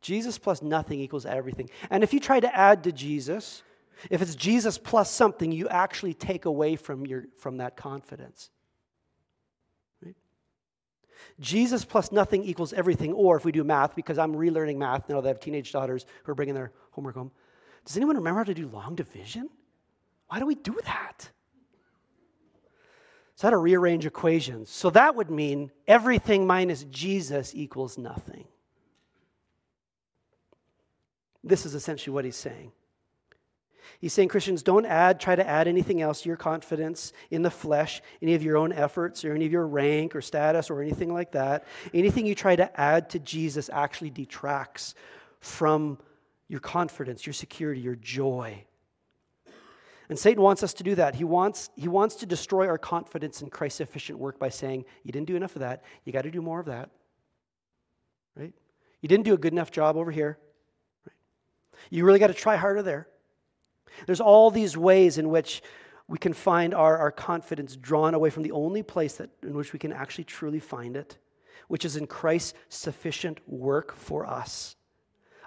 Jesus 0.00 0.38
plus 0.38 0.62
nothing 0.62 1.00
equals 1.00 1.26
everything. 1.26 1.68
And 1.90 2.02
if 2.02 2.14
you 2.14 2.20
try 2.20 2.40
to 2.40 2.56
add 2.56 2.84
to 2.84 2.92
Jesus, 2.92 3.62
if 4.08 4.22
it's 4.22 4.34
Jesus 4.34 4.78
plus 4.78 5.10
something, 5.10 5.52
you 5.52 5.68
actually 5.68 6.14
take 6.14 6.46
away 6.46 6.76
from, 6.76 7.06
your, 7.06 7.24
from 7.38 7.58
that 7.58 7.76
confidence. 7.76 8.50
Right? 10.02 10.16
Jesus 11.38 11.84
plus 11.84 12.12
nothing 12.12 12.44
equals 12.44 12.72
everything. 12.72 13.12
Or 13.12 13.36
if 13.36 13.44
we 13.44 13.52
do 13.52 13.62
math, 13.62 13.94
because 13.94 14.16
I'm 14.16 14.34
relearning 14.34 14.76
math 14.76 15.08
now 15.10 15.20
that 15.20 15.28
I 15.28 15.32
have 15.32 15.40
teenage 15.40 15.70
daughters 15.70 16.06
who 16.24 16.32
are 16.32 16.34
bringing 16.34 16.54
their 16.54 16.72
homework 16.92 17.16
home, 17.16 17.30
does 17.90 17.96
anyone 17.96 18.14
remember 18.14 18.38
how 18.38 18.44
to 18.44 18.54
do 18.54 18.68
long 18.68 18.94
division? 18.94 19.48
Why 20.28 20.38
do 20.38 20.46
we 20.46 20.54
do 20.54 20.78
that? 20.84 21.28
So 23.34 23.48
how 23.48 23.50
to 23.50 23.56
rearrange 23.56 24.06
equations. 24.06 24.70
So 24.70 24.90
that 24.90 25.16
would 25.16 25.28
mean 25.28 25.72
everything 25.88 26.46
minus 26.46 26.84
Jesus 26.84 27.52
equals 27.52 27.98
nothing. 27.98 28.44
This 31.42 31.66
is 31.66 31.74
essentially 31.74 32.14
what 32.14 32.24
he's 32.24 32.36
saying. 32.36 32.70
He's 34.00 34.12
saying, 34.12 34.28
Christians, 34.28 34.62
don't 34.62 34.86
add, 34.86 35.18
try 35.18 35.34
to 35.34 35.44
add 35.44 35.66
anything 35.66 36.00
else 36.00 36.22
to 36.22 36.28
your 36.28 36.36
confidence 36.36 37.12
in 37.32 37.42
the 37.42 37.50
flesh, 37.50 38.02
any 38.22 38.34
of 38.34 38.42
your 38.44 38.56
own 38.56 38.72
efforts 38.72 39.24
or 39.24 39.34
any 39.34 39.46
of 39.46 39.50
your 39.50 39.66
rank 39.66 40.14
or 40.14 40.22
status 40.22 40.70
or 40.70 40.80
anything 40.80 41.12
like 41.12 41.32
that. 41.32 41.66
Anything 41.92 42.24
you 42.24 42.36
try 42.36 42.54
to 42.54 42.80
add 42.80 43.10
to 43.10 43.18
Jesus 43.18 43.68
actually 43.68 44.10
detracts 44.10 44.94
from 45.40 45.98
your 46.50 46.58
confidence, 46.58 47.24
your 47.24 47.32
security, 47.32 47.80
your 47.80 47.94
joy. 47.94 48.64
And 50.08 50.18
Satan 50.18 50.42
wants 50.42 50.64
us 50.64 50.74
to 50.74 50.82
do 50.82 50.96
that. 50.96 51.14
He 51.14 51.22
wants, 51.22 51.70
he 51.76 51.86
wants 51.86 52.16
to 52.16 52.26
destroy 52.26 52.66
our 52.66 52.76
confidence 52.76 53.40
in 53.40 53.50
Christ's 53.50 53.76
sufficient 53.76 54.18
work 54.18 54.40
by 54.40 54.48
saying, 54.48 54.84
You 55.04 55.12
didn't 55.12 55.28
do 55.28 55.36
enough 55.36 55.54
of 55.54 55.60
that. 55.60 55.84
You 56.04 56.12
got 56.12 56.22
to 56.22 56.30
do 56.32 56.42
more 56.42 56.58
of 56.58 56.66
that. 56.66 56.90
Right? 58.34 58.52
You 59.00 59.08
didn't 59.08 59.26
do 59.26 59.34
a 59.34 59.38
good 59.38 59.52
enough 59.52 59.70
job 59.70 59.96
over 59.96 60.10
here. 60.10 60.38
Right? 61.06 61.14
You 61.88 62.04
really 62.04 62.18
got 62.18 62.26
to 62.26 62.34
try 62.34 62.56
harder 62.56 62.82
there. 62.82 63.06
There's 64.06 64.20
all 64.20 64.50
these 64.50 64.76
ways 64.76 65.18
in 65.18 65.28
which 65.28 65.62
we 66.08 66.18
can 66.18 66.32
find 66.32 66.74
our, 66.74 66.98
our 66.98 67.12
confidence 67.12 67.76
drawn 67.76 68.14
away 68.14 68.30
from 68.30 68.42
the 68.42 68.50
only 68.50 68.82
place 68.82 69.18
that, 69.18 69.30
in 69.44 69.54
which 69.54 69.72
we 69.72 69.78
can 69.78 69.92
actually 69.92 70.24
truly 70.24 70.58
find 70.58 70.96
it, 70.96 71.16
which 71.68 71.84
is 71.84 71.94
in 71.94 72.08
Christ's 72.08 72.54
sufficient 72.68 73.38
work 73.46 73.94
for 73.94 74.26
us 74.26 74.74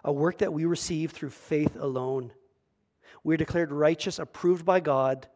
a 0.04 0.12
work 0.12 0.40
that 0.40 0.54
we 0.54 0.66
receive 0.66 1.12
through 1.12 1.30
faith 1.30 1.76
alone. 1.80 2.32
We 3.24 3.34
are 3.34 3.38
declared 3.38 3.72
righteous, 3.72 4.20
approved 4.20 4.66
by 4.66 4.80
God, 4.80 5.28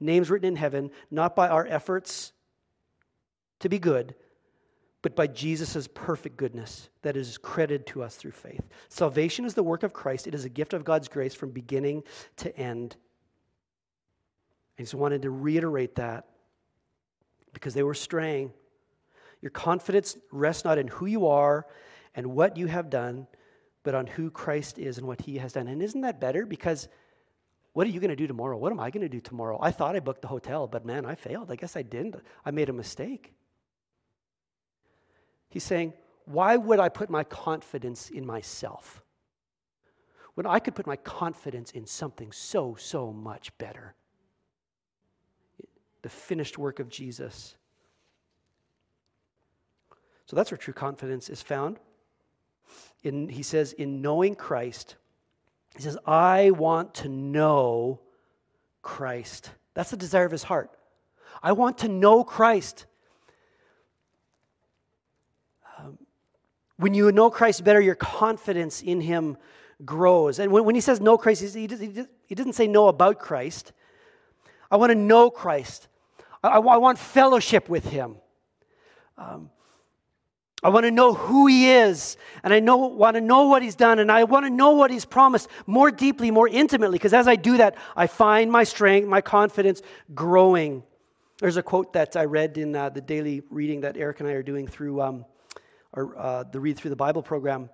names 0.00 0.30
written 0.30 0.48
in 0.48 0.56
heaven, 0.56 0.90
not 1.10 1.36
by 1.36 1.48
our 1.48 1.66
efforts 1.66 2.32
to 3.60 3.68
be 3.68 3.78
good, 3.78 4.14
but 5.02 5.16
by 5.16 5.26
Jesus' 5.26 5.88
perfect 5.94 6.36
goodness 6.36 6.88
that 7.02 7.16
is 7.16 7.38
credited 7.38 7.86
to 7.88 8.02
us 8.02 8.16
through 8.16 8.32
faith. 8.32 8.68
Salvation 8.88 9.44
is 9.44 9.54
the 9.54 9.62
work 9.62 9.82
of 9.82 9.92
Christ, 9.92 10.26
it 10.26 10.34
is 10.34 10.44
a 10.44 10.48
gift 10.48 10.74
of 10.74 10.84
God's 10.84 11.08
grace 11.08 11.34
from 11.34 11.50
beginning 11.50 12.02
to 12.38 12.56
end. 12.56 12.96
I 14.78 14.82
just 14.82 14.94
wanted 14.94 15.22
to 15.22 15.30
reiterate 15.30 15.96
that 15.96 16.26
because 17.52 17.74
they 17.74 17.82
were 17.82 17.94
straying. 17.94 18.52
Your 19.40 19.50
confidence 19.50 20.16
rests 20.30 20.64
not 20.64 20.78
in 20.78 20.88
who 20.88 21.06
you 21.06 21.26
are 21.26 21.66
and 22.14 22.28
what 22.28 22.56
you 22.56 22.66
have 22.66 22.90
done, 22.90 23.26
but 23.82 23.94
on 23.94 24.06
who 24.06 24.30
Christ 24.30 24.78
is 24.78 24.98
and 24.98 25.06
what 25.06 25.20
he 25.20 25.38
has 25.38 25.52
done. 25.52 25.68
And 25.68 25.82
isn't 25.82 26.00
that 26.02 26.20
better? 26.20 26.46
Because 26.46 26.88
what 27.72 27.86
are 27.86 27.90
you 27.90 28.00
going 28.00 28.10
to 28.10 28.16
do 28.16 28.26
tomorrow? 28.26 28.56
What 28.56 28.72
am 28.72 28.80
I 28.80 28.90
going 28.90 29.02
to 29.02 29.08
do 29.08 29.20
tomorrow? 29.20 29.58
I 29.60 29.70
thought 29.70 29.96
I 29.96 30.00
booked 30.00 30.22
the 30.22 30.28
hotel, 30.28 30.66
but 30.66 30.84
man, 30.84 31.06
I 31.06 31.14
failed. 31.14 31.50
I 31.50 31.56
guess 31.56 31.76
I 31.76 31.82
didn't. 31.82 32.16
I 32.44 32.50
made 32.50 32.68
a 32.68 32.72
mistake. 32.72 33.32
He's 35.48 35.64
saying, 35.64 35.94
why 36.24 36.56
would 36.56 36.78
I 36.78 36.88
put 36.88 37.10
my 37.10 37.24
confidence 37.24 38.10
in 38.10 38.24
myself 38.26 39.02
when 40.34 40.46
I 40.46 40.60
could 40.60 40.74
put 40.74 40.86
my 40.86 40.96
confidence 40.96 41.72
in 41.72 41.86
something 41.86 42.30
so, 42.32 42.76
so 42.78 43.12
much 43.12 43.56
better? 43.58 43.94
The 46.02 46.08
finished 46.08 46.58
work 46.58 46.78
of 46.78 46.88
Jesus. 46.88 47.56
So 50.26 50.36
that's 50.36 50.50
where 50.50 50.58
true 50.58 50.74
confidence 50.74 51.28
is 51.28 51.42
found. 51.42 51.78
In, 53.02 53.28
he 53.28 53.42
says, 53.42 53.72
in 53.72 54.00
knowing 54.00 54.34
Christ, 54.34 54.96
he 55.76 55.82
says, 55.82 55.96
I 56.06 56.50
want 56.50 56.94
to 56.96 57.08
know 57.08 58.00
Christ. 58.82 59.50
That's 59.74 59.90
the 59.90 59.96
desire 59.96 60.24
of 60.24 60.32
his 60.32 60.42
heart. 60.44 60.70
I 61.42 61.52
want 61.52 61.78
to 61.78 61.88
know 61.88 62.22
Christ. 62.22 62.86
Um, 65.78 65.98
when 66.76 66.94
you 66.94 67.10
know 67.10 67.30
Christ 67.30 67.64
better, 67.64 67.80
your 67.80 67.94
confidence 67.94 68.82
in 68.82 69.00
him 69.00 69.36
grows. 69.84 70.38
And 70.38 70.52
when, 70.52 70.64
when 70.64 70.74
he 70.74 70.80
says 70.80 71.00
know 71.00 71.18
Christ, 71.18 71.54
he, 71.54 71.66
he, 71.66 72.04
he 72.26 72.34
doesn't 72.34 72.52
say 72.52 72.66
know 72.66 72.88
about 72.88 73.18
Christ. 73.18 73.72
I 74.70 74.76
want 74.76 74.90
to 74.90 74.96
know 74.96 75.30
Christ. 75.30 75.88
I, 76.42 76.48
I, 76.48 76.58
I 76.58 76.76
want 76.76 76.98
fellowship 76.98 77.68
with 77.68 77.88
him. 77.88 78.16
Um, 79.18 79.50
I 80.62 80.68
want 80.68 80.84
to 80.84 80.92
know 80.92 81.12
who 81.12 81.48
he 81.48 81.70
is, 81.70 82.16
and 82.44 82.54
I 82.54 82.60
know, 82.60 82.76
want 82.76 83.16
to 83.16 83.20
know 83.20 83.48
what 83.48 83.62
he's 83.62 83.74
done, 83.74 83.98
and 83.98 84.12
I 84.12 84.22
want 84.22 84.46
to 84.46 84.50
know 84.50 84.70
what 84.70 84.92
he's 84.92 85.04
promised 85.04 85.48
more 85.66 85.90
deeply, 85.90 86.30
more 86.30 86.46
intimately, 86.46 86.98
because 86.98 87.12
as 87.12 87.26
I 87.26 87.34
do 87.34 87.56
that, 87.56 87.74
I 87.96 88.06
find 88.06 88.50
my 88.52 88.62
strength, 88.62 89.08
my 89.08 89.20
confidence 89.20 89.82
growing. 90.14 90.84
There's 91.38 91.56
a 91.56 91.64
quote 91.64 91.94
that 91.94 92.14
I 92.14 92.26
read 92.26 92.58
in 92.58 92.76
uh, 92.76 92.90
the 92.90 93.00
daily 93.00 93.42
reading 93.50 93.80
that 93.80 93.96
Eric 93.96 94.20
and 94.20 94.28
I 94.28 94.32
are 94.32 94.42
doing 94.44 94.68
through 94.68 95.02
um, 95.02 95.24
our, 95.94 96.16
uh, 96.16 96.44
the 96.44 96.60
Read 96.60 96.76
Through 96.76 96.90
the 96.90 96.96
Bible 96.96 97.24
program. 97.24 97.68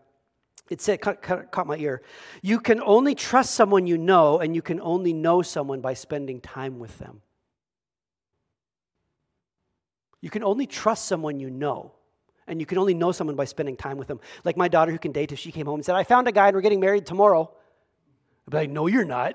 It 0.71 0.81
said, 0.81 1.03
caught, 1.03 1.21
caught, 1.21 1.51
caught 1.51 1.67
my 1.67 1.77
ear. 1.77 2.01
You 2.41 2.59
can 2.59 2.81
only 2.81 3.15
trust 3.15 3.55
someone 3.55 3.87
you 3.87 3.99
know, 3.99 4.39
and 4.39 4.55
you 4.55 4.63
can 4.63 4.81
only 4.81 5.13
know 5.13 5.43
someone 5.43 5.83
by 5.83 5.93
spending 5.93 6.41
time 6.41 6.79
with 6.79 6.97
them. 6.99 7.21
You 10.23 10.31
can 10.31 10.43
only 10.43 10.67
trust 10.67 11.05
someone 11.05 11.39
you 11.39 11.51
know 11.51 11.93
and 12.49 12.61
you 12.61 12.67
can 12.67 12.79
only 12.79 12.95
know 12.95 13.13
someone 13.13 13.37
by 13.37 13.45
spending 13.45 13.77
time 13.77 13.99
with 13.99 14.09
them. 14.09 14.21
Like 14.45 14.57
my 14.57 14.69
daughter 14.69 14.91
who 14.91 14.99
can 14.99 15.13
date, 15.13 15.33
if 15.33 15.39
she 15.39 15.53
came 15.53 15.67
home 15.67 15.77
and 15.77 15.85
said, 15.85 15.95
I 15.95 16.05
found 16.05 16.27
a 16.29 16.33
guy 16.33 16.49
and 16.49 16.55
we're 16.55 16.63
getting 16.63 16.81
married 16.81 17.07
tomorrow, 17.07 17.51
I'd 18.47 18.51
be 18.51 18.57
like, 18.57 18.71
No, 18.71 18.87
you're 18.87 19.05
not. 19.05 19.35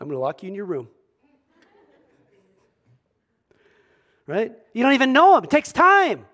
I'm 0.00 0.08
going 0.08 0.16
to 0.16 0.20
lock 0.20 0.42
you 0.42 0.48
in 0.48 0.54
your 0.54 0.64
room. 0.64 0.88
Right? 4.26 4.52
You 4.72 4.82
don't 4.82 4.94
even 4.94 5.12
know 5.12 5.36
him, 5.36 5.44
it 5.44 5.50
takes 5.50 5.72
time. 5.72 6.24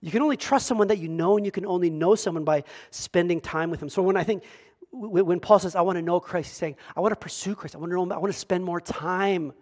You 0.00 0.10
can 0.10 0.22
only 0.22 0.36
trust 0.36 0.66
someone 0.66 0.88
that 0.88 0.98
you 0.98 1.08
know, 1.08 1.36
and 1.36 1.44
you 1.44 1.50
can 1.50 1.66
only 1.66 1.90
know 1.90 2.14
someone 2.14 2.44
by 2.44 2.62
spending 2.90 3.40
time 3.40 3.70
with 3.70 3.80
them. 3.80 3.88
So 3.88 4.02
when 4.02 4.16
I 4.16 4.22
think, 4.22 4.44
when 4.92 5.40
Paul 5.40 5.58
says, 5.58 5.74
I 5.74 5.80
want 5.80 5.96
to 5.96 6.02
know 6.02 6.20
Christ, 6.20 6.50
he's 6.50 6.56
saying, 6.56 6.76
I 6.96 7.00
want 7.00 7.12
to 7.12 7.16
pursue 7.16 7.54
Christ. 7.54 7.74
I 7.74 7.78
want 7.78 7.90
to 7.90 7.96
know 7.96 8.04
him. 8.04 8.12
I 8.12 8.18
want 8.18 8.32
to 8.32 8.38
spend 8.38 8.64
more 8.64 8.80
time 8.80 9.52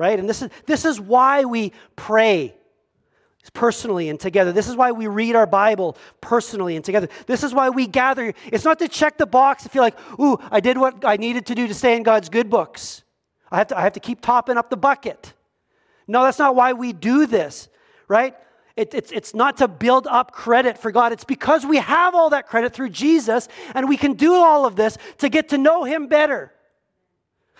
right? 0.00 0.18
And 0.18 0.26
this 0.26 0.40
is, 0.40 0.48
this 0.64 0.86
is 0.86 0.98
why 0.98 1.44
we 1.44 1.72
pray 1.94 2.54
personally 3.52 4.08
and 4.08 4.18
together. 4.18 4.50
This 4.50 4.66
is 4.66 4.74
why 4.74 4.92
we 4.92 5.08
read 5.08 5.36
our 5.36 5.46
Bible 5.46 5.98
personally 6.22 6.74
and 6.74 6.82
together. 6.82 7.06
This 7.26 7.44
is 7.44 7.52
why 7.52 7.68
we 7.68 7.86
gather. 7.86 8.32
It's 8.46 8.64
not 8.64 8.78
to 8.78 8.88
check 8.88 9.18
the 9.18 9.26
box 9.26 9.64
to 9.64 9.68
feel 9.68 9.82
like, 9.82 9.98
ooh, 10.18 10.38
I 10.50 10.60
did 10.60 10.78
what 10.78 11.04
I 11.04 11.18
needed 11.18 11.44
to 11.46 11.54
do 11.54 11.68
to 11.68 11.74
stay 11.74 11.96
in 11.98 12.02
God's 12.02 12.30
good 12.30 12.48
books. 12.48 13.02
I 13.50 13.58
have 13.58 13.66
to, 13.68 13.78
I 13.78 13.82
have 13.82 13.92
to 13.92 14.00
keep 14.00 14.22
topping 14.22 14.56
up 14.56 14.70
the 14.70 14.76
bucket. 14.78 15.34
No, 16.08 16.24
that's 16.24 16.38
not 16.38 16.56
why 16.56 16.72
we 16.72 16.94
do 16.94 17.26
this, 17.26 17.68
right? 18.08 18.34
It, 18.76 18.94
it's, 18.94 19.12
it's 19.12 19.34
not 19.34 19.58
to 19.58 19.68
build 19.68 20.06
up 20.06 20.32
credit 20.32 20.78
for 20.78 20.90
God. 20.90 21.12
It's 21.12 21.24
because 21.24 21.66
we 21.66 21.76
have 21.76 22.14
all 22.14 22.30
that 22.30 22.46
credit 22.46 22.72
through 22.72 22.90
Jesus, 22.90 23.48
and 23.74 23.86
we 23.86 23.98
can 23.98 24.14
do 24.14 24.34
all 24.34 24.64
of 24.64 24.76
this 24.76 24.96
to 25.18 25.28
get 25.28 25.50
to 25.50 25.58
know 25.58 25.84
Him 25.84 26.06
better 26.06 26.54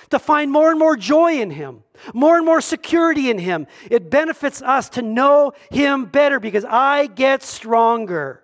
to 0.09 0.19
find 0.19 0.51
more 0.51 0.71
and 0.71 0.79
more 0.79 0.97
joy 0.97 1.41
in 1.41 1.51
Him, 1.51 1.85
more 2.15 2.37
and 2.37 2.47
more 2.47 2.61
security 2.61 3.31
in 3.31 3.39
Him. 3.39 3.67
It 3.91 4.11
benefits 4.11 4.63
us 4.63 4.89
to 4.91 5.03
know 5.03 5.53
Him 5.71 6.07
better 6.07 6.41
because 6.41 6.65
I 6.65 7.07
get 7.07 7.43
stronger. 7.43 8.43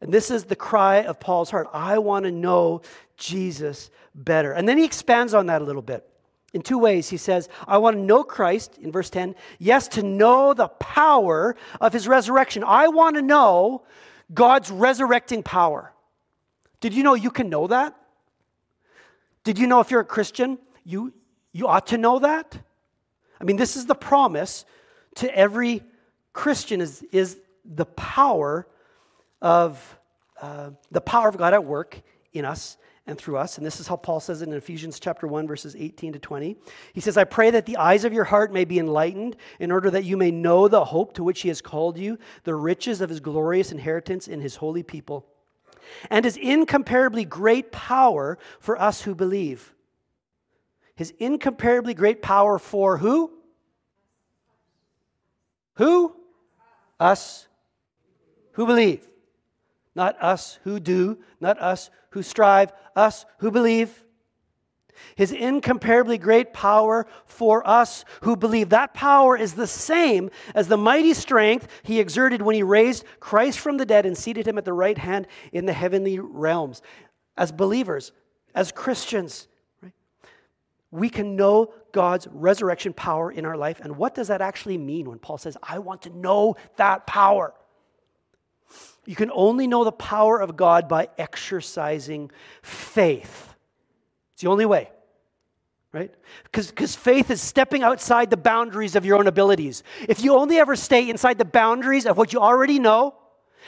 And 0.00 0.12
this 0.12 0.30
is 0.30 0.44
the 0.44 0.56
cry 0.56 1.04
of 1.04 1.18
Paul's 1.18 1.50
heart. 1.50 1.68
I 1.72 1.98
want 1.98 2.26
to 2.26 2.30
know 2.30 2.82
Jesus 3.16 3.90
better. 4.14 4.52
And 4.52 4.68
then 4.68 4.76
he 4.76 4.84
expands 4.84 5.32
on 5.32 5.46
that 5.46 5.62
a 5.62 5.64
little 5.64 5.82
bit. 5.82 6.06
In 6.52 6.62
two 6.62 6.78
ways, 6.78 7.08
he 7.08 7.16
says, 7.16 7.48
I 7.66 7.78
want 7.78 7.96
to 7.96 8.02
know 8.02 8.22
Christ, 8.22 8.78
in 8.78 8.92
verse 8.92 9.10
10. 9.10 9.34
Yes, 9.58 9.88
to 9.88 10.02
know 10.02 10.54
the 10.54 10.68
power 10.68 11.56
of 11.80 11.92
his 11.92 12.06
resurrection. 12.06 12.62
I 12.64 12.88
want 12.88 13.16
to 13.16 13.22
know 13.22 13.82
God's 14.32 14.70
resurrecting 14.70 15.42
power. 15.42 15.92
Did 16.80 16.94
you 16.94 17.02
know 17.02 17.14
you 17.14 17.30
can 17.30 17.48
know 17.48 17.66
that? 17.66 17.96
Did 19.44 19.58
you 19.58 19.66
know 19.66 19.80
if 19.80 19.90
you're 19.90 20.00
a 20.00 20.06
Christian, 20.06 20.58
you, 20.84 21.12
you 21.52 21.68
ought 21.68 21.88
to 21.88 21.98
know 21.98 22.18
that? 22.18 22.58
I 23.40 23.44
mean, 23.44 23.56
this 23.56 23.76
is 23.76 23.84
the 23.84 23.94
promise 23.94 24.64
to 25.16 25.36
every 25.36 25.82
Christian 26.32 26.80
is, 26.80 27.04
is 27.12 27.38
the 27.64 27.84
power 27.84 28.66
of 29.42 29.98
uh, 30.40 30.70
the 30.90 31.00
power 31.00 31.28
of 31.28 31.36
God 31.36 31.54
at 31.54 31.64
work 31.64 32.00
in 32.32 32.44
us 32.44 32.76
and 33.06 33.18
through 33.18 33.36
us. 33.36 33.58
And 33.58 33.66
this 33.66 33.80
is 33.80 33.86
how 33.86 33.96
Paul 33.96 34.18
says 34.18 34.40
it 34.40 34.48
in 34.48 34.54
Ephesians 34.54 34.98
chapter 34.98 35.26
1, 35.26 35.46
verses 35.46 35.76
18 35.78 36.14
to 36.14 36.18
20. 36.18 36.56
He 36.94 37.00
says, 37.00 37.16
I 37.18 37.24
pray 37.24 37.50
that 37.50 37.66
the 37.66 37.76
eyes 37.76 38.04
of 38.04 38.12
your 38.12 38.24
heart 38.24 38.52
may 38.52 38.64
be 38.64 38.78
enlightened, 38.78 39.36
in 39.60 39.70
order 39.70 39.90
that 39.90 40.04
you 40.04 40.16
may 40.16 40.30
know 40.30 40.68
the 40.68 40.86
hope 40.86 41.14
to 41.14 41.22
which 41.22 41.42
he 41.42 41.48
has 41.48 41.60
called 41.60 41.98
you, 41.98 42.18
the 42.44 42.54
riches 42.54 43.02
of 43.02 43.10
his 43.10 43.20
glorious 43.20 43.70
inheritance 43.70 44.26
in 44.26 44.40
his 44.40 44.56
holy 44.56 44.82
people 44.82 45.26
and 46.10 46.24
his 46.24 46.36
incomparably 46.36 47.24
great 47.24 47.72
power 47.72 48.38
for 48.60 48.80
us 48.80 49.02
who 49.02 49.14
believe. 49.14 49.74
His 50.94 51.12
incomparably 51.18 51.94
great 51.94 52.22
power 52.22 52.58
for 52.58 52.98
who? 52.98 53.32
Who? 55.74 56.14
Us 57.00 57.48
who 58.52 58.66
believe. 58.66 59.04
Not 59.94 60.20
us 60.20 60.58
who 60.64 60.80
do, 60.80 61.18
not 61.40 61.60
us 61.60 61.90
who 62.10 62.22
strive, 62.22 62.72
us 62.94 63.24
who 63.38 63.50
believe 63.50 64.03
his 65.16 65.32
incomparably 65.32 66.18
great 66.18 66.52
power 66.52 67.06
for 67.26 67.66
us 67.66 68.04
who 68.22 68.36
believe. 68.36 68.70
That 68.70 68.94
power 68.94 69.36
is 69.36 69.54
the 69.54 69.66
same 69.66 70.30
as 70.54 70.68
the 70.68 70.76
mighty 70.76 71.14
strength 71.14 71.68
he 71.82 72.00
exerted 72.00 72.42
when 72.42 72.54
he 72.54 72.62
raised 72.62 73.04
Christ 73.20 73.58
from 73.58 73.76
the 73.76 73.86
dead 73.86 74.06
and 74.06 74.16
seated 74.16 74.46
him 74.46 74.58
at 74.58 74.64
the 74.64 74.72
right 74.72 74.98
hand 74.98 75.26
in 75.52 75.66
the 75.66 75.72
heavenly 75.72 76.18
realms. 76.18 76.82
As 77.36 77.52
believers, 77.52 78.12
as 78.54 78.72
Christians, 78.72 79.48
we 80.90 81.08
can 81.08 81.34
know 81.34 81.74
God's 81.92 82.28
resurrection 82.30 82.92
power 82.92 83.30
in 83.30 83.44
our 83.44 83.56
life. 83.56 83.80
And 83.80 83.96
what 83.96 84.14
does 84.14 84.28
that 84.28 84.40
actually 84.40 84.78
mean 84.78 85.08
when 85.08 85.18
Paul 85.18 85.38
says, 85.38 85.56
I 85.62 85.80
want 85.80 86.02
to 86.02 86.10
know 86.10 86.56
that 86.76 87.06
power? 87.06 87.52
You 89.04 89.16
can 89.16 89.30
only 89.32 89.66
know 89.66 89.84
the 89.84 89.92
power 89.92 90.40
of 90.40 90.56
God 90.56 90.88
by 90.88 91.08
exercising 91.18 92.30
faith. 92.62 93.53
The 94.44 94.50
only 94.50 94.66
way, 94.66 94.90
right? 95.90 96.12
Because 96.52 96.94
faith 96.94 97.30
is 97.30 97.40
stepping 97.40 97.82
outside 97.82 98.28
the 98.28 98.36
boundaries 98.36 98.94
of 98.94 99.06
your 99.06 99.16
own 99.16 99.26
abilities. 99.26 99.82
If 100.06 100.22
you 100.22 100.34
only 100.34 100.58
ever 100.58 100.76
stay 100.76 101.08
inside 101.08 101.38
the 101.38 101.46
boundaries 101.46 102.04
of 102.04 102.18
what 102.18 102.34
you 102.34 102.40
already 102.40 102.78
know 102.78 103.14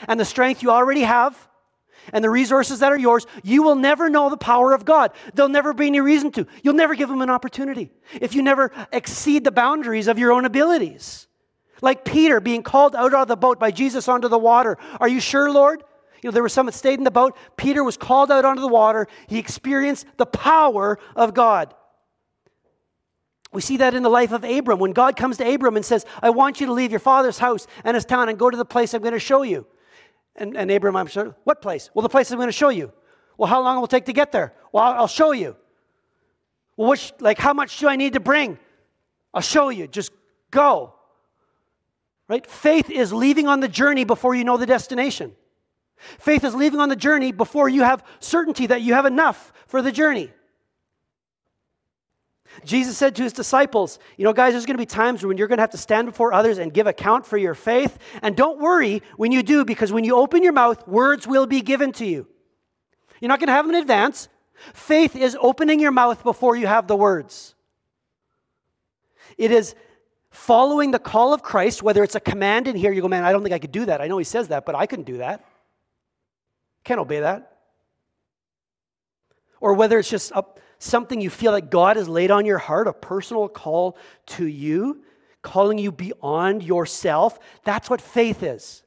and 0.07 0.19
the 0.19 0.23
strength 0.23 0.61
you 0.61 0.69
already 0.69 1.01
have 1.01 1.35
and 2.13 2.23
the 2.23 2.29
resources 2.29 2.77
that 2.81 2.91
are 2.91 2.97
yours, 2.97 3.25
you 3.41 3.63
will 3.63 3.73
never 3.73 4.07
know 4.07 4.29
the 4.29 4.37
power 4.37 4.71
of 4.71 4.85
God. 4.85 5.13
There'll 5.33 5.49
never 5.49 5.73
be 5.73 5.87
any 5.87 5.99
reason 5.99 6.29
to. 6.33 6.45
You'll 6.61 6.75
never 6.75 6.93
give 6.93 7.09
Him 7.09 7.23
an 7.23 7.31
opportunity 7.31 7.89
if 8.21 8.35
you 8.35 8.43
never 8.43 8.71
exceed 8.91 9.45
the 9.45 9.51
boundaries 9.51 10.07
of 10.07 10.19
your 10.19 10.31
own 10.31 10.45
abilities. 10.45 11.25
Like 11.81 12.05
Peter 12.05 12.39
being 12.39 12.61
called 12.61 12.95
out 12.95 13.15
of 13.15 13.27
the 13.27 13.35
boat 13.35 13.59
by 13.59 13.71
Jesus 13.71 14.07
onto 14.07 14.27
the 14.27 14.37
water. 14.37 14.77
Are 14.99 15.07
you 15.09 15.21
sure, 15.21 15.51
Lord? 15.51 15.81
You 16.21 16.29
know, 16.29 16.31
there 16.31 16.43
were 16.43 16.49
some 16.49 16.65
that 16.65 16.73
stayed 16.73 16.97
in 16.97 17.03
the 17.03 17.11
boat. 17.11 17.37
Peter 17.57 17.83
was 17.83 17.97
called 17.97 18.31
out 18.31 18.45
onto 18.45 18.61
the 18.61 18.67
water. 18.67 19.07
He 19.27 19.37
experienced 19.37 20.05
the 20.17 20.25
power 20.25 20.97
of 21.15 21.33
God. 21.33 21.73
We 23.53 23.61
see 23.61 23.77
that 23.77 23.93
in 23.93 24.03
the 24.03 24.09
life 24.09 24.31
of 24.31 24.43
Abram. 24.43 24.79
When 24.79 24.91
God 24.91 25.15
comes 25.15 25.37
to 25.37 25.53
Abram 25.53 25.75
and 25.75 25.85
says, 25.85 26.05
I 26.21 26.29
want 26.31 26.59
you 26.59 26.67
to 26.67 26.73
leave 26.73 26.91
your 26.91 26.99
father's 26.99 27.39
house 27.39 27.65
and 27.83 27.95
his 27.95 28.05
town 28.05 28.29
and 28.29 28.37
go 28.37 28.49
to 28.49 28.57
the 28.57 28.65
place 28.65 28.93
I'm 28.93 29.01
going 29.01 29.13
to 29.13 29.19
show 29.19 29.43
you. 29.43 29.65
And, 30.35 30.57
and 30.57 30.69
Abram, 30.69 30.95
I'm 30.95 31.07
sure, 31.07 31.35
what 31.43 31.61
place? 31.61 31.89
Well, 31.93 32.03
the 32.03 32.09
place 32.09 32.29
I'm 32.31 32.37
going 32.37 32.49
to 32.49 32.51
show 32.51 32.69
you. 32.69 32.91
Well, 33.37 33.49
how 33.49 33.61
long 33.61 33.77
will 33.77 33.85
it 33.85 33.89
take 33.89 34.05
to 34.05 34.13
get 34.13 34.31
there? 34.31 34.53
Well, 34.71 34.83
I'll 34.83 35.07
show 35.07 35.31
you. 35.31 35.55
Well, 36.75 36.89
which, 36.89 37.13
like, 37.19 37.39
how 37.39 37.53
much 37.53 37.79
do 37.79 37.87
I 37.87 37.95
need 37.95 38.13
to 38.13 38.19
bring? 38.19 38.59
I'll 39.33 39.41
show 39.41 39.69
you. 39.69 39.87
Just 39.87 40.11
go. 40.51 40.93
Right? 42.27 42.45
Faith 42.45 42.89
is 42.89 43.13
leaving 43.13 43.47
on 43.47 43.61
the 43.61 43.67
journey 43.67 44.03
before 44.03 44.35
you 44.35 44.43
know 44.43 44.57
the 44.57 44.65
destination. 44.65 45.33
Faith 45.97 46.43
is 46.43 46.55
leaving 46.55 46.79
on 46.79 46.89
the 46.89 46.95
journey 46.95 47.31
before 47.31 47.67
you 47.67 47.83
have 47.83 48.03
certainty 48.19 48.67
that 48.67 48.81
you 48.81 48.93
have 48.93 49.05
enough 49.05 49.51
for 49.67 49.81
the 49.81 49.91
journey. 49.91 50.31
Jesus 52.65 52.97
said 52.97 53.15
to 53.15 53.23
his 53.23 53.33
disciples, 53.33 53.99
You 54.17 54.25
know, 54.25 54.33
guys, 54.33 54.53
there's 54.53 54.65
going 54.65 54.77
to 54.77 54.81
be 54.81 54.85
times 54.85 55.25
when 55.25 55.37
you're 55.37 55.47
going 55.47 55.57
to 55.57 55.63
have 55.63 55.71
to 55.71 55.77
stand 55.77 56.07
before 56.07 56.33
others 56.33 56.57
and 56.57 56.73
give 56.73 56.87
account 56.87 57.25
for 57.25 57.37
your 57.37 57.53
faith. 57.53 57.97
And 58.21 58.35
don't 58.35 58.59
worry 58.59 59.03
when 59.15 59.31
you 59.31 59.43
do, 59.43 59.65
because 59.65 59.91
when 59.91 60.03
you 60.03 60.15
open 60.15 60.43
your 60.43 60.53
mouth, 60.53 60.87
words 60.87 61.27
will 61.27 61.45
be 61.45 61.61
given 61.61 61.91
to 61.93 62.05
you. 62.05 62.27
You're 63.19 63.29
not 63.29 63.39
going 63.39 63.47
to 63.47 63.53
have 63.53 63.65
them 63.65 63.75
in 63.75 63.81
advance. 63.81 64.27
Faith 64.73 65.15
is 65.15 65.37
opening 65.39 65.79
your 65.79 65.91
mouth 65.91 66.23
before 66.23 66.55
you 66.55 66.67
have 66.67 66.87
the 66.87 66.95
words. 66.95 67.53
It 69.37 69.51
is 69.51 69.75
following 70.31 70.91
the 70.91 70.99
call 70.99 71.33
of 71.33 71.43
Christ, 71.43 71.83
whether 71.83 72.03
it's 72.03 72.15
a 72.15 72.19
command 72.19 72.67
in 72.67 72.75
here, 72.75 72.91
you 72.91 73.01
go, 73.01 73.07
Man, 73.07 73.23
I 73.23 73.31
don't 73.31 73.43
think 73.43 73.53
I 73.53 73.59
could 73.59 73.71
do 73.71 73.85
that. 73.85 74.01
I 74.01 74.07
know 74.07 74.17
he 74.17 74.23
says 74.23 74.47
that, 74.47 74.65
but 74.65 74.75
I 74.75 74.85
couldn't 74.85 75.05
do 75.05 75.17
that. 75.17 75.45
Can't 76.87 77.01
obey 77.01 77.19
that. 77.19 77.57
Or 79.59 79.73
whether 79.73 79.99
it's 79.99 80.09
just 80.09 80.31
a 80.31 80.45
something 80.79 81.19
you 81.19 81.29
feel 81.29 81.51
like 81.51 81.69
God 81.69 81.97
has 81.97 82.07
laid 82.07 82.31
on 82.31 82.45
your 82.45 82.59
heart, 82.59 82.87
a 82.87 82.93
personal 82.93 83.49
call 83.49 83.97
to 84.27 84.45
you, 84.45 85.03
calling 85.41 85.77
you 85.79 85.91
beyond 85.91 86.63
yourself. 86.63 87.39
That's 87.65 87.89
what 87.89 87.99
faith 87.99 88.41
is. 88.41 88.83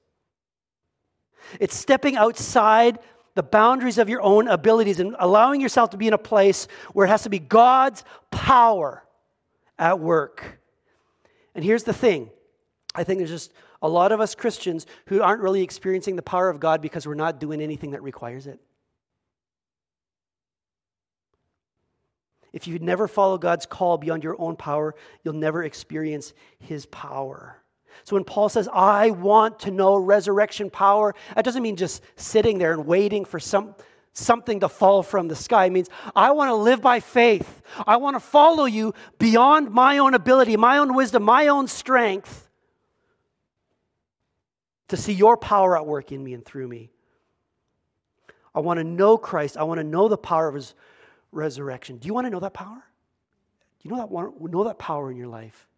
It's 1.58 1.76
stepping 1.76 2.16
outside 2.16 3.00
the 3.34 3.42
boundaries 3.42 3.98
of 3.98 4.08
your 4.08 4.22
own 4.22 4.48
abilities 4.48 4.98
and 4.98 5.14
allowing 5.18 5.60
yourself 5.60 5.90
to 5.90 5.98
be 5.98 6.06
in 6.06 6.14
a 6.14 6.18
place 6.18 6.68
where 6.94 7.04
it 7.04 7.10
has 7.10 7.24
to 7.24 7.28
be 7.28 7.38
God's 7.38 8.02
power 8.30 9.04
at 9.78 10.00
work. 10.00 10.58
And 11.54 11.62
here's 11.62 11.84
the 11.84 11.92
thing 11.92 12.30
I 12.94 13.04
think 13.04 13.18
there's 13.18 13.28
just 13.28 13.52
a 13.82 13.88
lot 13.88 14.12
of 14.12 14.20
us 14.20 14.34
Christians 14.34 14.86
who 15.06 15.22
aren't 15.22 15.42
really 15.42 15.62
experiencing 15.62 16.16
the 16.16 16.22
power 16.22 16.48
of 16.48 16.60
God 16.60 16.80
because 16.82 17.06
we're 17.06 17.14
not 17.14 17.40
doing 17.40 17.60
anything 17.60 17.92
that 17.92 18.02
requires 18.02 18.46
it. 18.46 18.60
If 22.52 22.66
you 22.66 22.78
never 22.78 23.06
follow 23.06 23.38
God's 23.38 23.66
call 23.66 23.96
beyond 23.96 24.24
your 24.24 24.40
own 24.40 24.56
power, 24.56 24.94
you'll 25.22 25.34
never 25.34 25.62
experience 25.62 26.32
his 26.58 26.84
power. 26.86 27.56
So 28.04 28.16
when 28.16 28.24
Paul 28.24 28.48
says, 28.48 28.68
I 28.72 29.10
want 29.10 29.60
to 29.60 29.70
know 29.70 29.96
resurrection 29.96 30.70
power, 30.70 31.14
that 31.34 31.44
doesn't 31.44 31.62
mean 31.62 31.76
just 31.76 32.02
sitting 32.16 32.58
there 32.58 32.72
and 32.72 32.86
waiting 32.86 33.24
for 33.24 33.38
some, 33.38 33.74
something 34.14 34.60
to 34.60 34.68
fall 34.68 35.02
from 35.02 35.28
the 35.28 35.36
sky. 35.36 35.66
It 35.66 35.70
means 35.70 35.88
I 36.16 36.32
want 36.32 36.48
to 36.48 36.54
live 36.54 36.80
by 36.80 37.00
faith. 37.00 37.62
I 37.86 37.98
want 37.98 38.16
to 38.16 38.20
follow 38.20 38.64
you 38.64 38.94
beyond 39.18 39.70
my 39.70 39.98
own 39.98 40.14
ability, 40.14 40.56
my 40.56 40.78
own 40.78 40.94
wisdom, 40.94 41.22
my 41.22 41.48
own 41.48 41.68
strength 41.68 42.49
to 44.90 44.96
see 44.96 45.12
your 45.12 45.36
power 45.36 45.76
at 45.76 45.86
work 45.86 46.12
in 46.12 46.22
me 46.22 46.34
and 46.34 46.44
through 46.44 46.68
me. 46.68 46.90
I 48.54 48.60
want 48.60 48.78
to 48.78 48.84
know 48.84 49.16
Christ. 49.16 49.56
I 49.56 49.62
want 49.62 49.78
to 49.78 49.84
know 49.84 50.08
the 50.08 50.18
power 50.18 50.48
of 50.48 50.54
his 50.54 50.74
resurrection. 51.32 51.98
Do 51.98 52.06
you 52.08 52.14
want 52.14 52.26
to 52.26 52.30
know 52.30 52.40
that 52.40 52.54
power? 52.54 52.84
Do 53.80 53.88
you 53.88 53.94
know 53.94 54.00
that, 54.00 54.50
know 54.52 54.64
that 54.64 54.78
power 54.78 55.10
in 55.10 55.16
your 55.16 55.28
life? 55.28 55.68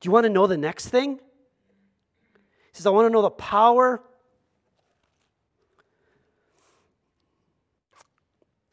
Do 0.00 0.08
you 0.08 0.12
want 0.12 0.24
to 0.24 0.30
know 0.30 0.46
the 0.46 0.56
next 0.56 0.88
thing? 0.88 1.16
He 1.16 1.20
says, 2.72 2.86
I 2.86 2.90
want 2.90 3.06
to 3.06 3.10
know 3.10 3.22
the 3.22 3.30
power 3.30 4.02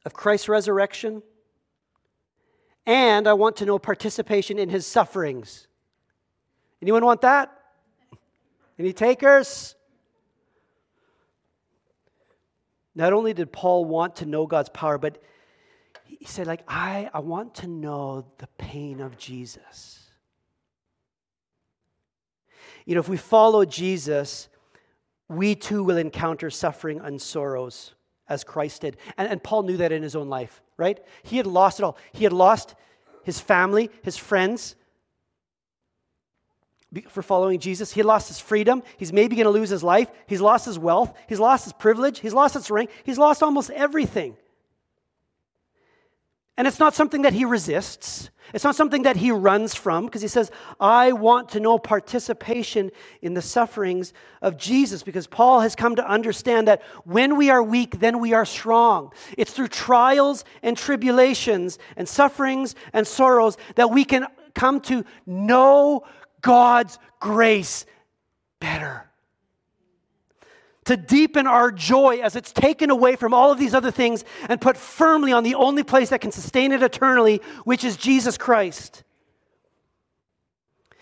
of 0.05 0.13
Christ's 0.13 0.49
resurrection, 0.49 1.21
and 2.85 3.27
I 3.27 3.33
want 3.33 3.57
to 3.57 3.65
know 3.65 3.77
participation 3.77 4.57
in 4.57 4.69
his 4.69 4.87
sufferings. 4.87 5.67
Anyone 6.81 7.05
want 7.05 7.21
that? 7.21 7.60
Any 8.81 8.93
takers? 8.93 9.75
Not 12.95 13.13
only 13.13 13.31
did 13.31 13.51
Paul 13.51 13.85
want 13.85 14.15
to 14.15 14.25
know 14.25 14.47
God's 14.47 14.69
power, 14.69 14.97
but 14.97 15.21
he 16.03 16.25
said, 16.25 16.47
like, 16.47 16.63
I, 16.67 17.07
I 17.13 17.19
want 17.19 17.53
to 17.55 17.67
know 17.67 18.25
the 18.39 18.47
pain 18.57 18.99
of 18.99 19.19
Jesus. 19.19 19.99
You 22.87 22.95
know, 22.95 23.01
if 23.01 23.07
we 23.07 23.17
follow 23.17 23.65
Jesus, 23.65 24.49
we 25.29 25.53
too 25.53 25.83
will 25.83 25.97
encounter 25.97 26.49
suffering 26.49 26.99
and 27.01 27.21
sorrows 27.21 27.93
as 28.27 28.43
Christ 28.43 28.81
did. 28.81 28.97
And, 29.15 29.29
and 29.29 29.43
Paul 29.43 29.61
knew 29.61 29.77
that 29.77 29.91
in 29.91 30.01
his 30.01 30.15
own 30.15 30.27
life, 30.27 30.59
right? 30.75 30.99
He 31.21 31.37
had 31.37 31.45
lost 31.45 31.79
it 31.79 31.83
all. 31.83 31.99
He 32.13 32.23
had 32.23 32.33
lost 32.33 32.73
his 33.23 33.39
family, 33.39 33.91
his 34.01 34.17
friends, 34.17 34.75
for 37.07 37.21
following 37.21 37.59
Jesus. 37.59 37.93
He 37.93 38.03
lost 38.03 38.27
his 38.27 38.39
freedom. 38.39 38.83
He's 38.97 39.13
maybe 39.13 39.35
going 39.35 39.45
to 39.45 39.51
lose 39.51 39.69
his 39.69 39.83
life. 39.83 40.11
He's 40.27 40.41
lost 40.41 40.65
his 40.65 40.77
wealth. 40.77 41.15
He's 41.27 41.39
lost 41.39 41.63
his 41.63 41.73
privilege. 41.73 42.19
He's 42.19 42.33
lost 42.33 42.55
his 42.55 42.69
rank. 42.69 42.89
He's 43.03 43.17
lost 43.17 43.41
almost 43.41 43.69
everything. 43.71 44.35
And 46.57 46.67
it's 46.67 46.79
not 46.79 46.93
something 46.93 47.21
that 47.21 47.33
he 47.33 47.45
resists. 47.45 48.29
It's 48.53 48.65
not 48.65 48.75
something 48.75 49.03
that 49.03 49.15
he 49.15 49.31
runs 49.31 49.73
from 49.73 50.05
because 50.05 50.21
he 50.21 50.27
says, 50.27 50.51
I 50.79 51.13
want 51.13 51.49
to 51.49 51.61
know 51.61 51.79
participation 51.79 52.91
in 53.21 53.33
the 53.33 53.41
sufferings 53.41 54.13
of 54.41 54.57
Jesus 54.57 55.01
because 55.01 55.27
Paul 55.27 55.61
has 55.61 55.75
come 55.75 55.95
to 55.95 56.07
understand 56.07 56.67
that 56.67 56.81
when 57.05 57.37
we 57.37 57.49
are 57.49 57.63
weak, 57.63 57.99
then 57.99 58.19
we 58.19 58.33
are 58.33 58.45
strong. 58.45 59.13
It's 59.37 59.53
through 59.53 59.69
trials 59.69 60.43
and 60.61 60.77
tribulations 60.77 61.79
and 61.95 62.07
sufferings 62.07 62.75
and 62.91 63.07
sorrows 63.07 63.57
that 63.75 63.89
we 63.89 64.03
can 64.03 64.27
come 64.53 64.81
to 64.81 65.05
know 65.25 66.03
God's 66.41 66.97
grace 67.19 67.85
better 68.59 69.11
to 70.85 70.97
deepen 70.97 71.47
our 71.47 71.71
joy 71.71 72.19
as 72.21 72.35
it's 72.35 72.51
taken 72.51 72.89
away 72.89 73.15
from 73.15 73.33
all 73.33 73.51
of 73.51 73.59
these 73.59 73.73
other 73.73 73.91
things 73.91 74.25
and 74.49 74.59
put 74.59 74.75
firmly 74.75 75.31
on 75.31 75.43
the 75.43 75.55
only 75.55 75.83
place 75.83 76.09
that 76.09 76.21
can 76.21 76.31
sustain 76.31 76.71
it 76.71 76.81
eternally, 76.81 77.41
which 77.63 77.83
is 77.83 77.97
Jesus 77.97 78.37
Christ. 78.37 79.03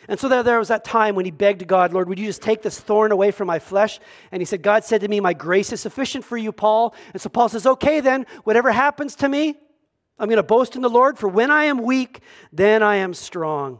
And 0.07 0.19
so 0.19 0.27
there, 0.27 0.43
there 0.43 0.59
was 0.59 0.69
that 0.69 0.83
time 0.83 1.15
when 1.15 1.25
he 1.25 1.31
begged 1.31 1.65
God, 1.67 1.93
Lord, 1.93 2.09
would 2.09 2.19
you 2.19 2.25
just 2.25 2.41
take 2.41 2.61
this 2.61 2.79
thorn 2.79 3.11
away 3.11 3.31
from 3.31 3.47
my 3.47 3.59
flesh? 3.59 3.99
And 4.31 4.41
he 4.41 4.45
said, 4.45 4.63
God 4.63 4.83
said 4.83 5.01
to 5.01 5.07
me, 5.07 5.19
My 5.19 5.33
grace 5.33 5.71
is 5.71 5.81
sufficient 5.81 6.25
for 6.25 6.35
you, 6.35 6.51
Paul. 6.51 6.95
And 7.13 7.21
so 7.21 7.29
Paul 7.29 7.47
says, 7.47 7.65
Okay, 7.65 7.99
then, 7.99 8.25
whatever 8.43 8.71
happens 8.71 9.15
to 9.17 9.29
me, 9.29 9.55
I'm 10.17 10.27
going 10.27 10.37
to 10.37 10.43
boast 10.43 10.75
in 10.75 10.81
the 10.81 10.89
Lord, 10.89 11.17
for 11.17 11.29
when 11.29 11.51
I 11.51 11.65
am 11.65 11.83
weak, 11.83 12.21
then 12.51 12.81
I 12.81 12.97
am 12.97 13.13
strong. 13.13 13.79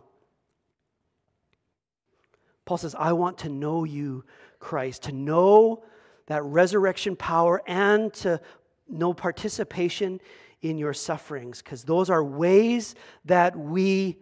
Paul 2.69 2.77
says, 2.77 2.93
I 2.93 3.13
want 3.13 3.39
to 3.39 3.49
know 3.49 3.83
you, 3.83 4.23
Christ, 4.59 5.01
to 5.05 5.11
know 5.11 5.83
that 6.27 6.43
resurrection 6.43 7.15
power 7.15 7.63
and 7.65 8.13
to 8.13 8.39
know 8.87 9.11
participation 9.11 10.21
in 10.61 10.77
your 10.77 10.93
sufferings, 10.93 11.63
because 11.63 11.83
those 11.83 12.11
are 12.11 12.23
ways 12.23 12.93
that 13.25 13.57
we 13.57 14.19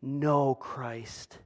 know 0.00 0.54
Christ. 0.54 1.36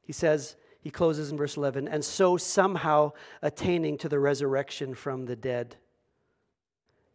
He 0.00 0.12
says, 0.12 0.54
he 0.78 0.90
closes 0.90 1.32
in 1.32 1.36
verse 1.36 1.56
11, 1.56 1.88
and 1.88 2.04
so 2.04 2.36
somehow 2.36 3.10
attaining 3.42 3.98
to 3.98 4.08
the 4.08 4.20
resurrection 4.20 4.94
from 4.94 5.26
the 5.26 5.34
dead. 5.34 5.74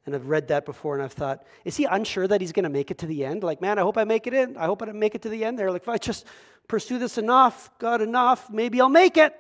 And 0.05 0.13
I've 0.13 0.27
read 0.27 0.49
that 0.49 0.65
before 0.65 0.95
and 0.95 1.01
I've 1.01 1.13
thought, 1.13 1.45
is 1.63 1.77
he 1.77 1.85
unsure 1.85 2.27
that 2.27 2.41
he's 2.41 2.51
going 2.51 2.63
to 2.63 2.69
make 2.69 2.91
it 2.91 2.97
to 2.97 3.05
the 3.05 3.23
end? 3.23 3.41
Like, 3.41 3.61
man, 3.61 3.79
I 3.79 3.83
hope 3.83 3.97
I 3.97 4.03
make 4.03 4.27
it 4.27 4.33
in. 4.33 4.57
I 4.57 4.65
hope 4.65 4.83
I 4.83 4.87
make 4.87 5.15
it 5.15 5.21
to 5.21 5.29
the 5.29 5.45
end 5.45 5.57
there. 5.57 5.71
Like, 5.71 5.83
if 5.83 5.87
I 5.87 5.97
just 5.97 6.27
pursue 6.67 6.99
this 6.99 7.17
enough, 7.17 7.69
God 7.79 8.01
enough, 8.01 8.49
maybe 8.49 8.81
I'll 8.81 8.89
make 8.89 9.17
it. 9.17 9.35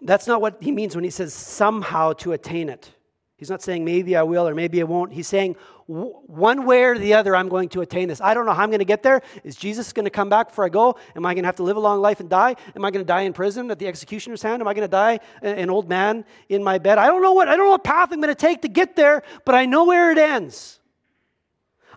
That's 0.00 0.26
not 0.26 0.40
what 0.40 0.58
he 0.60 0.72
means 0.72 0.94
when 0.94 1.04
he 1.04 1.10
says 1.10 1.34
somehow 1.34 2.12
to 2.14 2.32
attain 2.32 2.68
it. 2.68 2.92
He's 3.36 3.50
not 3.50 3.62
saying 3.62 3.84
maybe 3.84 4.16
I 4.16 4.22
will 4.22 4.48
or 4.48 4.54
maybe 4.54 4.80
I 4.80 4.84
won't. 4.84 5.12
He's 5.12 5.28
saying 5.28 5.54
one 5.86 6.66
way 6.66 6.82
or 6.82 6.98
the 6.98 7.14
other, 7.14 7.36
I'm 7.36 7.48
going 7.48 7.68
to 7.70 7.80
attain 7.80 8.08
this. 8.08 8.20
I 8.20 8.34
don't 8.34 8.46
know 8.46 8.52
how 8.52 8.64
I'm 8.64 8.68
going 8.68 8.80
to 8.80 8.84
get 8.84 9.04
there. 9.04 9.22
Is 9.44 9.54
Jesus 9.54 9.92
going 9.92 10.04
to 10.04 10.10
come 10.10 10.28
back 10.28 10.48
before 10.48 10.64
I 10.64 10.68
go? 10.68 10.98
Am 11.14 11.24
I 11.24 11.34
going 11.34 11.44
to 11.44 11.46
have 11.46 11.56
to 11.56 11.62
live 11.62 11.76
a 11.76 11.80
long 11.80 12.00
life 12.00 12.18
and 12.18 12.28
die? 12.28 12.56
Am 12.74 12.84
I 12.84 12.90
going 12.90 13.04
to 13.04 13.06
die 13.06 13.22
in 13.22 13.32
prison 13.32 13.70
at 13.70 13.78
the 13.78 13.86
executioner's 13.86 14.42
hand? 14.42 14.60
Am 14.60 14.66
I 14.66 14.74
going 14.74 14.86
to 14.86 14.90
die 14.90 15.20
an 15.40 15.70
old 15.70 15.88
man 15.88 16.24
in 16.48 16.64
my 16.64 16.78
bed? 16.78 16.98
I 16.98 17.06
don't 17.06 17.22
know 17.22 17.32
what 17.32 17.48
I 17.48 17.56
don't 17.56 17.66
know 17.66 17.70
what 17.70 17.84
path 17.84 18.10
I'm 18.12 18.20
going 18.20 18.28
to 18.28 18.34
take 18.34 18.62
to 18.62 18.68
get 18.68 18.96
there, 18.96 19.22
but 19.44 19.54
I 19.54 19.66
know 19.66 19.84
where 19.84 20.10
it 20.10 20.18
ends. 20.18 20.77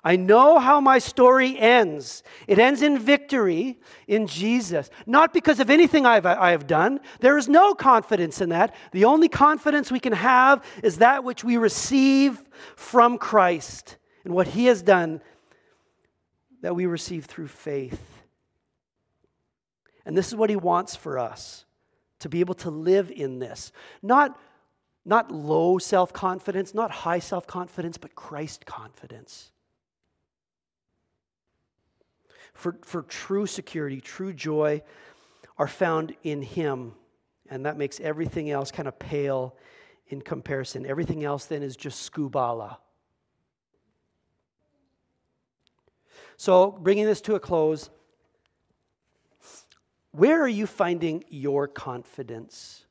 I 0.04 0.16
know 0.16 0.58
how 0.58 0.82
my 0.82 0.98
story 0.98 1.58
ends. 1.60 2.24
It 2.48 2.58
ends 2.58 2.82
in 2.82 2.98
victory 2.98 3.80
in 4.08 4.26
Jesus. 4.26 4.90
Not 5.06 5.32
because 5.32 5.60
of 5.60 5.70
anything 5.70 6.08
I've, 6.08 6.26
I 6.26 6.52
have 6.52 6.66
done. 6.66 7.02
There 7.20 7.38
is 7.38 7.48
no 7.48 7.76
confidence 7.76 8.42
in 8.42 8.50
that. 8.50 8.74
The 8.94 9.06
only 9.06 9.30
confidence 9.30 9.92
we 9.92 10.00
can 10.00 10.14
have 10.14 10.66
is 10.82 10.98
that 10.98 11.24
which 11.24 11.44
we 11.44 11.58
receive 11.58 12.40
from 12.76 13.20
Christ 13.20 13.98
and 14.26 14.34
what 14.34 14.48
He 14.48 14.66
has 14.66 14.82
done 14.82 15.22
that 16.62 16.76
we 16.76 16.88
receive 16.88 17.26
through 17.26 17.50
faith. 17.50 18.24
And 20.04 20.18
this 20.18 20.30
is 20.30 20.36
what 20.36 20.50
He 20.50 20.56
wants 20.56 20.96
for 20.96 21.20
us 21.20 21.66
to 22.20 22.30
be 22.30 22.40
able 22.40 22.56
to 22.56 22.72
live 22.72 23.12
in 23.12 23.38
this. 23.38 23.72
Not, 24.02 24.36
not 25.06 25.30
low 25.30 25.78
self 25.78 26.12
confidence, 26.12 26.74
not 26.74 26.90
high 26.90 27.20
self 27.20 27.46
confidence, 27.46 28.00
but 28.00 28.16
Christ 28.16 28.66
confidence 28.66 29.52
for, 32.62 32.78
for 32.84 33.02
true 33.02 33.48
security, 33.48 34.00
true 34.00 34.34
joy 34.34 34.84
are 35.58 35.68
found 35.68 36.16
in 36.22 36.44
Him. 36.44 36.94
And 37.50 37.66
that 37.66 37.76
makes 37.76 38.00
everything 38.00 38.52
else 38.52 38.72
kind 38.72 38.88
of 38.88 39.00
pale 39.00 39.58
in 40.08 40.22
comparison. 40.22 40.86
Everything 40.86 41.24
else 41.24 41.46
then 41.46 41.64
is 41.64 41.76
just 41.76 42.12
skubala. 42.12 42.78
So, 46.38 46.72
bringing 46.72 47.06
this 47.06 47.22
to 47.22 47.36
a 47.36 47.40
close, 47.40 47.90
where 50.12 50.42
are 50.42 50.48
you 50.48 50.68
finding 50.68 51.24
your 51.30 51.68
confidence? 51.68 52.86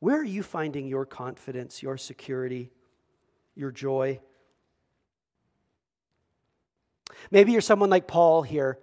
Where 0.00 0.18
are 0.18 0.24
you 0.24 0.42
finding 0.42 0.86
your 0.86 1.04
confidence, 1.04 1.82
your 1.82 1.98
security, 1.98 2.70
your 3.54 3.70
joy? 3.70 4.20
Maybe 7.30 7.52
you're 7.52 7.60
someone 7.60 7.90
like 7.90 8.06
Paul 8.06 8.42
here 8.42 8.78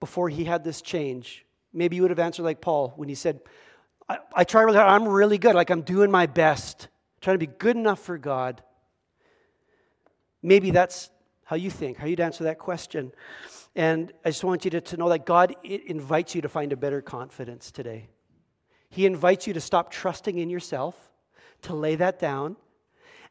before 0.00 0.28
he 0.28 0.44
had 0.44 0.64
this 0.64 0.82
change. 0.82 1.44
Maybe 1.72 1.96
you 1.96 2.02
would 2.02 2.10
have 2.10 2.18
answered 2.18 2.42
like 2.42 2.60
Paul 2.60 2.92
when 2.96 3.08
he 3.08 3.14
said, 3.14 3.40
I, 4.08 4.18
I 4.34 4.44
try 4.44 4.62
really 4.62 4.76
hard. 4.76 4.88
I'm 4.88 5.08
really 5.08 5.38
good. 5.38 5.54
Like 5.54 5.70
I'm 5.70 5.82
doing 5.82 6.10
my 6.10 6.26
best, 6.26 6.88
trying 7.20 7.34
to 7.34 7.46
be 7.46 7.52
good 7.58 7.76
enough 7.76 8.00
for 8.00 8.18
God. 8.18 8.62
Maybe 10.42 10.70
that's 10.70 11.10
how 11.44 11.56
you 11.56 11.70
think, 11.70 11.96
how 11.96 12.06
you'd 12.06 12.20
answer 12.20 12.44
that 12.44 12.58
question. 12.58 13.12
And 13.74 14.12
I 14.24 14.30
just 14.30 14.44
want 14.44 14.64
you 14.64 14.70
to, 14.72 14.80
to 14.80 14.96
know 14.96 15.08
that 15.08 15.26
God 15.26 15.54
invites 15.64 16.34
you 16.34 16.42
to 16.42 16.48
find 16.48 16.72
a 16.72 16.76
better 16.76 17.02
confidence 17.02 17.70
today. 17.70 18.08
He 18.88 19.06
invites 19.06 19.46
you 19.46 19.54
to 19.54 19.60
stop 19.60 19.90
trusting 19.90 20.38
in 20.38 20.48
yourself, 20.48 20.94
to 21.62 21.74
lay 21.74 21.96
that 21.96 22.18
down, 22.20 22.56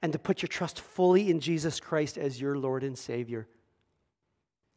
and 0.02 0.12
to 0.12 0.20
put 0.20 0.42
your 0.42 0.48
trust 0.48 0.82
fully 0.82 1.30
in 1.30 1.40
Jesus 1.40 1.80
Christ 1.80 2.18
as 2.18 2.42
your 2.42 2.58
Lord 2.58 2.84
and 2.84 2.98
Savior. 2.98 3.48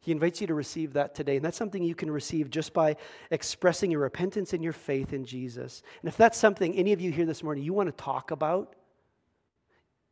He 0.07 0.13
invites 0.13 0.39
you 0.39 0.47
to 0.47 0.53
receive 0.53 0.93
that 0.93 1.15
today. 1.15 1.35
And 1.35 1.43
that's 1.43 1.57
something 1.57 1.83
you 1.83 1.93
can 1.93 2.09
receive 2.09 2.49
just 2.49 2.71
by 2.71 2.95
expressing 3.29 3.91
your 3.91 3.99
repentance 3.99 4.53
and 4.53 4.63
your 4.63 4.71
faith 4.71 5.11
in 5.11 5.25
Jesus. 5.25 5.83
And 6.01 6.07
if 6.07 6.15
that's 6.15 6.37
something 6.37 6.73
any 6.75 6.93
of 6.93 7.01
you 7.01 7.11
here 7.11 7.25
this 7.25 7.43
morning 7.43 7.65
you 7.65 7.73
want 7.73 7.87
to 7.89 8.03
talk 8.03 8.31
about, 8.31 8.77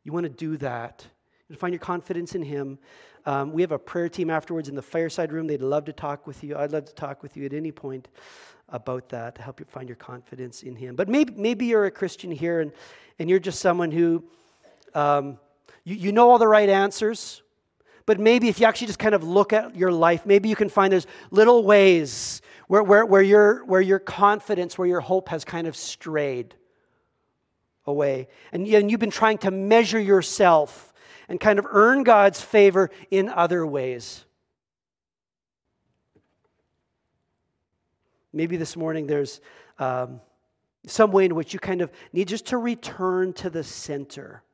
you 0.04 0.12
want 0.12 0.24
to 0.24 0.28
do 0.28 0.58
that, 0.58 1.06
and 1.48 1.56
find 1.56 1.72
your 1.72 1.80
confidence 1.80 2.34
in 2.34 2.42
Him. 2.42 2.78
Um, 3.24 3.54
we 3.54 3.62
have 3.62 3.72
a 3.72 3.78
prayer 3.78 4.10
team 4.10 4.28
afterwards 4.28 4.68
in 4.68 4.74
the 4.74 4.82
fireside 4.82 5.32
room. 5.32 5.46
They'd 5.46 5.62
love 5.62 5.86
to 5.86 5.94
talk 5.94 6.26
with 6.26 6.44
you. 6.44 6.58
I'd 6.58 6.72
love 6.72 6.84
to 6.84 6.94
talk 6.94 7.22
with 7.22 7.34
you 7.34 7.46
at 7.46 7.54
any 7.54 7.72
point 7.72 8.08
about 8.68 9.08
that 9.08 9.36
to 9.36 9.42
help 9.42 9.60
you 9.60 9.64
find 9.64 9.88
your 9.88 9.96
confidence 9.96 10.62
in 10.62 10.76
Him. 10.76 10.94
But 10.94 11.08
maybe, 11.08 11.32
maybe 11.34 11.64
you're 11.64 11.86
a 11.86 11.90
Christian 11.90 12.30
here 12.30 12.60
and, 12.60 12.70
and 13.18 13.30
you're 13.30 13.38
just 13.38 13.60
someone 13.60 13.92
who 13.92 14.24
um, 14.94 15.38
you, 15.84 15.94
you 15.94 16.12
know 16.12 16.28
all 16.30 16.38
the 16.38 16.46
right 16.46 16.68
answers 16.68 17.40
but 18.06 18.20
maybe 18.20 18.48
if 18.48 18.60
you 18.60 18.66
actually 18.66 18.86
just 18.86 19.00
kind 19.00 19.14
of 19.14 19.24
look 19.24 19.52
at 19.52 19.74
your 19.74 19.90
life, 19.90 20.24
maybe 20.24 20.48
you 20.48 20.54
can 20.54 20.68
find 20.68 20.92
there's 20.92 21.08
little 21.32 21.64
ways 21.64 22.40
where, 22.68 22.82
where, 22.82 23.04
where, 23.04 23.22
your, 23.22 23.64
where 23.64 23.80
your 23.80 23.98
confidence, 23.98 24.78
where 24.78 24.86
your 24.86 25.00
hope 25.00 25.28
has 25.28 25.44
kind 25.44 25.66
of 25.66 25.74
strayed 25.74 26.54
away. 27.84 28.28
And, 28.52 28.66
and 28.68 28.90
you've 28.90 29.00
been 29.00 29.10
trying 29.10 29.38
to 29.38 29.50
measure 29.50 29.98
yourself 30.00 30.92
and 31.28 31.40
kind 31.40 31.58
of 31.58 31.66
earn 31.68 32.04
God's 32.04 32.40
favor 32.40 32.90
in 33.10 33.28
other 33.28 33.66
ways. 33.66 34.24
Maybe 38.32 38.56
this 38.56 38.76
morning 38.76 39.08
there's 39.08 39.40
um, 39.80 40.20
some 40.86 41.10
way 41.10 41.24
in 41.24 41.34
which 41.34 41.52
you 41.52 41.58
kind 41.58 41.80
of 41.80 41.90
need 42.12 42.28
just 42.28 42.46
to 42.46 42.58
return 42.58 43.32
to 43.34 43.50
the 43.50 43.64
center 43.64 44.44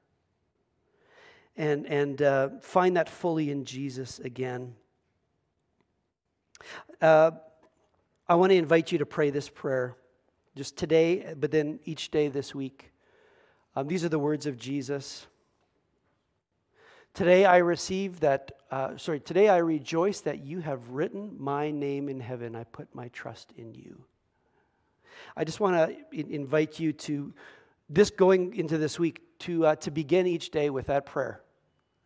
and, 1.56 1.86
and 1.86 2.22
uh, 2.22 2.48
find 2.60 2.96
that 2.96 3.08
fully 3.08 3.50
in 3.50 3.64
Jesus 3.64 4.18
again. 4.18 4.74
Uh, 7.00 7.32
I 8.28 8.34
want 8.36 8.50
to 8.50 8.56
invite 8.56 8.92
you 8.92 8.98
to 8.98 9.06
pray 9.06 9.30
this 9.30 9.48
prayer 9.48 9.96
just 10.56 10.76
today, 10.76 11.34
but 11.38 11.50
then 11.50 11.80
each 11.84 12.10
day 12.10 12.28
this 12.28 12.54
week. 12.54 12.92
Um, 13.74 13.88
these 13.88 14.04
are 14.04 14.08
the 14.08 14.18
words 14.18 14.46
of 14.46 14.58
Jesus. 14.58 15.26
Today 17.14 17.44
I 17.44 17.58
receive 17.58 18.20
that, 18.20 18.52
uh, 18.70 18.96
sorry, 18.96 19.20
today 19.20 19.48
I 19.48 19.58
rejoice 19.58 20.20
that 20.20 20.44
you 20.44 20.60
have 20.60 20.90
written 20.90 21.36
my 21.38 21.70
name 21.70 22.08
in 22.08 22.20
heaven. 22.20 22.54
I 22.56 22.64
put 22.64 22.94
my 22.94 23.08
trust 23.08 23.52
in 23.56 23.74
you. 23.74 24.04
I 25.36 25.44
just 25.44 25.60
want 25.60 25.90
to 25.90 25.96
invite 26.12 26.80
you 26.80 26.92
to 26.92 27.34
this 27.88 28.10
going 28.10 28.54
into 28.54 28.78
this 28.78 28.98
week 28.98 29.20
to, 29.42 29.66
uh, 29.66 29.76
to 29.76 29.90
begin 29.90 30.26
each 30.26 30.50
day 30.50 30.70
with 30.70 30.86
that 30.86 31.06
prayer. 31.06 31.42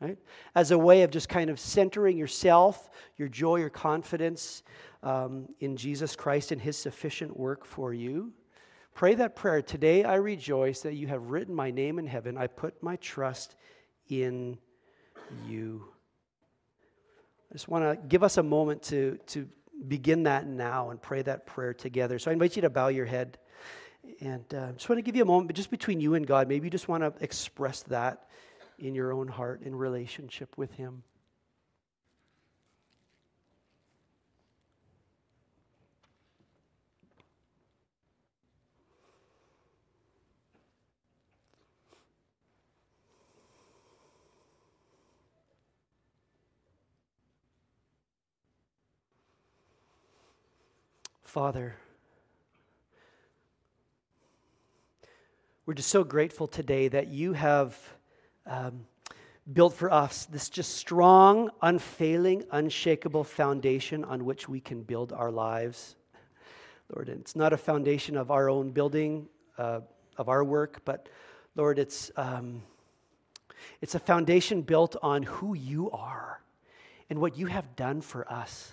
Right? 0.00 0.18
As 0.54 0.72
a 0.72 0.78
way 0.78 1.02
of 1.02 1.10
just 1.10 1.28
kind 1.28 1.48
of 1.48 1.58
centering 1.58 2.18
yourself, 2.18 2.90
your 3.16 3.28
joy, 3.28 3.56
your 3.56 3.70
confidence 3.70 4.62
um, 5.02 5.48
in 5.60 5.76
Jesus 5.76 6.14
Christ 6.14 6.52
and 6.52 6.60
his 6.60 6.76
sufficient 6.76 7.36
work 7.36 7.64
for 7.64 7.94
you. 7.94 8.32
Pray 8.92 9.14
that 9.14 9.36
prayer. 9.36 9.62
Today 9.62 10.04
I 10.04 10.16
rejoice 10.16 10.80
that 10.80 10.94
you 10.94 11.06
have 11.06 11.30
written 11.30 11.54
my 11.54 11.70
name 11.70 11.98
in 11.98 12.06
heaven. 12.06 12.36
I 12.36 12.46
put 12.46 12.82
my 12.82 12.96
trust 12.96 13.56
in 14.08 14.58
you. 15.46 15.84
I 17.50 17.54
just 17.54 17.68
want 17.68 17.84
to 17.84 18.06
give 18.06 18.22
us 18.22 18.36
a 18.36 18.42
moment 18.42 18.82
to, 18.84 19.18
to 19.28 19.48
begin 19.88 20.24
that 20.24 20.46
now 20.46 20.90
and 20.90 21.00
pray 21.00 21.22
that 21.22 21.46
prayer 21.46 21.74
together. 21.74 22.18
So 22.18 22.30
I 22.30 22.34
invite 22.34 22.56
you 22.56 22.62
to 22.62 22.70
bow 22.70 22.88
your 22.88 23.06
head. 23.06 23.38
And 24.20 24.44
uh, 24.54 24.72
just 24.72 24.88
want 24.88 24.98
to 24.98 25.02
give 25.02 25.16
you 25.16 25.22
a 25.22 25.26
moment, 25.26 25.48
but 25.48 25.56
just 25.56 25.70
between 25.70 26.00
you 26.00 26.14
and 26.14 26.26
God, 26.26 26.48
maybe 26.48 26.66
you 26.66 26.70
just 26.70 26.88
want 26.88 27.02
to 27.02 27.12
express 27.22 27.82
that 27.84 28.28
in 28.78 28.94
your 28.94 29.12
own 29.12 29.28
heart 29.28 29.62
in 29.62 29.74
relationship 29.74 30.56
with 30.56 30.72
Him. 30.72 31.02
Father, 51.24 51.76
we're 55.66 55.74
just 55.74 55.88
so 55.88 56.04
grateful 56.04 56.46
today 56.46 56.86
that 56.86 57.08
you 57.08 57.32
have 57.32 57.76
um, 58.46 58.86
built 59.52 59.74
for 59.74 59.92
us 59.92 60.24
this 60.26 60.48
just 60.48 60.76
strong, 60.76 61.50
unfailing, 61.60 62.44
unshakable 62.52 63.24
foundation 63.24 64.04
on 64.04 64.24
which 64.24 64.48
we 64.48 64.60
can 64.60 64.84
build 64.84 65.12
our 65.12 65.32
lives. 65.32 65.96
Lord, 66.94 67.08
it's 67.08 67.34
not 67.34 67.52
a 67.52 67.56
foundation 67.56 68.16
of 68.16 68.30
our 68.30 68.48
own 68.48 68.70
building, 68.70 69.26
uh, 69.58 69.80
of 70.16 70.28
our 70.28 70.44
work, 70.44 70.82
but 70.84 71.08
Lord, 71.56 71.80
it's, 71.80 72.12
um, 72.16 72.62
it's 73.80 73.96
a 73.96 74.00
foundation 74.00 74.62
built 74.62 74.94
on 75.02 75.24
who 75.24 75.54
you 75.54 75.90
are 75.90 76.40
and 77.10 77.18
what 77.18 77.36
you 77.36 77.46
have 77.46 77.74
done 77.74 78.02
for 78.02 78.30
us. 78.32 78.72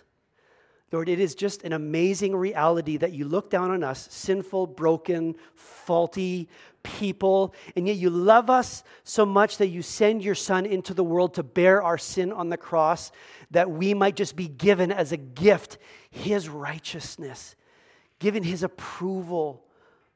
Lord, 0.91 1.10
it 1.10 1.20
is 1.20 1.34
just 1.34 1.64
an 1.64 1.74
amazing 1.74 2.36
reality 2.36 2.98
that 2.98 3.14
you 3.14 3.26
look 3.26 3.50
down 3.50 3.72
on 3.72 3.84
us, 3.84 4.08
sinful, 4.12 4.68
broken, 4.68 5.36
faulty 5.56 6.48
people, 6.84 7.53
and 7.75 7.88
yet 7.88 7.95
you 7.95 8.09
love 8.09 8.49
us 8.49 8.84
so 9.03 9.25
much 9.25 9.57
that 9.57 9.67
you 9.67 9.81
send 9.81 10.23
your 10.23 10.36
Son 10.36 10.65
into 10.65 10.93
the 10.93 11.03
world 11.03 11.34
to 11.36 11.43
bear 11.43 11.81
our 11.81 11.97
sin 11.97 12.31
on 12.31 12.49
the 12.49 12.57
cross, 12.57 13.11
that 13.51 13.71
we 13.71 13.93
might 13.93 14.15
just 14.15 14.36
be 14.36 14.47
given 14.47 14.91
as 14.91 15.11
a 15.11 15.17
gift 15.17 15.77
His 16.11 16.47
righteousness, 16.49 17.55
given 18.19 18.43
His 18.43 18.63
approval, 18.63 19.65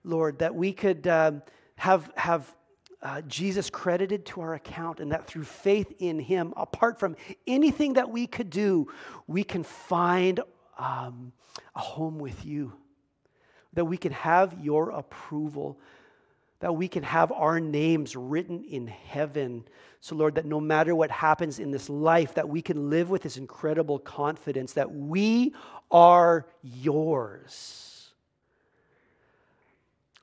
Lord, 0.04 0.40
that 0.40 0.54
we 0.54 0.74
could 0.74 1.08
um, 1.08 1.42
have, 1.76 2.12
have 2.16 2.54
uh, 3.02 3.22
Jesus 3.22 3.70
credited 3.70 4.26
to 4.26 4.42
our 4.42 4.54
account, 4.54 5.00
and 5.00 5.12
that 5.12 5.28
through 5.28 5.44
faith 5.44 5.94
in 6.00 6.20
Him, 6.20 6.54
apart 6.58 7.00
from 7.00 7.16
anything 7.46 7.94
that 7.94 8.10
we 8.10 8.28
could 8.28 8.50
do, 8.50 8.88
we 9.28 9.44
can 9.44 9.64
find 9.64 10.40
um, 10.78 11.32
a 11.76 11.80
home 11.80 12.20
with 12.20 12.46
you, 12.46 12.74
that 13.74 13.86
we 13.86 13.98
can 13.98 14.12
have 14.12 14.58
your 14.60 14.90
approval, 14.90 15.80
that 16.60 16.76
we 16.76 16.88
can 16.88 17.04
have 17.04 17.32
our 17.32 17.60
names 17.60 18.16
written 18.16 18.64
in 18.64 18.88
heaven. 18.88 19.64
So, 20.00 20.16
Lord, 20.16 20.36
that 20.36 20.46
no 20.46 20.60
matter 20.60 20.96
what 20.96 21.12
happens 21.12 21.60
in 21.60 21.72
this 21.72 21.90
life, 21.90 22.34
that 22.36 22.50
we 22.50 22.62
can 22.62 22.90
live 22.90 23.10
with 23.10 23.22
this 23.22 23.38
incredible 23.38 24.00
confidence 24.00 24.74
that 24.74 24.92
we 24.94 25.54
are 25.92 26.48
yours. 26.64 28.12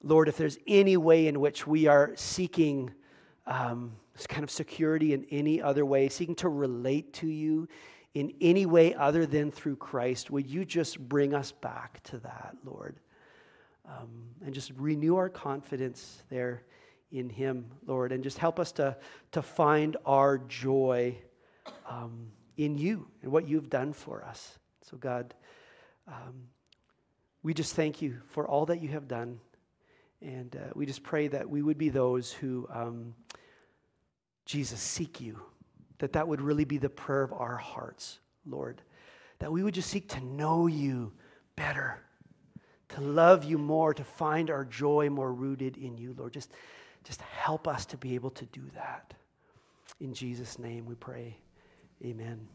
Lord, 0.03 0.29
if 0.29 0.37
there's 0.37 0.59
any 0.67 0.97
way 0.97 1.29
in 1.29 1.41
which 1.41 1.67
we 1.67 1.87
are 1.87 2.13
seeking 2.17 2.93
um, 3.47 3.93
this 4.15 4.27
kind 4.27 4.45
of 4.45 4.51
security 4.51 5.15
in 5.15 5.25
any 5.31 5.63
other 5.63 5.87
way, 5.87 6.09
seeking 6.09 6.35
to 6.37 6.49
relate 6.49 7.13
to 7.15 7.27
you 7.27 7.69
in 8.13 8.33
any 8.41 8.67
way 8.67 8.95
other 8.95 9.27
than 9.27 9.51
through 9.51 9.77
Christ, 9.77 10.31
would 10.31 10.49
you 10.49 10.65
just 10.65 10.99
bring 10.99 11.35
us 11.35 11.53
back 11.53 12.03
to 12.05 12.19
that, 12.19 12.57
Lord? 12.65 12.97
Um, 13.87 14.31
and 14.45 14.55
just 14.55 14.73
renew 14.77 15.17
our 15.17 15.29
confidence 15.29 16.23
there 16.31 16.63
in 17.13 17.29
Him, 17.29 17.67
Lord, 17.87 18.13
and 18.13 18.25
just 18.25 18.39
help 18.39 18.59
us 18.59 18.73
to, 18.73 18.97
to 19.33 19.43
find 19.43 19.97
our 20.07 20.39
joy 20.39 21.17
um, 21.89 22.29
in 22.57 22.79
you 22.79 23.07
and 23.23 23.31
what 23.31 23.47
you've 23.47 23.69
done 23.69 23.93
for 23.93 24.25
us. 24.25 24.59
So, 24.83 24.97
God, 24.97 25.35
um, 26.09 26.49
we 27.43 27.53
just 27.53 27.75
thank 27.75 28.01
you 28.01 28.21
for 28.29 28.49
all 28.49 28.67
that 28.67 28.81
you 28.81 28.89
have 28.89 29.07
done. 29.07 29.39
And 30.23 30.57
uh, 30.57 30.73
we 30.75 30.87
just 30.87 31.03
pray 31.03 31.29
that 31.29 31.49
we 31.49 31.61
would 31.61 31.77
be 31.77 31.91
those 31.91 32.33
who, 32.33 32.67
um, 32.73 33.15
Jesus, 34.47 34.81
seek 34.81 35.21
you 35.21 35.41
that 35.99 36.13
that 36.13 36.27
would 36.27 36.41
really 36.41 36.65
be 36.65 36.79
the 36.79 36.89
prayer 36.89 37.23
of 37.23 37.33
our 37.33 37.57
hearts, 37.57 38.19
Lord. 38.47 38.83
That 39.39 39.53
we 39.53 39.63
would 39.63 39.75
just 39.75 39.91
seek 39.91 40.09
to 40.11 40.21
know 40.21 40.67
you 40.67 41.13
better, 41.57 41.99
to 42.95 43.01
love 43.01 43.45
you 43.45 43.59
more, 43.59 43.93
to 43.93 44.05
find 44.05 44.51
our 44.51 44.65
joy 44.65 45.11
more 45.11 45.33
rooted 45.33 45.77
in 45.77 45.99
you, 45.99 46.15
Lord. 46.17 46.33
Just, 46.33 46.53
just 47.03 47.21
help 47.23 47.67
us 47.67 47.85
to 47.87 47.97
be 47.97 48.15
able 48.15 48.31
to 48.31 48.45
do 48.47 48.63
that. 48.75 49.15
In 50.01 50.15
Jesus' 50.15 50.59
name 50.59 50.87
we 50.87 50.95
pray. 50.95 51.37
Amen. 52.05 52.49